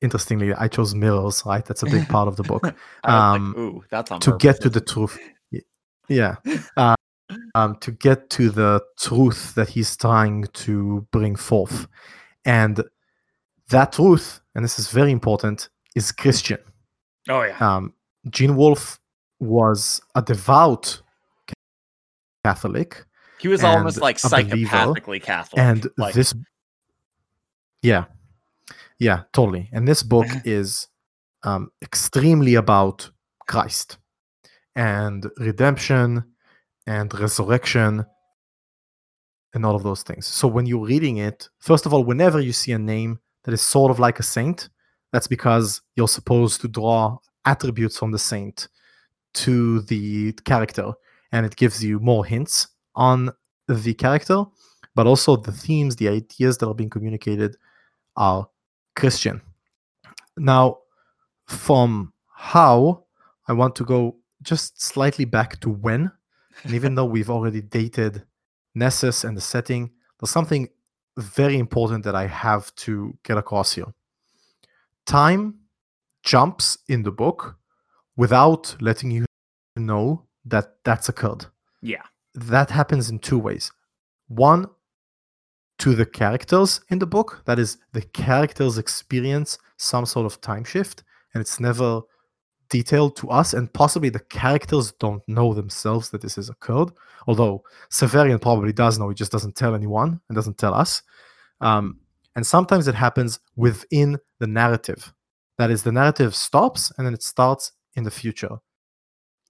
interestingly, 0.00 0.54
I 0.54 0.68
chose 0.68 0.94
mirrors, 0.94 1.42
right? 1.46 1.64
That's 1.64 1.82
a 1.82 1.86
big 1.86 2.08
part 2.08 2.28
of 2.28 2.36
the 2.36 2.42
book. 2.42 2.64
um, 3.04 3.48
like, 3.48 3.58
Ooh, 3.58 3.84
that's 3.90 4.10
to 4.24 4.36
get 4.38 4.60
to 4.62 4.70
the 4.70 4.80
truth. 4.80 5.18
Yeah. 6.08 6.36
Uh, 6.76 6.96
um, 7.54 7.76
to 7.76 7.92
get 7.92 8.30
to 8.30 8.50
the 8.50 8.82
truth 8.98 9.54
that 9.54 9.68
he's 9.68 9.96
trying 9.96 10.44
to 10.52 11.06
bring 11.12 11.36
forth. 11.36 11.86
And 12.44 12.82
that 13.68 13.92
truth, 13.92 14.40
and 14.54 14.64
this 14.64 14.78
is 14.78 14.90
very 14.90 15.12
important, 15.12 15.68
is 15.94 16.10
Christian. 16.12 16.58
Oh, 17.28 17.42
yeah. 17.42 17.56
Um, 17.58 17.94
Gene 18.28 18.56
Wolfe 18.56 18.98
was 19.38 20.00
a 20.14 20.22
devout 20.22 21.00
Catholic. 22.44 23.04
He 23.38 23.48
was 23.48 23.62
almost 23.62 24.00
like 24.00 24.16
psychopathically 24.16 25.22
Catholic. 25.22 25.58
And 25.58 25.88
like... 25.96 26.14
this, 26.14 26.34
yeah, 27.82 28.04
yeah, 29.00 29.22
totally. 29.32 29.68
And 29.72 29.88
this 29.88 30.02
book 30.02 30.26
is 30.44 30.86
um, 31.42 31.72
extremely 31.82 32.54
about 32.54 33.10
Christ 33.48 33.96
and 34.76 35.26
redemption 35.38 36.22
and 36.86 37.12
resurrection 37.18 38.04
and 39.54 39.66
all 39.66 39.74
of 39.74 39.82
those 39.82 40.02
things. 40.02 40.26
So 40.26 40.46
when 40.46 40.66
you're 40.66 40.86
reading 40.86 41.16
it, 41.16 41.48
first 41.58 41.86
of 41.86 41.94
all, 41.94 42.04
whenever 42.04 42.40
you 42.40 42.52
see 42.52 42.72
a 42.72 42.78
name 42.78 43.18
that 43.44 43.54
is 43.54 43.62
sort 43.62 43.90
of 43.90 43.98
like 43.98 44.20
a 44.20 44.22
saint, 44.22 44.68
that's 45.12 45.26
because 45.26 45.80
you're 45.96 46.06
supposed 46.06 46.60
to 46.60 46.68
draw 46.68 47.16
attributes 47.46 47.98
from 47.98 48.12
the 48.12 48.18
saint 48.18 48.68
to 49.32 49.80
the 49.82 50.32
character 50.44 50.92
and 51.32 51.46
it 51.46 51.56
gives 51.56 51.82
you 51.82 51.98
more 52.00 52.24
hints 52.24 52.68
on 52.94 53.30
the 53.66 53.94
character, 53.94 54.44
but 54.94 55.06
also 55.06 55.36
the 55.36 55.52
themes, 55.52 55.96
the 55.96 56.08
ideas 56.08 56.58
that 56.58 56.68
are 56.68 56.74
being 56.74 56.90
communicated 56.90 57.56
are 58.16 58.46
Christian. 59.00 59.40
Now, 60.36 60.78
from 61.46 62.12
how, 62.34 63.04
I 63.48 63.52
want 63.54 63.74
to 63.76 63.84
go 63.84 64.16
just 64.42 64.82
slightly 64.82 65.24
back 65.24 65.58
to 65.60 65.70
when. 65.70 66.12
And 66.64 66.74
even 66.74 66.94
though 66.94 67.06
we've 67.06 67.30
already 67.30 67.62
dated 67.62 68.24
Nessus 68.74 69.24
and 69.24 69.36
the 69.36 69.40
setting, 69.40 69.90
there's 70.18 70.30
something 70.30 70.68
very 71.16 71.58
important 71.58 72.04
that 72.04 72.14
I 72.14 72.26
have 72.26 72.74
to 72.76 73.16
get 73.24 73.38
across 73.38 73.72
here. 73.72 73.92
Time 75.06 75.60
jumps 76.22 76.78
in 76.86 77.02
the 77.02 77.10
book 77.10 77.56
without 78.16 78.76
letting 78.80 79.10
you 79.10 79.24
know 79.76 80.26
that 80.44 80.76
that's 80.84 81.08
occurred. 81.08 81.46
Yeah. 81.80 82.02
That 82.34 82.70
happens 82.70 83.08
in 83.10 83.18
two 83.18 83.38
ways. 83.38 83.72
One, 84.28 84.66
to 85.80 85.94
the 85.94 86.06
characters 86.06 86.80
in 86.90 86.98
the 86.98 87.06
book. 87.06 87.42
That 87.46 87.58
is, 87.58 87.78
the 87.92 88.02
characters 88.02 88.78
experience 88.78 89.58
some 89.76 90.06
sort 90.06 90.26
of 90.26 90.40
time 90.40 90.64
shift, 90.64 91.02
and 91.34 91.40
it's 91.40 91.58
never 91.58 92.02
detailed 92.68 93.16
to 93.16 93.30
us. 93.30 93.54
And 93.54 93.72
possibly 93.72 94.10
the 94.10 94.20
characters 94.20 94.92
don't 94.92 95.22
know 95.26 95.52
themselves 95.54 96.10
that 96.10 96.22
this 96.22 96.36
has 96.36 96.48
occurred. 96.48 96.90
Although 97.26 97.64
Severian 97.90 98.40
probably 98.40 98.72
does 98.72 98.98
know, 98.98 99.08
he 99.08 99.14
just 99.14 99.32
doesn't 99.32 99.56
tell 99.56 99.74
anyone 99.74 100.20
and 100.28 100.36
doesn't 100.36 100.58
tell 100.58 100.74
us. 100.74 101.02
Um, 101.60 102.00
and 102.36 102.46
sometimes 102.46 102.86
it 102.86 102.94
happens 102.94 103.40
within 103.56 104.18
the 104.38 104.46
narrative. 104.46 105.12
That 105.58 105.70
is, 105.70 105.82
the 105.82 105.92
narrative 105.92 106.34
stops 106.34 106.92
and 106.96 107.06
then 107.06 107.14
it 107.14 107.22
starts 107.22 107.72
in 107.96 108.04
the 108.04 108.10
future. 108.10 108.58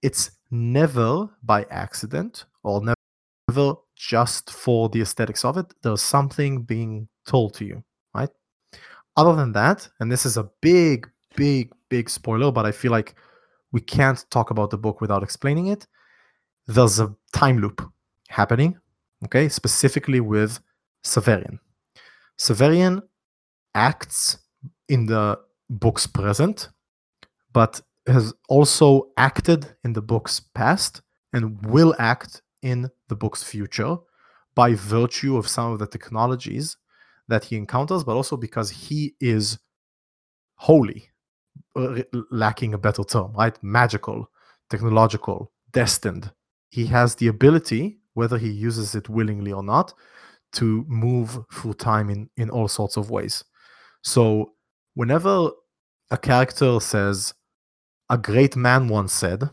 It's 0.01 0.31
never 0.49 1.29
by 1.43 1.65
accident 1.69 2.45
or 2.63 2.81
never 2.81 3.75
just 4.09 4.51
for 4.51 4.89
the 4.89 5.01
aesthetics 5.01 5.45
of 5.45 5.57
it. 5.57 5.73
There's 5.83 6.01
something 6.01 6.63
being 6.63 7.07
told 7.27 7.53
to 7.55 7.65
you, 7.65 7.83
right? 8.15 8.29
Other 9.15 9.35
than 9.35 9.51
that, 9.53 9.87
and 9.99 10.11
this 10.11 10.25
is 10.25 10.37
a 10.37 10.49
big, 10.61 11.09
big, 11.35 11.71
big 11.89 12.09
spoiler, 12.09 12.51
but 12.51 12.65
I 12.65 12.71
feel 12.71 12.91
like 12.91 13.15
we 13.71 13.81
can't 13.81 14.25
talk 14.31 14.49
about 14.49 14.69
the 14.69 14.77
book 14.77 15.01
without 15.01 15.23
explaining 15.23 15.67
it. 15.67 15.85
There's 16.67 16.99
a 16.99 17.13
time 17.33 17.59
loop 17.59 17.81
happening 18.29 18.77
Okay, 19.25 19.49
specifically 19.49 20.19
with 20.19 20.59
Severian. 21.03 21.59
Severian 22.39 23.01
acts 23.75 24.39
in 24.89 25.05
the 25.05 25.39
book's 25.69 26.07
present, 26.07 26.69
but 27.53 27.81
has 28.07 28.33
also 28.49 29.09
acted 29.17 29.75
in 29.83 29.93
the 29.93 30.01
book's 30.01 30.39
past 30.39 31.01
and 31.33 31.63
will 31.67 31.95
act 31.99 32.41
in 32.61 32.89
the 33.07 33.15
book's 33.15 33.43
future 33.43 33.97
by 34.55 34.73
virtue 34.73 35.37
of 35.37 35.47
some 35.47 35.71
of 35.71 35.79
the 35.79 35.87
technologies 35.87 36.77
that 37.27 37.45
he 37.45 37.55
encounters, 37.55 38.03
but 38.03 38.15
also 38.15 38.35
because 38.35 38.69
he 38.69 39.15
is 39.19 39.59
holy, 40.55 41.09
uh, 41.75 42.01
lacking 42.29 42.73
a 42.73 42.77
better 42.77 43.03
term, 43.03 43.33
right? 43.33 43.57
Magical, 43.63 44.29
technological, 44.69 45.51
destined. 45.71 46.31
He 46.69 46.85
has 46.87 47.15
the 47.15 47.27
ability, 47.27 47.99
whether 48.13 48.37
he 48.37 48.49
uses 48.49 48.95
it 48.95 49.09
willingly 49.09 49.51
or 49.51 49.63
not, 49.63 49.93
to 50.53 50.85
move 50.87 51.39
through 51.53 51.75
time 51.75 52.09
in, 52.09 52.29
in 52.37 52.49
all 52.49 52.67
sorts 52.67 52.97
of 52.97 53.09
ways. 53.09 53.43
So, 54.03 54.53
whenever 54.95 55.51
a 56.09 56.17
character 56.17 56.79
says, 56.79 57.33
a 58.09 58.17
great 58.17 58.57
man 58.57 58.89
once 58.89 59.13
said, 59.13 59.49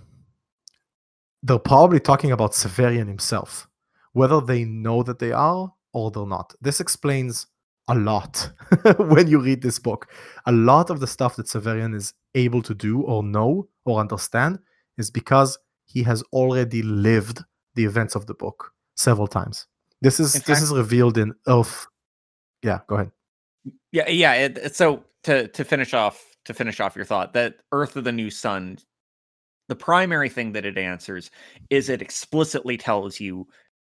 they're 1.43 1.59
probably 1.59 2.01
talking 2.01 2.32
about 2.32 2.53
Severian 2.53 3.09
himself, 3.09 3.68
whether 4.12 4.41
they 4.41 4.64
know 4.64 5.03
that 5.03 5.18
they 5.18 5.32
are 5.32 5.72
or 5.93 6.11
they're 6.11 6.26
not. 6.26 6.55
This 6.61 6.80
explains 6.80 7.47
a 7.89 7.95
lot 7.95 8.51
when 8.99 9.28
you 9.28 9.39
read 9.41 9.62
this 9.62 9.78
book. 9.78 10.11
A 10.47 10.53
lot 10.53 10.91
of 10.91 11.01
the 11.01 11.07
stuff 11.07 11.36
that 11.36 11.47
Severian 11.47 11.95
is 11.95 12.12
able 12.34 12.62
to 12.62 12.74
do 12.74 13.03
or 13.03 13.22
know 13.22 13.68
or 13.84 14.01
understand 14.01 14.59
is 14.99 15.11
because 15.11 15.59
he 15.86 16.03
has 16.03 16.22
already 16.32 16.82
lived 16.82 17.43
the 17.74 17.84
events 17.84 18.14
of 18.14 18.26
the 18.26 18.34
book 18.34 18.72
several 18.97 19.26
times. 19.26 19.66
This 20.01 20.20
is 20.20 20.34
this 20.45 20.62
is 20.62 20.72
revealed 20.72 21.18
in 21.18 21.34
Earth. 21.49 21.86
Yeah, 22.62 22.80
go 22.86 22.97
ahead. 22.97 23.12
Yeah, 23.91 24.09
yeah. 24.09 24.34
It, 24.34 24.76
so 24.76 25.05
to 25.24 25.49
to 25.49 25.64
finish 25.64 25.95
off 25.95 26.24
to 26.45 26.55
finish 26.55 26.80
off 26.80 26.95
your 26.95 27.05
thought 27.05 27.32
that 27.32 27.57
Earth 27.72 27.97
of 27.97 28.05
the 28.05 28.12
New 28.12 28.30
Sun, 28.30 28.78
the 29.69 29.77
primary 29.77 30.29
thing 30.29 30.53
that 30.53 30.66
it 30.66 30.79
answers 30.79 31.31
is 31.71 31.89
it 31.89 32.03
explicitly 32.03 32.77
tells 32.77 33.21
you 33.21 33.47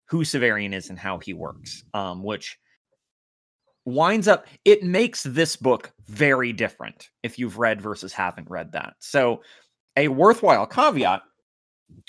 who 0.07 0.25
Severian 0.25 0.75
is 0.75 0.91
and 0.91 0.99
how 0.99 1.19
he 1.19 1.33
works, 1.33 1.85
um, 1.95 2.23
which 2.23 2.59
winds 3.85 4.29
up 4.29 4.47
it 4.65 4.85
makes 4.85 5.25
this 5.25 5.57
book 5.57 5.93
very 6.07 6.53
different 6.53 7.09
if 7.25 7.39
you've 7.39 7.59
read 7.59 7.81
versus 7.81 8.13
haven't 8.13 8.49
read 8.51 8.73
that. 8.73 8.95
So 9.01 9.43
a 9.97 10.09
worthwhile 10.09 10.67
caveat 10.67 11.23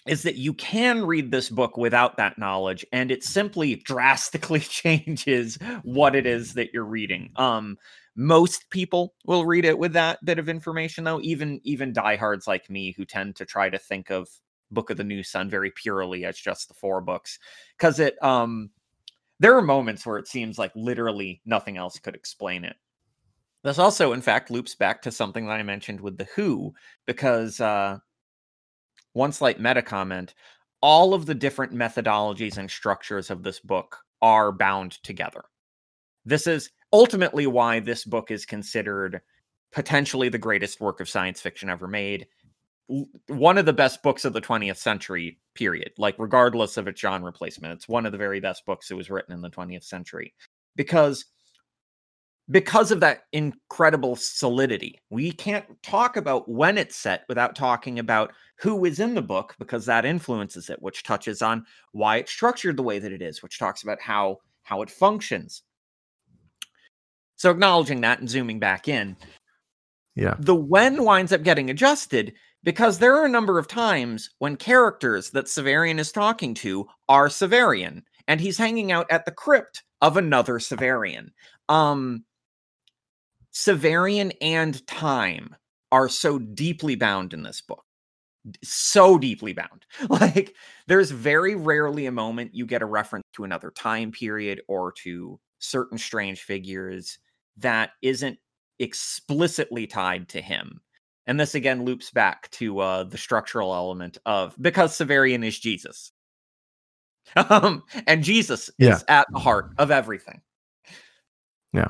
is 0.07 0.23
that 0.23 0.35
you 0.35 0.53
can 0.53 1.03
read 1.05 1.31
this 1.31 1.49
book 1.49 1.75
without 1.77 2.17
that 2.17 2.37
knowledge 2.37 2.85
and 2.91 3.09
it 3.09 3.23
simply 3.23 3.75
drastically 3.85 4.59
changes 4.59 5.57
what 5.83 6.15
it 6.15 6.25
is 6.25 6.53
that 6.53 6.73
you're 6.73 6.83
reading. 6.83 7.31
Um 7.37 7.77
most 8.15 8.69
people 8.69 9.13
will 9.25 9.45
read 9.45 9.65
it 9.65 9.77
with 9.77 9.93
that 9.93 10.23
bit 10.23 10.39
of 10.39 10.49
information 10.49 11.03
though, 11.03 11.21
even 11.21 11.59
even 11.63 11.93
diehards 11.93 12.47
like 12.47 12.69
me 12.69 12.93
who 12.95 13.05
tend 13.05 13.35
to 13.37 13.45
try 13.45 13.69
to 13.69 13.79
think 13.79 14.09
of 14.09 14.29
Book 14.71 14.89
of 14.89 14.97
the 14.97 15.03
New 15.03 15.23
Sun 15.23 15.49
very 15.49 15.71
purely 15.71 16.25
as 16.25 16.37
just 16.37 16.67
the 16.67 16.73
four 16.73 17.01
books 17.01 17.39
cuz 17.77 17.99
it 17.99 18.21
um 18.23 18.69
there 19.39 19.57
are 19.57 19.61
moments 19.61 20.05
where 20.05 20.17
it 20.17 20.27
seems 20.27 20.57
like 20.57 20.71
literally 20.75 21.41
nothing 21.45 21.77
else 21.77 21.99
could 21.99 22.15
explain 22.15 22.63
it. 22.63 22.75
This 23.63 23.79
also, 23.79 24.13
in 24.13 24.21
fact, 24.21 24.51
loops 24.51 24.75
back 24.75 25.01
to 25.01 25.11
something 25.11 25.47
that 25.47 25.53
I 25.53 25.63
mentioned 25.63 26.01
with 26.01 26.17
the 26.17 26.27
Who, 26.35 26.73
because 27.05 27.59
uh, 27.59 27.99
one 29.13 29.31
slight 29.31 29.59
meta 29.59 29.81
comment 29.81 30.33
all 30.83 31.13
of 31.13 31.25
the 31.25 31.33
different 31.33 31.73
methodologies 31.73 32.57
and 32.57 32.69
structures 32.69 33.31
of 33.31 33.41
this 33.41 33.57
book 33.57 33.99
are 34.21 34.51
bound 34.51 35.01
together. 35.01 35.45
This 36.25 36.45
is 36.45 36.71
ultimately 36.93 37.47
why 37.47 37.79
this 37.79 38.05
book 38.05 38.31
is 38.31 38.45
considered 38.45 39.21
potentially 39.71 40.29
the 40.29 40.37
greatest 40.37 40.79
work 40.79 41.01
of 41.01 41.09
science 41.09 41.41
fiction 41.41 41.69
ever 41.69 41.87
made. 41.87 42.27
One 43.27 43.57
of 43.57 43.65
the 43.65 43.73
best 43.73 44.03
books 44.03 44.23
of 44.23 44.33
the 44.33 44.41
20th 44.41 44.77
century, 44.77 45.39
period. 45.55 45.91
Like, 45.97 46.15
regardless 46.19 46.77
of 46.77 46.87
its 46.87 47.01
genre 47.01 47.33
placement, 47.33 47.73
it's 47.73 47.89
one 47.89 48.05
of 48.05 48.11
the 48.11 48.17
very 48.17 48.39
best 48.39 48.65
books 48.65 48.87
that 48.87 48.95
was 48.95 49.09
written 49.09 49.33
in 49.33 49.41
the 49.41 49.49
20th 49.49 49.83
century. 49.83 50.33
Because 50.75 51.25
because 52.51 52.91
of 52.91 52.99
that 52.99 53.23
incredible 53.31 54.15
solidity. 54.15 54.99
We 55.09 55.31
can't 55.31 55.65
talk 55.81 56.17
about 56.17 56.49
when 56.49 56.77
it's 56.77 56.95
set 56.95 57.23
without 57.29 57.55
talking 57.55 57.99
about 57.99 58.33
who 58.57 58.83
is 58.85 58.99
in 58.99 59.13
the 59.13 59.21
book 59.21 59.55
because 59.59 59.85
that 59.85 60.05
influences 60.05 60.69
it, 60.69 60.81
which 60.81 61.03
touches 61.03 61.41
on 61.41 61.65
why 61.93 62.17
it's 62.17 62.31
structured 62.31 62.75
the 62.75 62.83
way 62.83 62.99
that 62.99 63.13
it 63.13 63.21
is, 63.21 63.41
which 63.41 63.59
talks 63.59 63.83
about 63.83 64.01
how 64.01 64.39
how 64.63 64.81
it 64.81 64.89
functions. 64.89 65.63
So 67.43 67.51
acknowledging 67.51 67.99
that 67.99 68.21
and 68.21 68.29
zooming 68.29 68.59
back 68.59 68.87
in. 68.87 69.17
Yeah. 70.15 70.35
The 70.39 70.55
when 70.55 71.03
winds 71.03 71.33
up 71.33 71.43
getting 71.43 71.69
adjusted 71.69 72.35
because 72.63 72.99
there 72.99 73.17
are 73.17 73.25
a 73.25 73.29
number 73.29 73.59
of 73.59 73.67
times 73.67 74.29
when 74.39 74.55
characters 74.55 75.31
that 75.31 75.47
Severian 75.47 75.99
is 75.99 76.13
talking 76.13 76.53
to 76.53 76.87
are 77.09 77.27
Severian 77.27 78.03
and 78.29 78.39
he's 78.39 78.57
hanging 78.57 78.93
out 78.93 79.07
at 79.11 79.25
the 79.25 79.31
crypt 79.33 79.83
of 79.99 80.15
another 80.15 80.53
Severian. 80.53 81.31
Um 81.67 82.23
Severian 83.53 84.31
and 84.39 84.87
time 84.87 85.53
are 85.91 86.07
so 86.07 86.39
deeply 86.39 86.95
bound 86.95 87.33
in 87.33 87.43
this 87.43 87.59
book. 87.59 87.83
So 88.63 89.17
deeply 89.17 89.51
bound. 89.51 89.85
Like, 90.09 90.55
there's 90.87 91.11
very 91.11 91.55
rarely 91.55 92.05
a 92.05 92.11
moment 92.13 92.55
you 92.55 92.65
get 92.65 92.81
a 92.81 92.85
reference 92.85 93.25
to 93.33 93.43
another 93.43 93.69
time 93.69 94.13
period 94.13 94.61
or 94.69 94.93
to 95.03 95.41
certain 95.59 95.97
strange 95.97 96.39
figures 96.39 97.19
that 97.57 97.91
isn't 98.01 98.37
explicitly 98.79 99.87
tied 99.87 100.29
to 100.29 100.41
him. 100.41 100.81
And 101.25 101.39
this 101.39 101.55
again 101.55 101.85
loops 101.85 102.11
back 102.11 102.49
to 102.51 102.79
uh, 102.79 103.03
the 103.03 103.17
structural 103.17 103.73
element 103.73 104.17
of 104.25 104.55
because 104.61 104.97
Severian 104.97 105.45
is 105.45 105.59
Jesus. 105.59 106.11
Um, 107.35 107.83
and 108.05 108.21
Jesus 108.21 108.69
yeah. 108.77 108.95
is 108.95 109.05
at 109.07 109.25
the 109.31 109.39
heart 109.39 109.71
of 109.77 109.91
everything. 109.91 110.41
Yeah. 111.71 111.87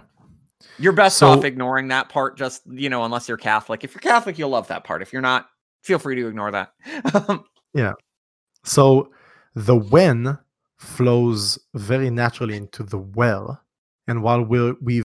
You're 0.78 0.94
best 0.94 1.18
So- 1.18 1.28
off 1.30 1.44
ignoring 1.44 1.88
that 1.90 2.08
part, 2.08 2.38
just 2.38 2.62
you 2.70 2.88
know, 2.88 3.04
unless 3.04 3.28
you're 3.28 3.36
Catholic. 3.36 3.84
If 3.84 3.94
you're 3.94 4.00
Catholic, 4.00 4.38
you'll 4.38 4.52
love 4.52 4.68
that 4.68 4.84
part. 4.84 5.02
If 5.02 5.12
you're 5.12 5.24
not, 5.24 5.48
feel 5.82 6.00
free 6.00 6.16
to 6.16 6.28
ignore 6.28 6.52
that. 6.52 6.74
Um, 7.14 7.46
yeah. 7.74 7.94
So 8.64 9.12
the 9.56 9.76
when 9.76 10.38
flows 10.78 11.60
very 11.74 12.10
naturally 12.10 12.56
into 12.56 12.84
the 12.84 13.00
well. 13.00 13.62
And 14.08 14.22
while 14.22 14.44
we're, 14.44 14.76
we've 14.82 15.04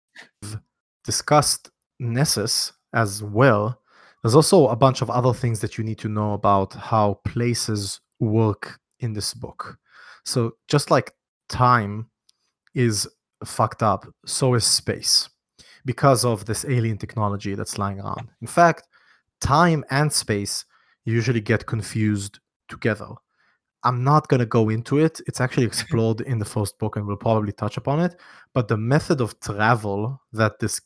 discussed 1.04 1.70
Nessus 1.98 2.72
as 2.94 3.22
well, 3.22 3.78
there's 4.22 4.34
also 4.34 4.68
a 4.68 4.76
bunch 4.76 5.02
of 5.02 5.10
other 5.10 5.32
things 5.32 5.60
that 5.60 5.76
you 5.76 5.84
need 5.84 5.98
to 5.98 6.08
know 6.08 6.34
about 6.34 6.74
how 6.74 7.14
places 7.24 8.00
work 8.20 8.78
in 9.00 9.12
this 9.12 9.34
book. 9.34 9.78
So 10.24 10.52
just 10.68 10.90
like 10.90 11.12
time 11.48 12.08
is 12.74 13.08
fucked 13.44 13.82
up, 13.82 14.06
so 14.24 14.54
is 14.54 14.64
space 14.64 15.28
because 15.84 16.24
of 16.24 16.44
this 16.44 16.64
alien 16.64 16.96
technology 16.98 17.54
that's 17.54 17.78
lying 17.78 18.00
around. 18.00 18.28
In 18.40 18.46
fact, 18.46 18.86
time 19.40 19.84
and 19.90 20.12
space 20.12 20.64
usually 21.04 21.40
get 21.40 21.66
confused 21.66 22.38
together. 22.68 23.08
I'm 23.84 24.04
not 24.04 24.28
going 24.28 24.40
to 24.40 24.46
go 24.46 24.68
into 24.68 24.98
it. 24.98 25.20
It's 25.26 25.40
actually 25.40 25.66
explored 25.72 26.20
in 26.22 26.38
the 26.38 26.44
first 26.44 26.78
book 26.78 26.96
and 26.96 27.06
we'll 27.06 27.16
probably 27.16 27.52
touch 27.52 27.76
upon 27.76 28.00
it. 28.00 28.18
But 28.54 28.68
the 28.68 28.76
method 28.76 29.20
of 29.20 29.38
travel 29.40 30.20
that 30.32 30.58
this 30.58 30.80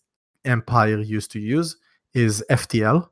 empire 0.45 1.01
used 1.01 1.31
to 1.33 1.41
use 1.41 1.77
is 2.15 2.45
FTL. 2.51 3.09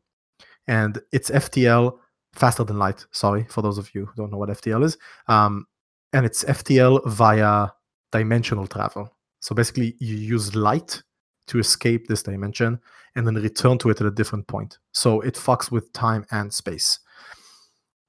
And 0.67 1.01
it's 1.13 1.31
FTL 1.31 1.99
faster 2.33 2.65
than 2.65 2.79
light. 2.79 3.05
Sorry 3.11 3.47
for 3.49 3.63
those 3.63 3.79
of 3.79 3.95
you 3.95 4.07
who 4.07 4.15
don't 4.17 4.31
know 4.31 4.39
what 4.39 4.49
FTL 4.49 4.85
is. 4.85 4.97
Um, 5.29 5.67
and 6.13 6.25
it's 6.25 6.45
FTL 6.45 7.05
via 7.07 7.69
dimensional 8.13 8.67
travel. 8.67 9.13
So 9.41 9.55
basically, 9.55 9.97
you 9.99 10.17
use 10.17 10.55
light 10.55 11.03
to 11.49 11.59
escape 11.59 12.07
this 12.07 12.23
dimension 12.23 12.81
and 13.15 13.27
then 13.27 13.35
return 13.35 13.77
to 13.79 13.91
it 13.91 14.01
at 14.01 14.07
a 14.07 14.11
different 14.11 14.47
point. 14.47 14.79
So 14.93 15.21
it 15.21 15.35
fucks 15.35 15.71
with 15.71 15.93
time 15.93 16.25
and 16.31 16.53
space. 16.53 17.01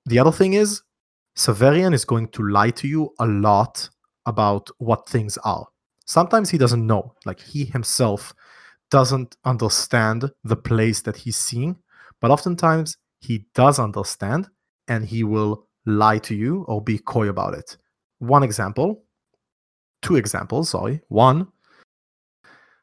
The 0.06 0.20
other 0.20 0.32
thing 0.32 0.54
is, 0.54 0.84
Severian 1.36 1.94
is 1.94 2.06
going 2.06 2.30
to 2.30 2.48
lie 2.48 2.70
to 2.72 2.88
you 2.88 3.14
a 3.20 3.26
lot 3.26 3.90
about 4.26 4.70
what 4.78 5.08
things 5.10 5.38
are. 5.40 5.68
Sometimes 6.06 6.50
he 6.50 6.58
doesn't 6.58 6.86
know, 6.86 7.14
like 7.26 7.42
he 7.42 7.66
himself 7.66 8.34
doesn't 8.90 9.36
understand 9.44 10.32
the 10.44 10.56
place 10.56 11.02
that 11.02 11.18
he's 11.18 11.36
seeing, 11.36 11.76
but 12.22 12.32
oftentimes 12.32 12.98
he 13.20 13.48
does 13.54 13.80
understand 13.80 14.48
and 14.88 15.06
he 15.06 15.24
will 15.24 15.68
lie 15.86 16.20
to 16.20 16.36
you 16.36 16.64
or 16.68 16.82
be 16.82 16.98
coy 17.00 17.28
about 17.28 17.54
it. 17.54 17.76
One 18.20 18.44
example, 18.44 19.04
two 20.02 20.16
examples, 20.16 20.70
sorry. 20.70 21.02
One, 21.10 21.48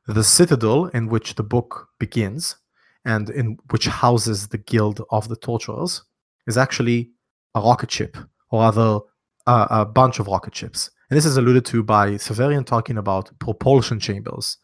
the 0.06 0.24
citadel 0.24 0.86
in 0.86 1.06
which 1.06 1.36
the 1.36 1.42
book 1.42 1.88
begins 1.98 2.56
and 3.04 3.30
in 3.30 3.56
which 3.70 3.86
houses 3.86 4.48
the 4.48 4.58
guild 4.58 5.00
of 5.10 5.28
the 5.28 5.36
torturers 5.36 6.02
is 6.46 6.58
actually 6.58 7.12
a 7.54 7.60
rocket 7.60 7.90
ship 7.90 8.16
or 8.52 8.62
rather 8.62 9.00
a 9.46 9.84
bunch 9.84 10.20
of 10.20 10.28
rocket 10.28 10.54
ships 10.54 10.88
And 11.10 11.16
this 11.16 11.26
is 11.26 11.36
alluded 11.36 11.64
to 11.66 11.82
by 11.82 12.10
Severian 12.12 12.64
talking 12.64 12.96
about 12.96 13.36
propulsion 13.40 13.98
chambers 13.98 14.58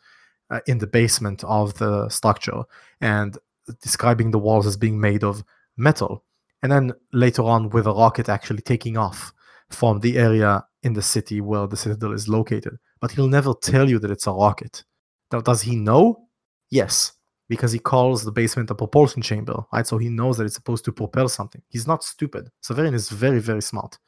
uh, 0.50 0.60
in 0.68 0.78
the 0.78 0.86
basement 0.86 1.42
of 1.42 1.74
the 1.78 2.08
structure 2.08 2.62
and 3.00 3.36
describing 3.82 4.30
the 4.30 4.38
walls 4.38 4.66
as 4.66 4.76
being 4.76 5.00
made 5.00 5.24
of 5.24 5.42
metal. 5.76 6.24
And 6.62 6.70
then 6.70 6.92
later 7.12 7.42
on, 7.42 7.70
with 7.70 7.86
a 7.86 7.92
rocket 7.92 8.28
actually 8.28 8.62
taking 8.62 8.96
off 8.96 9.32
from 9.70 10.00
the 10.00 10.16
area 10.16 10.64
in 10.82 10.92
the 10.92 11.02
city 11.02 11.40
where 11.40 11.66
the 11.66 11.76
citadel 11.76 12.12
is 12.12 12.28
located. 12.28 12.78
But 13.00 13.10
he'll 13.10 13.28
never 13.28 13.52
tell 13.60 13.88
you 13.88 13.98
that 13.98 14.10
it's 14.10 14.26
a 14.26 14.32
rocket. 14.32 14.84
Now, 15.32 15.40
does 15.40 15.62
he 15.62 15.76
know? 15.76 16.28
Yes, 16.70 17.12
because 17.48 17.72
he 17.72 17.78
calls 17.78 18.24
the 18.24 18.32
basement 18.32 18.70
a 18.70 18.74
propulsion 18.74 19.22
chamber, 19.22 19.64
right? 19.72 19.86
So 19.86 19.98
he 19.98 20.08
knows 20.08 20.36
that 20.36 20.44
it's 20.44 20.54
supposed 20.54 20.84
to 20.84 20.92
propel 20.92 21.28
something. 21.28 21.62
He's 21.68 21.86
not 21.86 22.04
stupid. 22.04 22.50
Severian 22.62 22.94
is 22.94 23.08
very, 23.08 23.40
very 23.40 23.62
smart. 23.62 23.98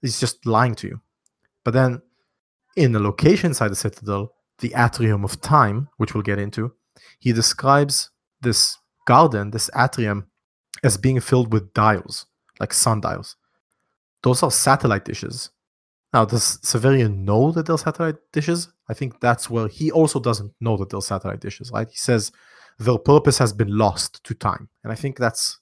He's 0.00 0.18
just 0.18 0.46
lying 0.46 0.74
to 0.76 0.88
you. 0.88 1.00
But 1.64 1.74
then 1.74 2.00
in 2.76 2.92
the 2.92 3.00
location 3.00 3.50
inside 3.50 3.68
the 3.68 3.76
citadel, 3.76 4.32
the 4.58 4.72
atrium 4.76 5.24
of 5.24 5.40
time, 5.40 5.88
which 5.98 6.14
we'll 6.14 6.22
get 6.22 6.38
into, 6.38 6.72
he 7.18 7.32
describes 7.32 8.10
this 8.40 8.78
garden, 9.06 9.50
this 9.50 9.70
atrium, 9.76 10.26
as 10.82 10.96
being 10.96 11.20
filled 11.20 11.52
with 11.52 11.74
dials, 11.74 12.26
like 12.58 12.72
sundials. 12.72 13.36
Those 14.22 14.42
are 14.42 14.50
satellite 14.50 15.04
dishes. 15.04 15.50
Now, 16.12 16.24
does 16.24 16.58
Severian 16.58 17.18
know 17.18 17.52
that 17.52 17.66
they're 17.66 17.78
satellite 17.78 18.16
dishes? 18.32 18.68
I 18.88 18.94
think 18.94 19.20
that's 19.20 19.48
where 19.48 19.68
he 19.68 19.90
also 19.90 20.20
doesn't 20.20 20.52
know 20.60 20.76
that 20.76 20.90
they're 20.90 21.00
satellite 21.00 21.40
dishes, 21.40 21.70
right? 21.72 21.88
He 21.88 21.96
says 21.96 22.32
their 22.78 22.98
purpose 22.98 23.38
has 23.38 23.52
been 23.52 23.76
lost 23.76 24.22
to 24.24 24.34
time. 24.34 24.68
And 24.82 24.92
I 24.92 24.96
think 24.96 25.18
that's 25.18 25.58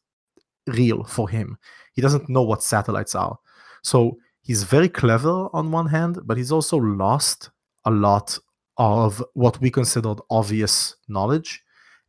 real 0.66 1.04
for 1.04 1.28
him. 1.28 1.58
He 1.92 2.02
doesn't 2.02 2.28
know 2.28 2.42
what 2.42 2.62
satellites 2.62 3.14
are. 3.14 3.38
So 3.82 4.18
he's 4.42 4.62
very 4.64 4.88
clever 4.88 5.48
on 5.52 5.72
one 5.72 5.86
hand, 5.86 6.18
but 6.24 6.36
he's 6.36 6.52
also 6.52 6.76
lost 6.76 7.50
a 7.84 7.90
lot 7.90 8.38
of 8.78 9.22
what 9.34 9.60
we 9.60 9.70
considered 9.70 10.18
obvious 10.30 10.96
knowledge. 11.08 11.62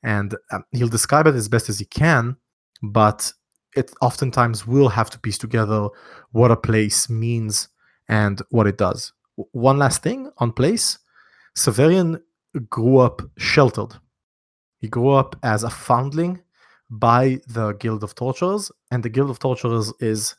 And 0.03 0.35
um, 0.51 0.63
he'll 0.71 0.87
describe 0.87 1.27
it 1.27 1.35
as 1.35 1.47
best 1.47 1.69
as 1.69 1.79
he 1.79 1.85
can, 1.85 2.37
but 2.81 3.31
it 3.75 3.91
oftentimes 4.01 4.67
will 4.67 4.89
have 4.89 5.09
to 5.11 5.19
piece 5.19 5.37
together 5.37 5.87
what 6.31 6.51
a 6.51 6.57
place 6.57 7.09
means 7.09 7.69
and 8.09 8.41
what 8.49 8.67
it 8.67 8.77
does. 8.77 9.13
One 9.51 9.77
last 9.77 10.03
thing 10.03 10.29
on 10.37 10.51
place 10.51 10.99
Severian 11.55 12.21
grew 12.69 12.97
up 12.97 13.21
sheltered. 13.37 13.93
He 14.81 14.87
grew 14.87 15.11
up 15.11 15.35
as 15.43 15.63
a 15.63 15.69
foundling 15.69 16.41
by 16.89 17.39
the 17.47 17.73
Guild 17.73 18.03
of 18.03 18.15
Torturers, 18.15 18.71
and 18.89 19.03
the 19.03 19.09
Guild 19.09 19.29
of 19.29 19.39
Torturers 19.39 19.93
is, 19.99 20.35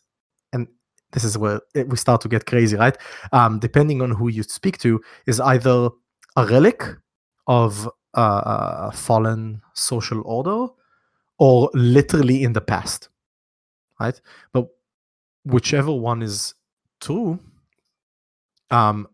and 0.53 0.67
this 1.13 1.25
is 1.25 1.39
where 1.39 1.61
we 1.75 1.97
start 1.97 2.21
to 2.23 2.29
get 2.29 2.45
crazy, 2.47 2.77
right? 2.77 2.99
Um, 3.31 3.61
depending 3.61 4.03
on 4.03 4.11
who 4.11 4.29
you 4.29 4.43
speak 4.43 4.79
to, 4.79 5.01
is 5.27 5.41
either 5.41 5.89
a 6.37 6.47
relic 6.47 6.85
of 7.47 7.89
uh, 8.15 8.91
a 8.91 8.93
fallen 8.93 9.63
social 9.75 10.23
order 10.27 10.67
or 11.39 11.71
literally 11.73 12.43
in 12.43 12.53
the 12.53 12.61
past, 12.61 13.09
right? 14.01 14.21
But 14.53 14.67
whichever 15.45 15.93
one 15.93 16.21
is 16.21 16.55
true, 17.01 17.39
um, 18.71 19.07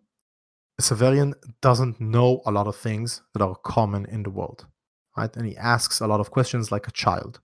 Severian 0.81 1.35
doesn't 1.61 2.01
know 2.01 2.41
a 2.47 2.51
lot 2.51 2.67
of 2.67 2.77
things 2.77 3.23
that 3.35 3.43
are 3.43 3.57
common 3.57 4.07
in 4.07 4.23
the 4.23 4.31
world 4.31 4.67
right? 5.19 5.37
And 5.37 5.47
he 5.47 5.57
asks 5.57 6.01
a 6.01 6.07
lot 6.07 6.21
of 6.21 6.31
questions 6.31 6.71
like 6.71 6.87
a 6.87 6.93
child. 6.93 7.41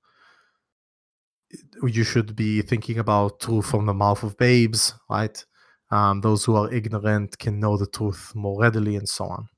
You 1.83 2.05
should 2.05 2.35
be 2.37 2.63
thinking 2.63 2.99
about 2.99 3.41
truth 3.41 3.67
from 3.67 3.87
the 3.87 3.95
mouth 3.95 4.23
of 4.23 4.37
babes, 4.37 4.95
right? 5.11 5.45
Um, 5.91 6.21
those 6.21 6.45
who 6.45 6.55
are 6.57 6.73
ignorant 6.73 7.39
can 7.39 7.61
know 7.61 7.77
the 7.77 7.87
truth 7.87 8.33
more 8.35 8.61
readily, 8.61 8.97
and 8.97 9.09
so 9.09 9.25
on. 9.27 9.49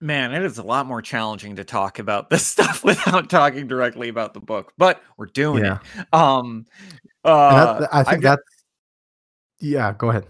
Man, 0.00 0.32
it 0.32 0.44
is 0.44 0.58
a 0.58 0.62
lot 0.62 0.86
more 0.86 1.02
challenging 1.02 1.56
to 1.56 1.64
talk 1.64 1.98
about 1.98 2.30
this 2.30 2.46
stuff 2.54 2.84
without 2.84 3.28
talking 3.28 3.66
directly 3.66 4.08
about 4.08 4.32
the 4.32 4.40
book, 4.40 4.72
but 4.78 5.02
we're 5.16 5.26
doing 5.26 5.64
yeah. 5.64 5.78
it. 5.96 6.14
Um, 6.14 6.66
uh, 7.24 7.80
that, 7.80 7.88
I 7.92 8.04
think 8.04 8.22
that. 8.22 8.38
Yeah, 9.60 9.92
go 9.92 10.10
ahead. 10.10 10.26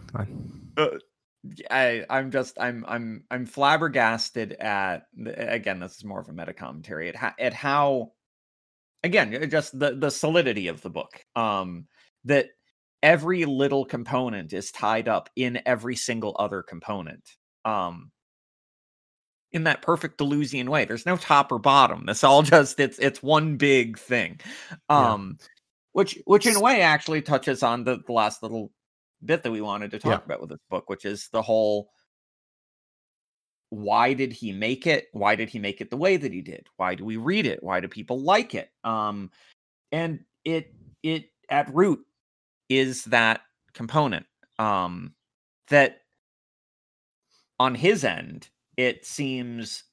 Uh, 0.77 0.87
I 1.71 2.05
I'm 2.11 2.31
just 2.31 2.59
I'm 2.61 2.85
I'm 2.89 3.25
I'm 3.31 3.47
flabbergasted 3.47 4.53
at 4.55 5.07
again 5.27 5.79
this 5.81 5.97
is 5.97 6.05
more 6.05 6.21
of 6.21 6.29
a 6.29 6.33
meta 6.33 6.53
commentary 6.53 7.15
at 7.15 7.35
at 7.39 7.53
how 7.53 8.13
again 9.05 9.49
just 9.49 9.79
the 9.79 9.95
the 9.95 10.11
solidity 10.11 10.67
of 10.69 10.83
the 10.83 10.91
book 10.91 11.25
um 11.37 11.87
that 12.25 12.49
every 13.03 13.45
little 13.45 13.85
component 13.85 14.53
is 14.53 14.73
tied 14.73 15.09
up 15.09 15.31
in 15.37 15.61
every 15.65 15.95
single 15.95 16.35
other 16.41 16.63
component 16.63 17.37
um 17.65 18.11
in 19.53 19.65
that 19.65 19.81
perfect 19.81 20.19
Deleuzian 20.19 20.69
way 20.69 20.85
there's 20.85 21.07
no 21.07 21.17
top 21.17 21.53
or 21.53 21.61
bottom 21.61 22.05
this 22.07 22.25
all 22.25 22.43
just 22.43 22.81
it's 22.81 22.99
it's 22.99 23.23
one 23.23 23.57
big 23.57 23.97
thing 23.97 24.41
um 24.89 25.37
yeah. 25.41 25.47
which 25.93 26.19
which 26.27 26.47
in 26.47 26.57
a 26.57 26.61
way 26.61 26.81
actually 26.81 27.23
touches 27.23 27.63
on 27.63 27.85
the, 27.85 28.01
the 28.05 28.13
last 28.13 28.43
little 28.43 28.73
bit 29.25 29.43
that 29.43 29.51
we 29.51 29.61
wanted 29.61 29.91
to 29.93 29.99
talk 29.99 30.21
yeah. 30.21 30.25
about 30.25 30.41
with 30.41 30.51
this 30.51 30.61
book, 30.71 30.89
which 30.89 31.05
is 31.05 31.29
the 31.33 31.43
whole 31.43 31.91
why 33.71 34.15
did 34.15 34.33
he 34.33 34.53
make 34.53 34.87
it? 34.87 35.09
Why 35.13 35.35
did 35.35 35.51
he 35.51 35.59
make 35.59 35.81
it 35.81 35.91
the 35.91 35.97
way 35.97 36.17
that 36.17 36.33
he 36.33 36.41
did? 36.41 36.67
Why 36.77 36.95
do 36.95 37.05
we 37.05 37.17
read 37.17 37.47
it? 37.47 37.63
Why 37.63 37.81
do 37.81 37.89
people 37.89 38.21
like 38.21 38.55
it? 38.55 38.71
Um, 38.85 39.31
and 39.93 40.21
it 40.45 40.75
it 41.03 41.31
at 41.51 41.73
root 41.75 42.01
is 42.69 43.05
that 43.05 43.43
component 43.75 44.27
um, 44.59 45.15
that 45.69 46.03
on 47.61 47.75
his 47.75 48.05
end 48.05 48.49
it 48.77 49.05
seems 49.05 49.85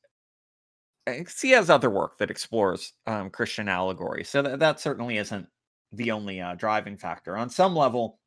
eh, 1.07 1.23
he 1.41 1.51
has 1.51 1.69
other 1.69 1.89
work 1.89 2.17
that 2.19 2.31
explores 2.31 2.93
um, 3.07 3.29
Christian 3.29 3.67
allegory, 3.67 4.23
so 4.23 4.41
that, 4.41 4.59
that 4.59 4.79
certainly 4.79 5.17
isn't 5.17 5.47
the 5.91 6.11
only 6.11 6.39
uh, 6.39 6.55
driving 6.55 6.97
factor. 6.97 7.35
On 7.35 7.49
some 7.49 7.75
level, 7.75 8.19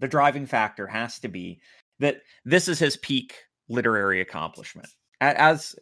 the 0.00 0.08
driving 0.08 0.46
factor 0.46 0.86
has 0.86 1.18
to 1.20 1.28
be 1.28 1.60
that 2.00 2.16
this 2.44 2.66
is 2.66 2.78
his 2.78 2.96
peak 2.98 3.34
literary 3.68 4.20
accomplishment. 4.20 4.88
As 5.20 5.76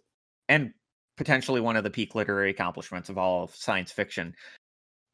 and 0.49 0.73
potentially 1.17 1.61
one 1.61 1.77
of 1.77 1.85
the 1.85 1.91
peak 1.91 2.15
literary 2.15 2.51
accomplishments 2.51 3.09
of 3.09 3.19
all 3.19 3.45
of 3.45 3.55
science 3.55 3.91
fiction. 3.91 4.35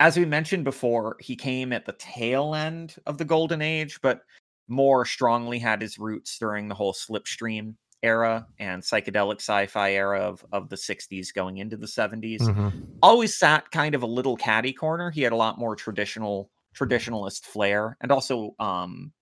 As 0.01 0.17
we 0.17 0.25
mentioned 0.25 0.65
before 0.65 1.17
he 1.21 1.37
came 1.37 1.73
at 1.73 1.87
the 1.87 1.95
tail 1.99 2.55
end 2.55 2.97
of 3.07 3.19
the 3.19 3.25
golden 3.25 3.63
age 3.63 4.01
but 4.03 4.21
more 4.69 5.05
strongly 5.05 5.59
had 5.59 5.81
his 5.81 5.99
roots 5.99 6.39
during 6.39 6.69
the 6.69 6.75
whole 6.75 6.93
slipstream 6.93 7.75
era 8.03 8.47
and 8.59 8.83
psychedelic 8.83 9.37
sci-fi 9.37 9.93
era 9.93 10.21
of, 10.21 10.45
of 10.53 10.69
the 10.69 10.77
60s 10.77 11.33
going 11.35 11.57
into 11.57 11.77
the 11.77 11.87
70s 11.87 12.41
mm-hmm. 12.41 12.69
always 13.03 13.39
sat 13.39 13.71
kind 13.71 13.95
of 13.95 14.03
a 14.03 14.07
little 14.07 14.37
caddy 14.37 14.75
corner. 14.75 15.11
He 15.11 15.23
had 15.23 15.33
a 15.33 15.37
lot 15.37 15.59
more 15.59 15.75
traditional 15.75 16.51
traditionalist 16.77 17.45
flair 17.45 17.97
and 18.01 18.11
also 18.11 18.55
um, 18.59 19.13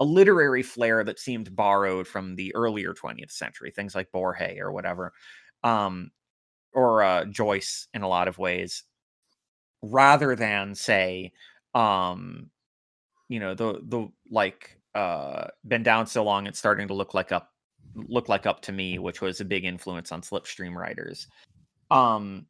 a 0.00 0.04
literary 0.04 0.62
flair 0.62 1.04
that 1.04 1.20
seemed 1.20 1.54
borrowed 1.54 2.06
from 2.06 2.34
the 2.34 2.54
earlier 2.54 2.92
20th 2.92 3.30
century, 3.30 3.70
things 3.70 3.94
like 3.94 4.10
Borges 4.12 4.58
or 4.58 4.72
whatever, 4.72 5.12
um, 5.62 6.10
or 6.72 7.02
uh, 7.02 7.24
Joyce 7.26 7.86
in 7.94 8.02
a 8.02 8.08
lot 8.08 8.28
of 8.28 8.38
ways, 8.38 8.82
rather 9.82 10.34
than 10.34 10.74
say, 10.74 11.32
um, 11.74 12.50
you 13.28 13.40
know, 13.40 13.54
the 13.54 13.80
the 13.84 14.08
like 14.30 14.76
uh, 14.94 15.46
been 15.66 15.82
down 15.82 16.06
so 16.06 16.24
long 16.24 16.46
it's 16.46 16.58
starting 16.58 16.88
to 16.88 16.94
look 16.94 17.14
like 17.14 17.32
up 17.32 17.50
look 17.94 18.28
like 18.28 18.46
up 18.46 18.60
to 18.62 18.72
me, 18.72 18.98
which 18.98 19.20
was 19.20 19.40
a 19.40 19.44
big 19.44 19.64
influence 19.64 20.12
on 20.12 20.22
slipstream 20.22 20.74
writers. 20.74 21.26
Um, 21.90 22.46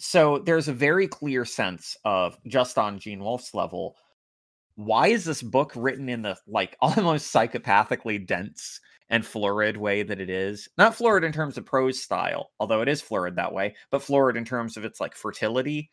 so 0.00 0.38
there's 0.38 0.66
a 0.66 0.72
very 0.72 1.06
clear 1.06 1.44
sense 1.44 1.94
of 2.06 2.38
just 2.46 2.78
on 2.78 2.98
Gene 2.98 3.20
Wolfe's 3.22 3.52
level, 3.52 3.96
why 4.76 5.08
is 5.08 5.24
this 5.24 5.42
book 5.42 5.72
written 5.76 6.08
in 6.08 6.22
the 6.22 6.38
like 6.48 6.74
almost 6.80 7.32
psychopathically 7.32 8.26
dense 8.26 8.80
and 9.10 9.26
florid 9.26 9.76
way 9.76 10.02
that 10.02 10.18
it 10.18 10.30
is? 10.30 10.70
Not 10.78 10.94
florid 10.94 11.22
in 11.22 11.32
terms 11.32 11.58
of 11.58 11.66
prose 11.66 12.02
style, 12.02 12.50
although 12.58 12.80
it 12.80 12.88
is 12.88 13.02
florid 13.02 13.36
that 13.36 13.52
way, 13.52 13.76
but 13.90 14.02
florid 14.02 14.38
in 14.38 14.44
terms 14.46 14.78
of 14.78 14.84
its 14.86 15.00
like 15.00 15.14
fertility. 15.14 15.90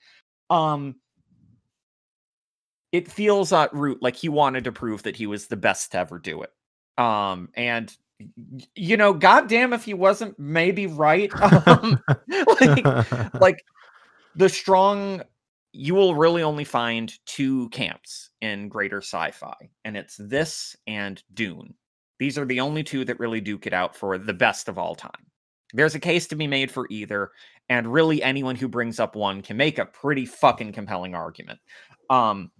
Um 0.49 0.95
it 2.93 3.11
feels 3.11 3.51
at 3.51 3.73
root 3.73 4.01
like 4.01 4.15
he 4.15 4.29
wanted 4.29 4.63
to 4.63 4.71
prove 4.71 5.03
that 5.03 5.17
he 5.17 5.27
was 5.27 5.47
the 5.47 5.57
best 5.57 5.91
to 5.91 5.97
ever 5.97 6.17
do 6.17 6.43
it. 6.43 6.51
Um 6.97 7.49
and 7.55 7.93
you 8.73 8.95
know, 8.95 9.13
goddamn 9.13 9.73
if 9.73 9.83
he 9.83 9.93
wasn't 9.93 10.39
maybe 10.39 10.87
right. 10.87 11.29
Um, 11.67 12.01
like, 12.61 13.33
like 13.41 13.57
the 14.37 14.47
strong 14.49 15.21
you 15.73 15.93
will 15.93 16.15
really 16.15 16.41
only 16.41 16.63
find 16.63 17.13
two 17.25 17.67
camps 17.69 18.29
in 18.41 18.69
greater 18.69 18.99
sci-fi 18.99 19.55
and 19.83 19.97
it's 19.97 20.15
this 20.17 20.75
and 20.87 21.23
dune 21.33 21.73
these 22.19 22.37
are 22.37 22.45
the 22.45 22.59
only 22.59 22.83
two 22.83 23.03
that 23.05 23.19
really 23.19 23.41
duke 23.41 23.67
it 23.67 23.73
out 23.73 23.95
for 23.95 24.17
the 24.17 24.33
best 24.33 24.69
of 24.69 24.77
all 24.77 24.95
time 24.95 25.27
There's 25.73 25.95
a 25.95 25.99
case 25.99 26.27
to 26.27 26.35
be 26.35 26.47
made 26.47 26.71
for 26.71 26.87
either, 26.89 27.31
and 27.69 27.91
really 27.91 28.23
anyone 28.23 28.55
who 28.55 28.69
brings 28.69 28.99
up 28.99 29.15
one 29.15 29.41
can 29.41 29.57
make 29.57 29.79
a 29.79 29.85
pretty 29.85 30.25
fucking 30.25 30.71
compelling 30.71 31.13
argument. 31.13 31.59
Um, 32.09 32.51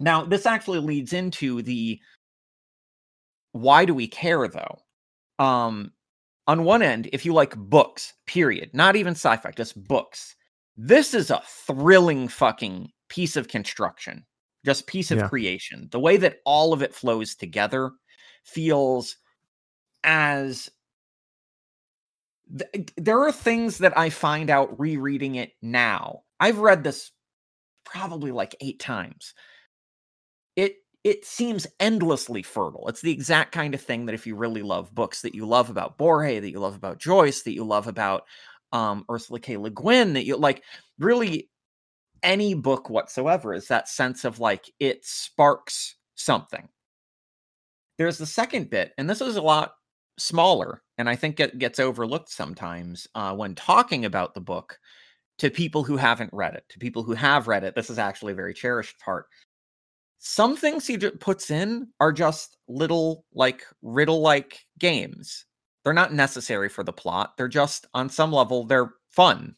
now, 0.00 0.24
this 0.24 0.46
actually 0.46 0.80
leads 0.80 1.12
into 1.12 1.62
the 1.62 2.00
why 3.52 3.84
do 3.84 3.94
we 3.94 4.08
care 4.08 4.48
though? 4.48 4.82
Um, 5.38 5.92
on 6.46 6.64
one 6.64 6.82
end, 6.82 7.08
if 7.12 7.24
you 7.24 7.32
like 7.32 7.54
books, 7.56 8.14
period, 8.26 8.70
not 8.72 8.96
even 8.96 9.12
sci 9.12 9.36
fi, 9.36 9.52
just 9.52 9.82
books, 9.86 10.34
this 10.82 11.12
is 11.12 11.30
a 11.30 11.42
thrilling 11.46 12.26
fucking 12.26 12.90
piece 13.10 13.36
of 13.36 13.48
construction, 13.48 14.24
just 14.64 14.86
piece 14.86 15.10
of 15.10 15.18
Yeah. 15.18 15.28
creation. 15.28 15.88
The 15.90 16.00
way 16.00 16.16
that 16.16 16.40
all 16.46 16.72
of 16.72 16.80
it 16.82 16.94
flows 16.94 17.34
together 17.34 17.92
feels 18.44 19.16
as 20.04 20.70
th- 22.58 22.90
there 22.96 23.20
are 23.20 23.32
things 23.32 23.78
that 23.78 23.96
I 23.98 24.08
find 24.08 24.48
out 24.48 24.80
rereading 24.80 25.34
it 25.34 25.52
now. 25.60 26.22
I've 26.40 26.58
read 26.58 26.82
this 26.82 27.10
probably 27.84 28.32
like 28.32 28.56
eight 28.60 28.80
times. 28.80 29.34
It 30.56 30.76
it 31.04 31.24
seems 31.26 31.66
endlessly 31.78 32.42
fertile. 32.42 32.88
It's 32.88 33.02
the 33.02 33.12
exact 33.12 33.52
kind 33.52 33.74
of 33.74 33.82
thing 33.82 34.06
that 34.06 34.14
if 34.14 34.26
you 34.26 34.34
really 34.36 34.62
love 34.62 34.94
books 34.94 35.22
that 35.22 35.34
you 35.34 35.46
love 35.46 35.68
about 35.70 35.98
Borges, 35.98 36.40
that 36.42 36.50
you 36.50 36.60
love 36.60 36.74
about 36.74 36.98
Joyce, 36.98 37.42
that 37.42 37.52
you 37.54 37.64
love 37.64 37.86
about 37.86 38.24
um, 38.72 39.04
Ursula 39.10 39.40
K. 39.40 39.56
Le 39.56 39.70
Guin, 39.70 40.12
that 40.14 40.24
you 40.24 40.36
like 40.36 40.62
really 40.98 41.50
any 42.22 42.54
book 42.54 42.90
whatsoever 42.90 43.54
is 43.54 43.68
that 43.68 43.88
sense 43.88 44.24
of 44.24 44.40
like 44.40 44.70
it 44.78 45.04
sparks 45.04 45.96
something. 46.14 46.68
There's 47.98 48.18
the 48.18 48.26
second 48.26 48.70
bit, 48.70 48.92
and 48.98 49.08
this 49.08 49.20
is 49.20 49.36
a 49.36 49.42
lot 49.42 49.72
smaller, 50.18 50.82
and 50.98 51.08
I 51.08 51.16
think 51.16 51.40
it 51.40 51.58
gets 51.58 51.78
overlooked 51.78 52.30
sometimes 52.30 53.06
uh, 53.14 53.34
when 53.34 53.54
talking 53.54 54.04
about 54.04 54.34
the 54.34 54.40
book 54.40 54.78
to 55.38 55.50
people 55.50 55.82
who 55.82 55.96
haven't 55.96 56.30
read 56.32 56.54
it. 56.54 56.64
To 56.70 56.78
people 56.78 57.02
who 57.02 57.14
have 57.14 57.48
read 57.48 57.64
it, 57.64 57.74
this 57.74 57.90
is 57.90 57.98
actually 57.98 58.32
a 58.32 58.36
very 58.36 58.54
cherished 58.54 58.98
part. 59.00 59.26
Some 60.18 60.54
things 60.54 60.86
he 60.86 60.98
puts 60.98 61.50
in 61.50 61.88
are 61.98 62.12
just 62.12 62.58
little 62.68 63.24
like 63.32 63.64
riddle 63.80 64.20
like 64.20 64.60
games. 64.78 65.46
They're 65.84 65.92
not 65.92 66.12
necessary 66.12 66.68
for 66.68 66.84
the 66.84 66.92
plot. 66.92 67.36
They're 67.36 67.48
just 67.48 67.86
on 67.94 68.08
some 68.10 68.32
level 68.32 68.64
they're 68.64 68.92
fun. 69.10 69.56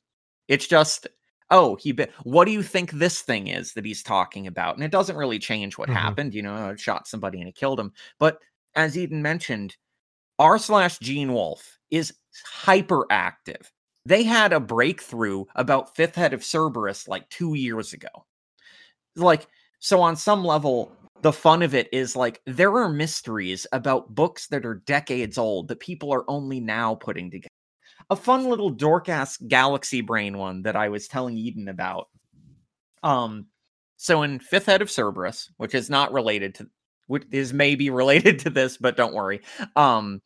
It's 0.48 0.66
just 0.66 1.06
oh 1.50 1.76
he 1.76 1.92
be- 1.92 2.06
what 2.24 2.46
do 2.46 2.50
you 2.52 2.62
think 2.62 2.92
this 2.92 3.20
thing 3.20 3.48
is 3.48 3.74
that 3.74 3.84
he's 3.84 4.02
talking 4.02 4.46
about 4.46 4.74
and 4.76 4.84
it 4.84 4.90
doesn't 4.90 5.16
really 5.16 5.38
change 5.38 5.76
what 5.76 5.88
Mhm. 5.88 5.92
happened 5.94 6.34
you 6.34 6.42
know 6.42 6.70
it 6.70 6.80
shot 6.80 7.06
somebody 7.06 7.40
and 7.40 7.48
it 7.48 7.54
killed 7.54 7.78
him 7.78 7.92
but 8.18 8.38
as 8.74 8.96
eden 8.96 9.20
mentioned 9.20 9.76
r 10.38 10.58
slash 10.58 10.98
gene 11.00 11.32
Wolfe 11.34 11.78
is 11.90 12.14
hyperactive 12.64 13.70
they 14.06 14.22
had 14.22 14.52
a 14.54 14.60
breakthrough 14.60 15.44
about 15.54 15.94
fifth 15.94 16.14
head 16.14 16.32
of 16.32 16.42
cerberus 16.44 17.06
like 17.06 17.28
two 17.28 17.52
years 17.54 17.92
ago 17.92 18.08
like 19.16 19.46
so 19.78 20.00
on 20.00 20.16
some 20.16 20.44
level 20.44 20.96
the 21.22 21.32
fun 21.32 21.62
of 21.62 21.74
it 21.74 21.88
is 21.92 22.14
like 22.16 22.40
there 22.46 22.76
are 22.76 22.88
mysteries 22.88 23.66
about 23.72 24.14
books 24.14 24.48
that 24.48 24.66
are 24.66 24.82
decades 24.86 25.38
old 25.38 25.68
that 25.68 25.80
people 25.80 26.12
are 26.12 26.24
only 26.28 26.60
now 26.60 26.94
putting 26.94 27.30
together 27.30 27.48
a 28.10 28.16
fun 28.16 28.44
little 28.48 28.70
dork 28.70 29.08
ass 29.08 29.36
galaxy 29.48 30.00
brain 30.00 30.36
one 30.36 30.62
that 30.62 30.76
I 30.76 30.88
was 30.88 31.08
telling 31.08 31.36
Eden 31.36 31.68
about. 31.68 32.08
Um, 33.02 33.46
so 33.96 34.22
in 34.22 34.38
Fifth 34.38 34.66
Head 34.66 34.82
of 34.82 34.90
Cerberus, 34.90 35.50
which 35.56 35.74
is 35.74 35.88
not 35.88 36.12
related 36.12 36.54
to, 36.56 36.68
which 37.06 37.24
is 37.30 37.52
maybe 37.52 37.90
related 37.90 38.38
to 38.40 38.50
this, 38.50 38.76
but 38.76 38.96
don't 38.96 39.14
worry. 39.14 39.40
Um, 39.76 40.20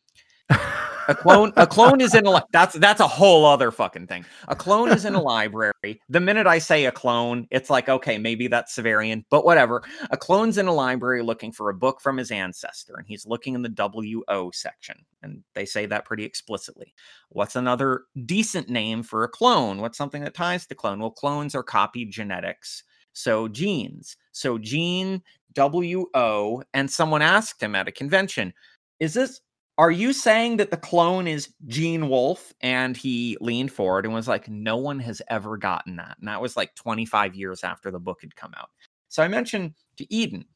a 1.08 1.14
clone, 1.14 1.52
a 1.56 1.66
clone 1.66 2.00
is 2.00 2.14
in 2.14 2.26
a. 2.26 2.30
li- 2.30 2.40
That's 2.52 2.74
that's 2.76 3.00
a 3.00 3.06
whole 3.08 3.44
other 3.44 3.70
fucking 3.70 4.06
thing. 4.06 4.24
A 4.48 4.56
clone 4.56 4.90
is 4.90 5.04
in 5.04 5.14
a 5.14 5.20
library. 5.36 6.00
The 6.08 6.20
minute 6.20 6.46
I 6.46 6.58
say 6.58 6.84
a 6.86 6.92
clone, 6.92 7.46
it's 7.50 7.70
like 7.70 7.88
okay, 7.88 8.18
maybe 8.18 8.48
that's 8.48 8.76
Severian, 8.76 9.24
but 9.30 9.44
whatever. 9.44 9.82
A 10.10 10.16
clone's 10.16 10.58
in 10.58 10.66
a 10.66 10.72
library 10.74 11.22
looking 11.22 11.52
for 11.52 11.70
a 11.70 11.74
book 11.74 12.00
from 12.00 12.16
his 12.16 12.30
ancestor, 12.30 12.94
and 12.96 13.06
he's 13.06 13.26
looking 13.26 13.54
in 13.54 13.62
the 13.62 13.68
WO 13.68 14.50
section, 14.52 14.96
and 15.22 15.42
they 15.54 15.64
say 15.64 15.86
that 15.86 16.04
pretty 16.04 16.24
explicitly. 16.24 16.94
What's 17.30 17.56
another 17.56 18.02
decent 18.24 18.68
name 18.68 19.02
for 19.02 19.24
a 19.24 19.28
clone? 19.28 19.80
What's 19.80 19.98
something 19.98 20.22
that 20.24 20.34
ties 20.34 20.66
to 20.66 20.74
clone? 20.74 21.00
Well, 21.00 21.10
clones 21.10 21.54
are 21.54 21.62
copied 21.62 22.10
genetics. 22.10 22.82
So 23.12 23.48
genes. 23.48 24.16
So 24.32 24.58
gene 24.58 25.22
WO. 25.54 26.62
And 26.74 26.90
someone 26.90 27.22
asked 27.22 27.62
him 27.62 27.74
at 27.74 27.88
a 27.88 27.92
convention, 27.92 28.52
is 29.00 29.14
this, 29.14 29.40
are 29.78 29.90
you 29.90 30.12
saying 30.12 30.56
that 30.56 30.70
the 30.70 30.76
clone 30.76 31.26
is 31.26 31.50
Gene 31.66 32.08
Wolfe? 32.08 32.52
And 32.60 32.96
he 32.96 33.36
leaned 33.40 33.72
forward 33.72 34.04
and 34.04 34.14
was 34.14 34.28
like, 34.28 34.48
no 34.48 34.76
one 34.76 34.98
has 35.00 35.20
ever 35.28 35.56
gotten 35.56 35.96
that. 35.96 36.16
And 36.18 36.28
that 36.28 36.40
was 36.40 36.56
like 36.56 36.74
25 36.74 37.34
years 37.34 37.62
after 37.62 37.90
the 37.90 37.98
book 37.98 38.20
had 38.22 38.34
come 38.36 38.54
out. 38.56 38.70
So 39.08 39.22
I 39.22 39.28
mentioned 39.28 39.74
to 39.98 40.12
Eden, 40.12 40.46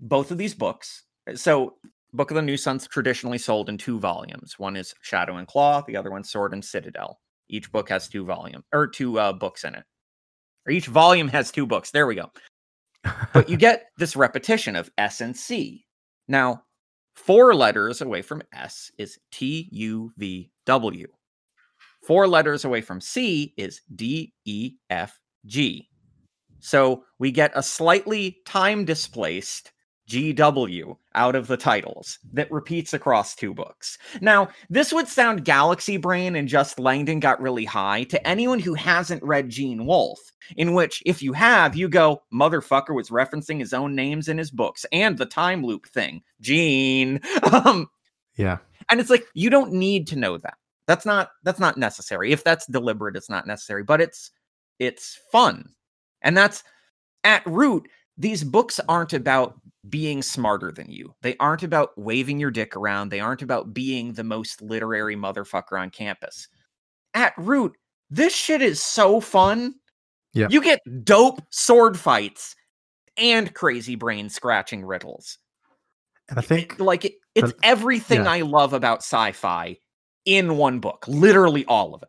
both 0.00 0.30
of 0.30 0.38
these 0.38 0.54
books. 0.54 1.04
So 1.34 1.74
Book 2.14 2.30
of 2.30 2.36
the 2.36 2.42
New 2.42 2.56
Sun's 2.56 2.86
traditionally 2.88 3.36
sold 3.36 3.68
in 3.68 3.76
two 3.76 3.98
volumes. 3.98 4.58
One 4.58 4.76
is 4.76 4.94
Shadow 5.02 5.36
and 5.36 5.46
Claw, 5.46 5.82
the 5.82 5.96
other 5.96 6.10
one's 6.10 6.30
Sword 6.30 6.54
and 6.54 6.64
Citadel. 6.64 7.20
Each 7.50 7.70
book 7.70 7.88
has 7.90 8.08
two 8.08 8.24
volume 8.24 8.64
or 8.72 8.86
two 8.86 9.18
uh, 9.18 9.32
books 9.34 9.64
in 9.64 9.74
it. 9.74 9.84
Or 10.66 10.72
each 10.72 10.86
volume 10.86 11.28
has 11.28 11.50
two 11.50 11.66
books. 11.66 11.90
There 11.90 12.06
we 12.06 12.14
go. 12.14 12.30
But 13.34 13.50
you 13.50 13.56
get 13.58 13.90
this 13.98 14.16
repetition 14.16 14.74
of 14.74 14.90
S 14.96 15.20
and 15.20 15.36
C. 15.36 15.84
Now, 16.28 16.62
four 17.18 17.54
letters 17.54 18.00
away 18.00 18.22
from 18.22 18.42
S 18.52 18.90
is 18.96 19.18
T 19.32 19.68
U 19.72 20.12
V 20.16 20.50
W. 20.66 21.06
Four 22.06 22.28
letters 22.28 22.64
away 22.64 22.80
from 22.80 23.00
C 23.00 23.52
is 23.56 23.82
D 23.94 24.32
E 24.44 24.74
F 24.88 25.18
G. 25.44 25.88
So 26.60 27.04
we 27.18 27.30
get 27.30 27.52
a 27.54 27.62
slightly 27.62 28.38
time 28.46 28.84
displaced 28.84 29.72
GW 30.08 30.96
out 31.14 31.34
of 31.34 31.46
the 31.46 31.56
titles 31.56 32.18
that 32.32 32.50
repeats 32.50 32.94
across 32.94 33.34
two 33.34 33.52
books. 33.52 33.98
Now, 34.20 34.48
this 34.70 34.92
would 34.92 35.06
sound 35.08 35.44
galaxy 35.44 35.96
brain 35.96 36.34
and 36.36 36.48
just 36.48 36.78
Langdon 36.78 37.20
got 37.20 37.40
really 37.40 37.64
high 37.64 38.04
to 38.04 38.26
anyone 38.26 38.58
who 38.58 38.74
hasn't 38.74 39.22
read 39.22 39.50
Gene 39.50 39.84
Wolfe, 39.86 40.32
in 40.56 40.72
which, 40.74 41.02
if 41.04 41.22
you 41.22 41.32
have, 41.34 41.76
you 41.76 41.88
go, 41.88 42.22
motherfucker 42.32 42.94
was 42.94 43.10
referencing 43.10 43.58
his 43.60 43.74
own 43.74 43.94
names 43.94 44.28
in 44.28 44.38
his 44.38 44.50
books 44.50 44.86
and 44.92 45.18
the 45.18 45.26
time 45.26 45.64
loop 45.64 45.86
thing. 45.88 46.22
Gene. 46.40 47.20
Um, 47.52 47.88
yeah. 48.36 48.58
and 48.90 49.00
it's 49.00 49.10
like 49.10 49.26
you 49.34 49.50
don't 49.50 49.72
need 49.72 50.06
to 50.08 50.16
know 50.16 50.38
that 50.38 50.54
that's 50.86 51.04
not 51.04 51.30
that's 51.44 51.58
not 51.60 51.76
necessary 51.76 52.30
if 52.32 52.44
that's 52.44 52.66
deliberate 52.66 53.16
it's 53.16 53.28
not 53.30 53.46
necessary 53.46 53.82
but 53.82 54.00
it's 54.00 54.30
it's 54.78 55.18
fun 55.32 55.68
and 56.22 56.36
that's 56.36 56.62
at 57.24 57.44
root 57.46 57.88
these 58.18 58.42
books 58.44 58.80
aren't 58.88 59.12
about 59.12 59.54
being 59.88 60.20
smarter 60.22 60.70
than 60.72 60.90
you 60.90 61.14
they 61.22 61.36
aren't 61.38 61.62
about 61.62 61.96
waving 61.96 62.38
your 62.38 62.50
dick 62.50 62.76
around 62.76 63.08
they 63.08 63.20
aren't 63.20 63.42
about 63.42 63.72
being 63.72 64.12
the 64.12 64.24
most 64.24 64.60
literary 64.60 65.16
motherfucker 65.16 65.80
on 65.80 65.88
campus 65.88 66.48
at 67.14 67.32
root 67.38 67.72
this 68.10 68.34
shit 68.34 68.60
is 68.60 68.82
so 68.82 69.20
fun 69.20 69.74
Yeah. 70.34 70.48
you 70.50 70.60
get 70.60 70.80
dope 71.04 71.40
sword 71.50 71.98
fights 71.98 72.54
and 73.16 73.54
crazy 73.54 73.94
brain 73.94 74.28
scratching 74.28 74.84
riddles 74.84 75.38
And 76.28 76.38
I 76.38 76.42
think 76.42 76.78
like 76.78 77.04
it, 77.06 77.14
it's 77.34 77.52
the- 77.52 77.58
everything 77.62 78.24
yeah. 78.24 78.30
I 78.32 78.40
love 78.42 78.74
about 78.74 78.98
sci-fi 78.98 79.78
in 80.26 80.58
one 80.58 80.78
book, 80.80 81.06
literally 81.08 81.64
all 81.66 81.94
of 81.94 82.02
it. 82.02 82.08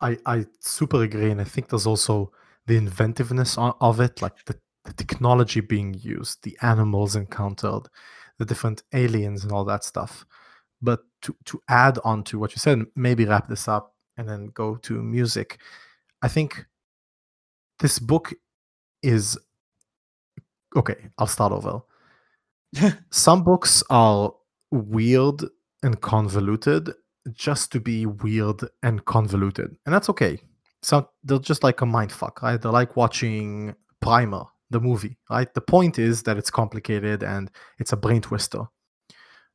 I, 0.00 0.18
I 0.26 0.46
super 0.60 1.02
agree. 1.04 1.30
And 1.30 1.40
I 1.40 1.44
think 1.44 1.68
there's 1.68 1.86
also 1.86 2.32
the 2.66 2.76
inventiveness 2.76 3.56
of 3.58 4.00
it, 4.00 4.20
like 4.20 4.44
the, 4.46 4.58
the 4.88 5.04
technology 5.04 5.60
being 5.60 5.94
used, 5.94 6.42
the 6.42 6.56
animals 6.62 7.14
encountered, 7.14 7.82
the 8.38 8.44
different 8.44 8.82
aliens 8.92 9.44
and 9.44 9.52
all 9.52 9.64
that 9.64 9.84
stuff. 9.84 10.24
But 10.80 11.00
to, 11.22 11.36
to 11.46 11.60
add 11.68 11.98
on 12.04 12.24
to 12.24 12.38
what 12.38 12.52
you 12.52 12.58
said, 12.58 12.84
maybe 12.96 13.24
wrap 13.24 13.48
this 13.48 13.68
up 13.68 13.94
and 14.16 14.28
then 14.28 14.50
go 14.54 14.76
to 14.76 15.02
music. 15.02 15.58
I 16.22 16.28
think 16.28 16.64
this 17.78 17.98
book 17.98 18.32
is 19.02 19.38
okay. 20.76 21.08
I'll 21.18 21.26
start 21.26 21.52
over. 21.52 21.80
Some 23.10 23.44
books 23.44 23.82
are 23.90 24.32
weird 24.70 25.42
and 25.82 26.00
convoluted 26.00 26.90
just 27.32 27.72
to 27.72 27.80
be 27.80 28.06
weird 28.06 28.60
and 28.82 29.04
convoluted, 29.04 29.76
and 29.84 29.94
that's 29.94 30.08
okay. 30.10 30.40
So 30.82 31.08
they're 31.24 31.38
just 31.38 31.62
like 31.62 31.80
a 31.80 31.86
mind 31.86 32.12
fuck, 32.12 32.42
right? 32.42 32.60
They're 32.60 32.72
like 32.72 32.96
watching 32.96 33.74
Primer, 34.00 34.44
the 34.70 34.80
movie, 34.80 35.16
right? 35.30 35.52
The 35.54 35.60
point 35.60 35.98
is 35.98 36.22
that 36.24 36.36
it's 36.36 36.50
complicated 36.50 37.22
and 37.22 37.50
it's 37.78 37.92
a 37.92 37.96
brain 37.96 38.20
twister. 38.20 38.64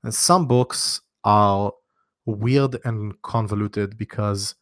And 0.04 0.14
some 0.14 0.48
books 0.48 1.02
are 1.24 1.72
weird 2.26 2.80
and 2.86 3.14
convoluted 3.22 3.98
because 3.98 4.56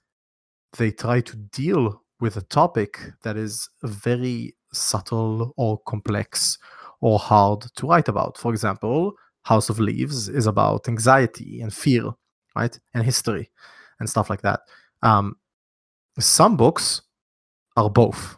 they 0.77 0.91
try 0.91 1.21
to 1.21 1.35
deal 1.35 2.01
with 2.19 2.37
a 2.37 2.41
topic 2.41 2.99
that 3.23 3.37
is 3.37 3.69
very 3.83 4.55
subtle 4.73 5.53
or 5.57 5.79
complex 5.87 6.57
or 7.01 7.17
hard 7.17 7.61
to 7.75 7.87
write 7.87 8.07
about. 8.07 8.37
For 8.37 8.51
example, 8.51 9.13
House 9.43 9.69
of 9.69 9.79
Leaves 9.79 10.29
is 10.29 10.45
about 10.45 10.87
anxiety 10.87 11.61
and 11.61 11.73
fear, 11.73 12.11
right? 12.55 12.77
And 12.93 13.03
history. 13.03 13.49
and 14.01 14.09
stuff 14.09 14.29
like 14.29 14.41
that. 14.41 14.61
Um, 15.03 15.37
some 16.19 16.57
books 16.57 17.03
are 17.77 17.89
both, 17.89 18.37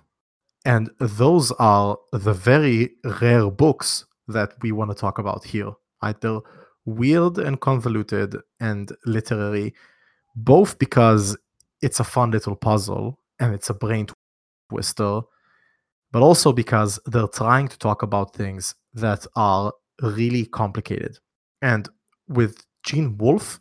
and 0.65 0.89
those 0.99 1.51
are 1.53 1.97
the 2.11 2.33
very 2.33 2.91
rare 3.21 3.49
books 3.49 4.05
that 4.27 4.53
we 4.61 4.71
want 4.71 4.91
to 4.91 4.95
talk 4.95 5.19
about 5.19 5.43
here. 5.43 5.71
Right? 6.01 6.19
They're 6.19 6.39
weird 6.85 7.37
and 7.37 7.59
convoluted 7.59 8.37
and 8.59 8.91
literary, 9.05 9.73
both 10.35 10.79
because 10.79 11.37
it's 11.81 11.99
a 11.99 12.03
fun 12.03 12.31
little 12.31 12.55
puzzle 12.55 13.19
and 13.39 13.53
it's 13.53 13.69
a 13.69 13.73
brain 13.73 14.07
twister, 14.69 15.21
but 16.11 16.21
also 16.21 16.53
because 16.53 16.99
they're 17.05 17.27
trying 17.27 17.67
to 17.67 17.77
talk 17.77 18.03
about 18.03 18.35
things 18.35 18.75
that 18.93 19.25
are 19.35 19.73
really 20.01 20.45
complicated. 20.45 21.17
And 21.61 21.89
with 22.27 22.65
Gene 22.83 23.17
Wolfe, 23.17 23.59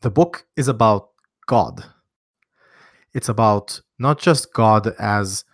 the 0.00 0.10
book 0.10 0.46
is 0.56 0.68
about 0.68 1.10
God. 1.46 1.84
It's 3.12 3.28
about 3.28 3.80
not 3.98 4.18
just 4.18 4.52
God 4.54 4.94
as 4.98 5.44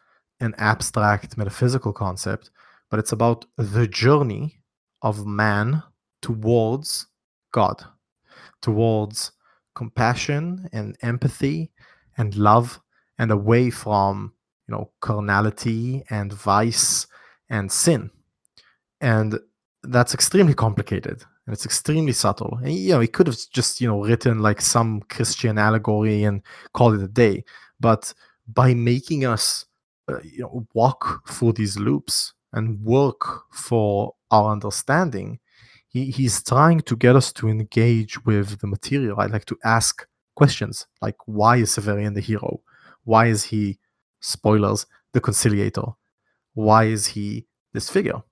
an 0.40 0.54
abstract 0.58 1.36
metaphysical 1.36 1.92
concept, 1.92 2.50
but 2.90 2.98
it's 2.98 3.12
about 3.12 3.46
the 3.56 3.86
journey 3.86 4.60
of 5.02 5.26
man 5.26 5.82
towards 6.22 7.06
God, 7.52 7.84
towards 8.60 9.32
compassion 9.74 10.68
and 10.72 10.96
empathy 11.02 11.70
and 12.16 12.34
love 12.36 12.80
and 13.18 13.30
away 13.30 13.70
from 13.70 14.32
you 14.68 14.74
know 14.74 14.90
carnality 15.00 16.02
and 16.10 16.32
vice 16.32 17.06
and 17.48 17.70
sin. 17.70 18.10
And 19.00 19.38
that's 19.82 20.14
extremely 20.14 20.54
complicated 20.54 21.22
and 21.46 21.52
it's 21.52 21.64
extremely 21.64 22.12
subtle. 22.12 22.58
And 22.62 22.72
you 22.72 22.92
know 22.92 23.00
he 23.00 23.08
could 23.08 23.26
have 23.28 23.38
just 23.52 23.80
you 23.80 23.88
know 23.88 24.02
written 24.04 24.40
like 24.40 24.60
some 24.60 25.02
christian 25.08 25.58
allegory 25.58 26.24
and 26.24 26.42
called 26.72 26.94
it 26.94 27.02
a 27.02 27.08
day 27.08 27.44
but 27.80 28.12
by 28.48 28.74
making 28.74 29.24
us 29.24 29.64
you 30.24 30.40
know 30.40 30.66
walk 30.74 31.28
through 31.28 31.52
these 31.52 31.78
loops 31.78 32.32
and 32.52 32.80
work 32.82 33.42
for 33.52 34.14
our 34.30 34.52
understanding 34.52 35.38
he, 35.88 36.10
he's 36.10 36.42
trying 36.42 36.80
to 36.80 36.96
get 36.96 37.16
us 37.16 37.32
to 37.32 37.48
engage 37.48 38.24
with 38.24 38.60
the 38.60 38.66
material. 38.66 39.18
I 39.18 39.26
like 39.26 39.46
to 39.46 39.58
ask 39.64 40.06
questions 40.34 40.86
like 41.00 41.16
why 41.26 41.56
is 41.56 41.70
severian 41.70 42.14
the 42.14 42.20
hero? 42.20 42.60
Why 43.04 43.26
is 43.26 43.44
he 43.44 43.78
spoilers 44.20 44.86
the 45.12 45.20
conciliator? 45.20 45.86
Why 46.54 46.84
is 46.84 47.06
he 47.06 47.46
this 47.72 47.88
figure? 47.88 48.22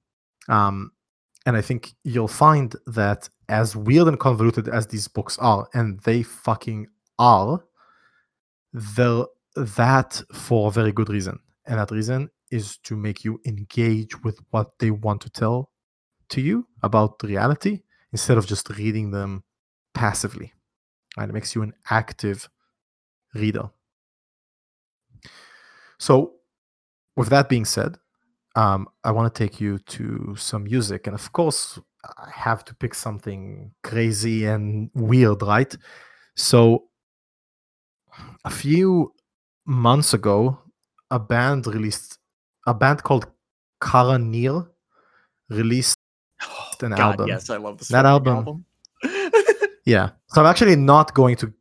Um, 0.48 0.92
and 1.46 1.56
i 1.56 1.60
think 1.60 1.94
you'll 2.04 2.28
find 2.28 2.74
that 2.86 3.28
as 3.48 3.76
weird 3.76 4.08
and 4.08 4.18
convoluted 4.18 4.68
as 4.68 4.86
these 4.86 5.08
books 5.08 5.38
are 5.38 5.68
and 5.74 6.00
they 6.00 6.22
fucking 6.22 6.86
are 7.18 7.62
they're 8.72 9.24
that 9.54 10.20
for 10.32 10.68
a 10.68 10.70
very 10.70 10.92
good 10.92 11.08
reason 11.08 11.38
and 11.66 11.78
that 11.78 11.90
reason 11.90 12.28
is 12.50 12.78
to 12.78 12.96
make 12.96 13.24
you 13.24 13.40
engage 13.46 14.22
with 14.22 14.38
what 14.50 14.78
they 14.78 14.90
want 14.90 15.20
to 15.20 15.30
tell 15.30 15.70
to 16.28 16.40
you 16.40 16.66
about 16.82 17.22
reality 17.22 17.82
instead 18.12 18.38
of 18.38 18.46
just 18.46 18.68
reading 18.70 19.10
them 19.10 19.42
passively 19.94 20.52
right 21.16 21.28
it 21.28 21.32
makes 21.32 21.54
you 21.54 21.62
an 21.62 21.72
active 21.90 22.48
reader 23.34 23.68
so, 25.98 26.34
with 27.16 27.28
that 27.28 27.48
being 27.48 27.64
said, 27.64 27.96
um, 28.56 28.88
I 29.04 29.10
want 29.10 29.32
to 29.32 29.38
take 29.38 29.60
you 29.60 29.78
to 29.78 30.34
some 30.36 30.64
music. 30.64 31.06
And 31.06 31.14
of 31.14 31.32
course, 31.32 31.78
I 32.04 32.30
have 32.30 32.64
to 32.66 32.74
pick 32.74 32.94
something 32.94 33.72
crazy 33.82 34.44
and 34.46 34.90
weird, 34.94 35.42
right? 35.42 35.74
So, 36.36 36.84
a 38.44 38.50
few 38.50 39.14
months 39.64 40.14
ago, 40.14 40.58
a 41.10 41.18
band 41.18 41.66
released 41.66 42.18
a 42.66 42.74
band 42.74 43.02
called 43.02 43.26
Karanir 43.80 44.68
released 45.50 45.96
an 46.82 46.90
God, 46.90 47.00
album. 47.00 47.28
Yes, 47.28 47.50
I 47.50 47.56
love 47.58 47.78
this 47.78 47.88
That 47.88 48.04
fucking 48.04 48.32
album- 48.32 48.64
Yeah. 49.84 50.10
So 50.28 50.40
I'm 50.40 50.46
actually 50.46 50.76
not 50.76 51.14
going 51.14 51.36
to 51.36 51.52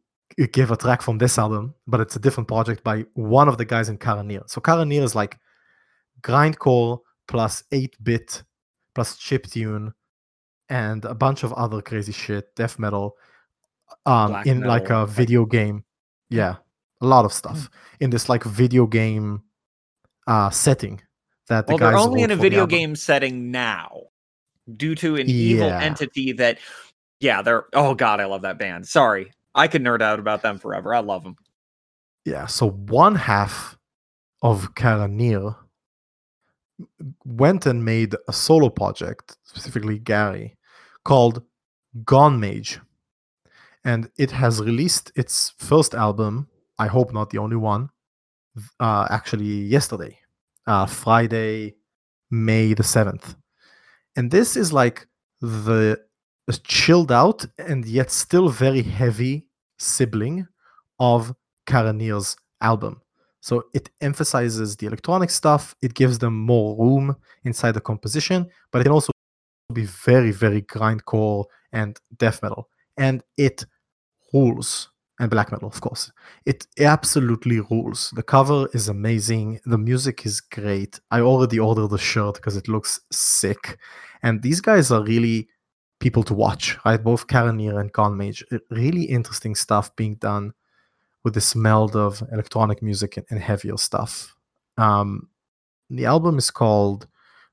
give 0.51 0.71
a 0.71 0.77
track 0.77 1.01
from 1.01 1.17
this 1.17 1.37
album, 1.37 1.75
but 1.85 1.99
it's 1.99 2.15
a 2.15 2.19
different 2.19 2.47
project 2.47 2.83
by 2.83 3.05
one 3.13 3.47
of 3.47 3.57
the 3.57 3.65
guys 3.65 3.89
in 3.89 3.97
Karanir. 3.97 4.49
So 4.49 4.61
Karanir 4.61 5.03
is 5.03 5.15
like 5.15 5.37
grindcore 6.21 6.99
plus 7.27 7.63
8-bit 7.71 8.43
plus 8.95 9.17
chiptune 9.17 9.93
and 10.69 11.05
a 11.05 11.13
bunch 11.13 11.43
of 11.43 11.53
other 11.53 11.81
crazy 11.81 12.13
shit, 12.13 12.55
death 12.55 12.79
metal, 12.79 13.15
um, 14.05 14.31
Black 14.31 14.47
in 14.47 14.61
like 14.61 14.89
a 14.89 15.05
video 15.05 15.45
game. 15.45 15.83
Yeah, 16.29 16.55
a 17.03 17.05
lot 17.05 17.25
of 17.25 17.33
stuff 17.33 17.69
in 17.99 18.09
this 18.09 18.29
like 18.29 18.43
video 18.43 18.87
game 18.87 19.43
uh 20.27 20.49
setting 20.49 21.01
that 21.49 21.67
the 21.67 21.73
well, 21.73 21.77
they're 21.77 21.97
only 21.97 22.23
in 22.23 22.31
a 22.31 22.35
video 22.35 22.65
game 22.65 22.95
setting 22.95 23.51
now 23.51 24.03
due 24.77 24.95
to 24.95 25.17
an 25.17 25.29
evil 25.29 25.69
entity 25.69 26.31
that 26.31 26.57
yeah 27.19 27.41
they're 27.41 27.65
oh 27.73 27.93
god 27.93 28.19
i 28.21 28.25
love 28.25 28.41
that 28.41 28.57
band. 28.57 28.87
Sorry. 28.87 29.31
I 29.55 29.67
could 29.67 29.83
nerd 29.83 30.01
out 30.01 30.19
about 30.19 30.41
them 30.41 30.57
forever. 30.57 30.93
I 30.95 30.99
love 30.99 31.23
them 31.23 31.35
Yeah, 32.25 32.47
so 32.47 32.71
one 32.71 33.15
half 33.15 33.77
of 34.41 34.73
Karanir 34.73 35.55
went 37.25 37.65
and 37.65 37.85
made 37.85 38.15
a 38.27 38.33
solo 38.33 38.69
project, 38.69 39.37
specifically 39.43 39.99
Gary, 39.99 40.55
called 41.03 41.43
Gone 42.03 42.39
Mage. 42.39 42.79
And 43.85 44.09
it 44.17 44.31
has 44.31 44.61
released 44.61 45.11
its 45.15 45.53
first 45.57 45.93
album, 45.93 46.47
I 46.83 46.87
hope 46.87 47.13
not 47.13 47.29
the 47.29 47.37
only 47.37 47.55
one, 47.55 47.89
uh, 48.79 49.07
actually 49.09 49.53
yesterday, 49.75 50.19
uh, 50.67 50.85
Friday, 50.85 51.75
May 52.29 52.73
the 52.73 52.83
7th. 52.83 53.35
And 54.17 54.29
this 54.29 54.57
is 54.57 54.73
like 54.73 55.07
the 55.39 55.97
chilled 56.67 57.11
out 57.11 57.45
and 57.57 57.85
yet 57.85 58.11
still 58.11 58.49
very 58.49 58.81
heavy 58.81 59.45
sibling 59.79 60.45
of 60.99 61.33
Karanir's 61.65 62.35
album. 62.59 63.01
So 63.39 63.63
it 63.73 63.89
emphasizes 64.01 64.75
the 64.75 64.87
electronic 64.87 65.29
stuff, 65.29 65.75
it 65.81 65.93
gives 65.93 66.19
them 66.19 66.35
more 66.37 66.77
room 66.77 67.15
inside 67.45 67.73
the 67.73 67.81
composition, 67.81 68.49
but 68.71 68.79
it 68.79 68.83
can 68.83 68.93
also 68.93 69.11
be 69.73 69.85
very, 69.85 70.31
very 70.31 70.61
grindcore 70.61 71.45
and 71.71 71.97
death 72.17 72.41
metal. 72.43 72.69
And 72.97 73.23
it 73.37 73.65
rules. 74.33 74.89
And 75.19 75.29
black 75.29 75.51
metal, 75.51 75.67
of 75.67 75.79
course. 75.79 76.11
It 76.45 76.65
absolutely 76.79 77.59
rules. 77.59 78.11
The 78.15 78.23
cover 78.23 78.67
is 78.73 78.89
amazing. 78.89 79.59
The 79.65 79.77
music 79.77 80.25
is 80.25 80.41
great. 80.41 80.99
I 81.11 81.21
already 81.21 81.59
ordered 81.59 81.87
the 81.87 81.99
shirt 81.99 82.35
because 82.35 82.57
it 82.57 82.67
looks 82.67 82.99
sick. 83.11 83.77
And 84.23 84.41
these 84.41 84.59
guys 84.59 84.91
are 84.91 85.03
really 85.03 85.49
people 85.99 86.23
to 86.23 86.33
watch, 86.33 86.77
right? 86.83 87.01
Both 87.01 87.27
Karanir 87.27 87.79
and 87.79 87.91
Gone 87.91 88.17
Mage. 88.17 88.43
Really 88.71 89.03
interesting 89.03 89.53
stuff 89.55 89.95
being 89.95 90.15
done 90.15 90.53
with 91.23 91.33
this 91.33 91.55
meld 91.55 91.95
of 91.95 92.21
electronic 92.31 92.81
music 92.81 93.17
and, 93.17 93.25
and 93.29 93.39
heavier 93.39 93.77
stuff. 93.77 94.35
Um, 94.77 95.29
the 95.89 96.05
album 96.05 96.37
is 96.37 96.49
called 96.49 97.07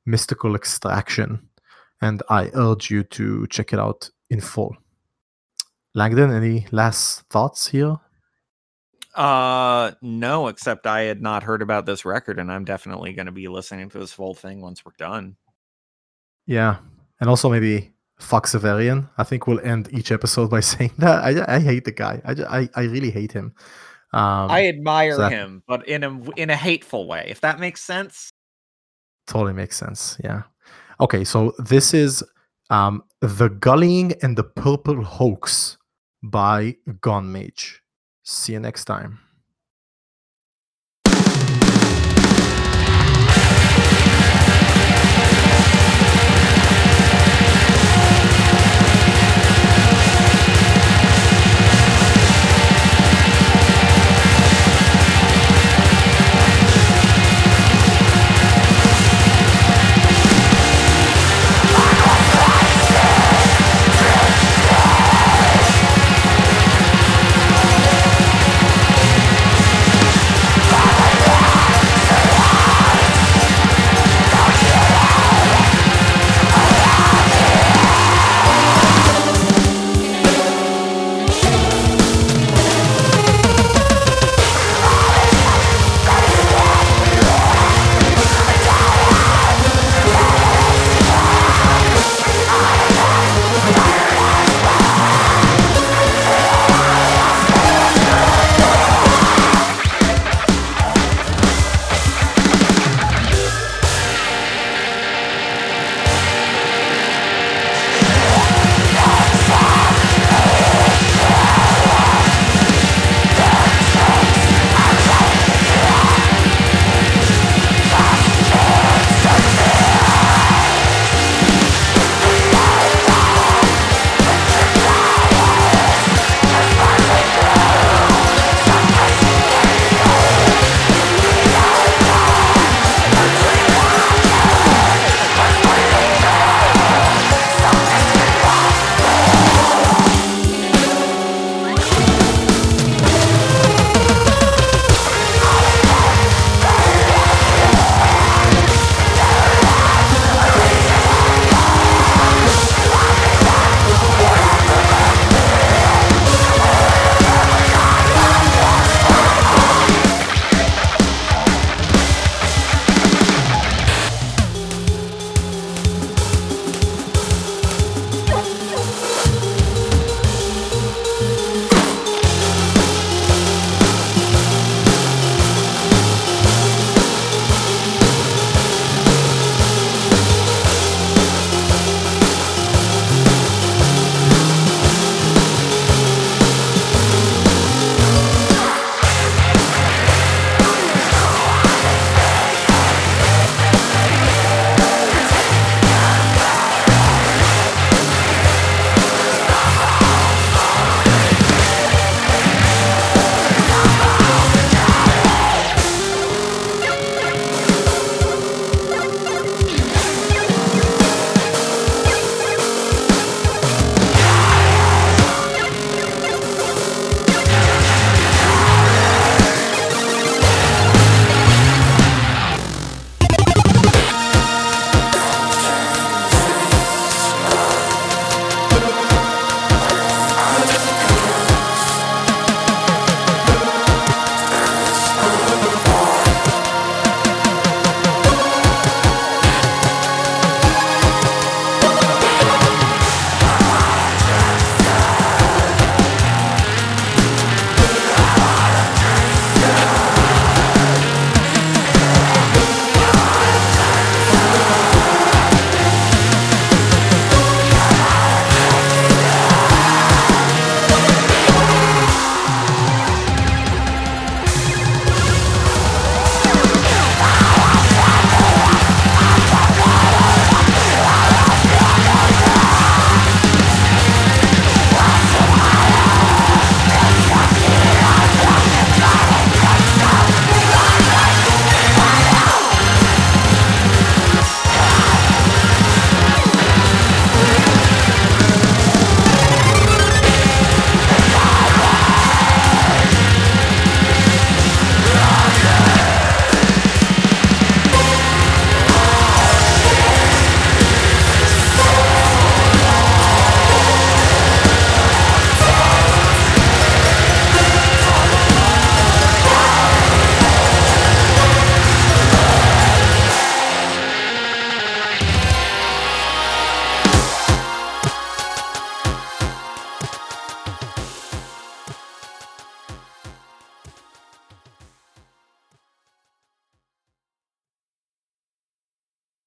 Mystical 0.06 0.54
Extraction, 0.54 1.48
and 2.00 2.22
I 2.28 2.50
urge 2.54 2.90
you 2.90 3.02
to 3.04 3.46
check 3.48 3.72
it 3.72 3.78
out 3.78 4.11
in 4.30 4.40
full. 4.40 4.76
Langdon, 5.95 6.30
any 6.32 6.66
last 6.70 7.22
thoughts 7.30 7.68
here? 7.68 7.97
uh 9.16 9.91
no 10.01 10.47
except 10.47 10.86
i 10.86 11.01
had 11.01 11.20
not 11.20 11.43
heard 11.43 11.62
about 11.62 11.84
this 11.84 12.05
record 12.05 12.38
and 12.38 12.51
i'm 12.51 12.64
definitely 12.64 13.12
going 13.12 13.26
to 13.26 13.32
be 13.32 13.49
listening 13.49 13.88
to 13.88 13.99
this 13.99 14.12
whole 14.14 14.34
thing 14.34 14.61
once 14.61 14.84
we're 14.84 14.93
done 14.99 15.34
Yeah, 16.47 16.76
and 17.20 17.28
also 17.28 17.51
maybe 17.51 17.91
fuck 18.20 18.47
Severian. 18.47 19.09
I 19.18 19.24
think 19.24 19.47
we'll 19.49 19.59
end 19.66 19.88
each 19.93 20.12
episode 20.12 20.49
by 20.49 20.61
saying 20.72 20.93
that. 20.99 21.24
I, 21.24 21.57
I 21.57 21.59
hate 21.59 21.84
the 21.84 21.91
guy. 21.93 22.20
I, 22.24 22.32
I, 22.61 22.68
I 22.76 22.82
really 22.84 23.11
hate 23.11 23.32
him. 23.32 23.53
Um, 24.12 24.49
i 24.51 24.68
admire 24.68 25.16
that- 25.16 25.32
him 25.32 25.64
but 25.66 25.88
in 25.88 26.05
a 26.05 26.30
in 26.36 26.49
a 26.51 26.57
hateful 26.57 27.09
way 27.09 27.26
if 27.28 27.41
that 27.41 27.59
makes 27.59 27.82
sense 27.82 28.30
totally 29.26 29.55
makes 29.55 29.76
sense. 29.76 30.18
Yeah. 30.22 30.43
Okay, 31.01 31.24
so 31.24 31.53
this 31.59 31.93
is 31.95 32.22
um, 32.70 33.03
The 33.20 33.49
Gullying 33.49 34.12
and 34.22 34.36
the 34.38 34.45
Purple 34.45 35.03
Hoax 35.03 35.78
by 36.22 36.76
Gone 37.00 37.32
Mage. 37.32 37.82
See 38.22 38.52
you 38.52 38.60
next 38.60 38.84
time. 38.84 39.20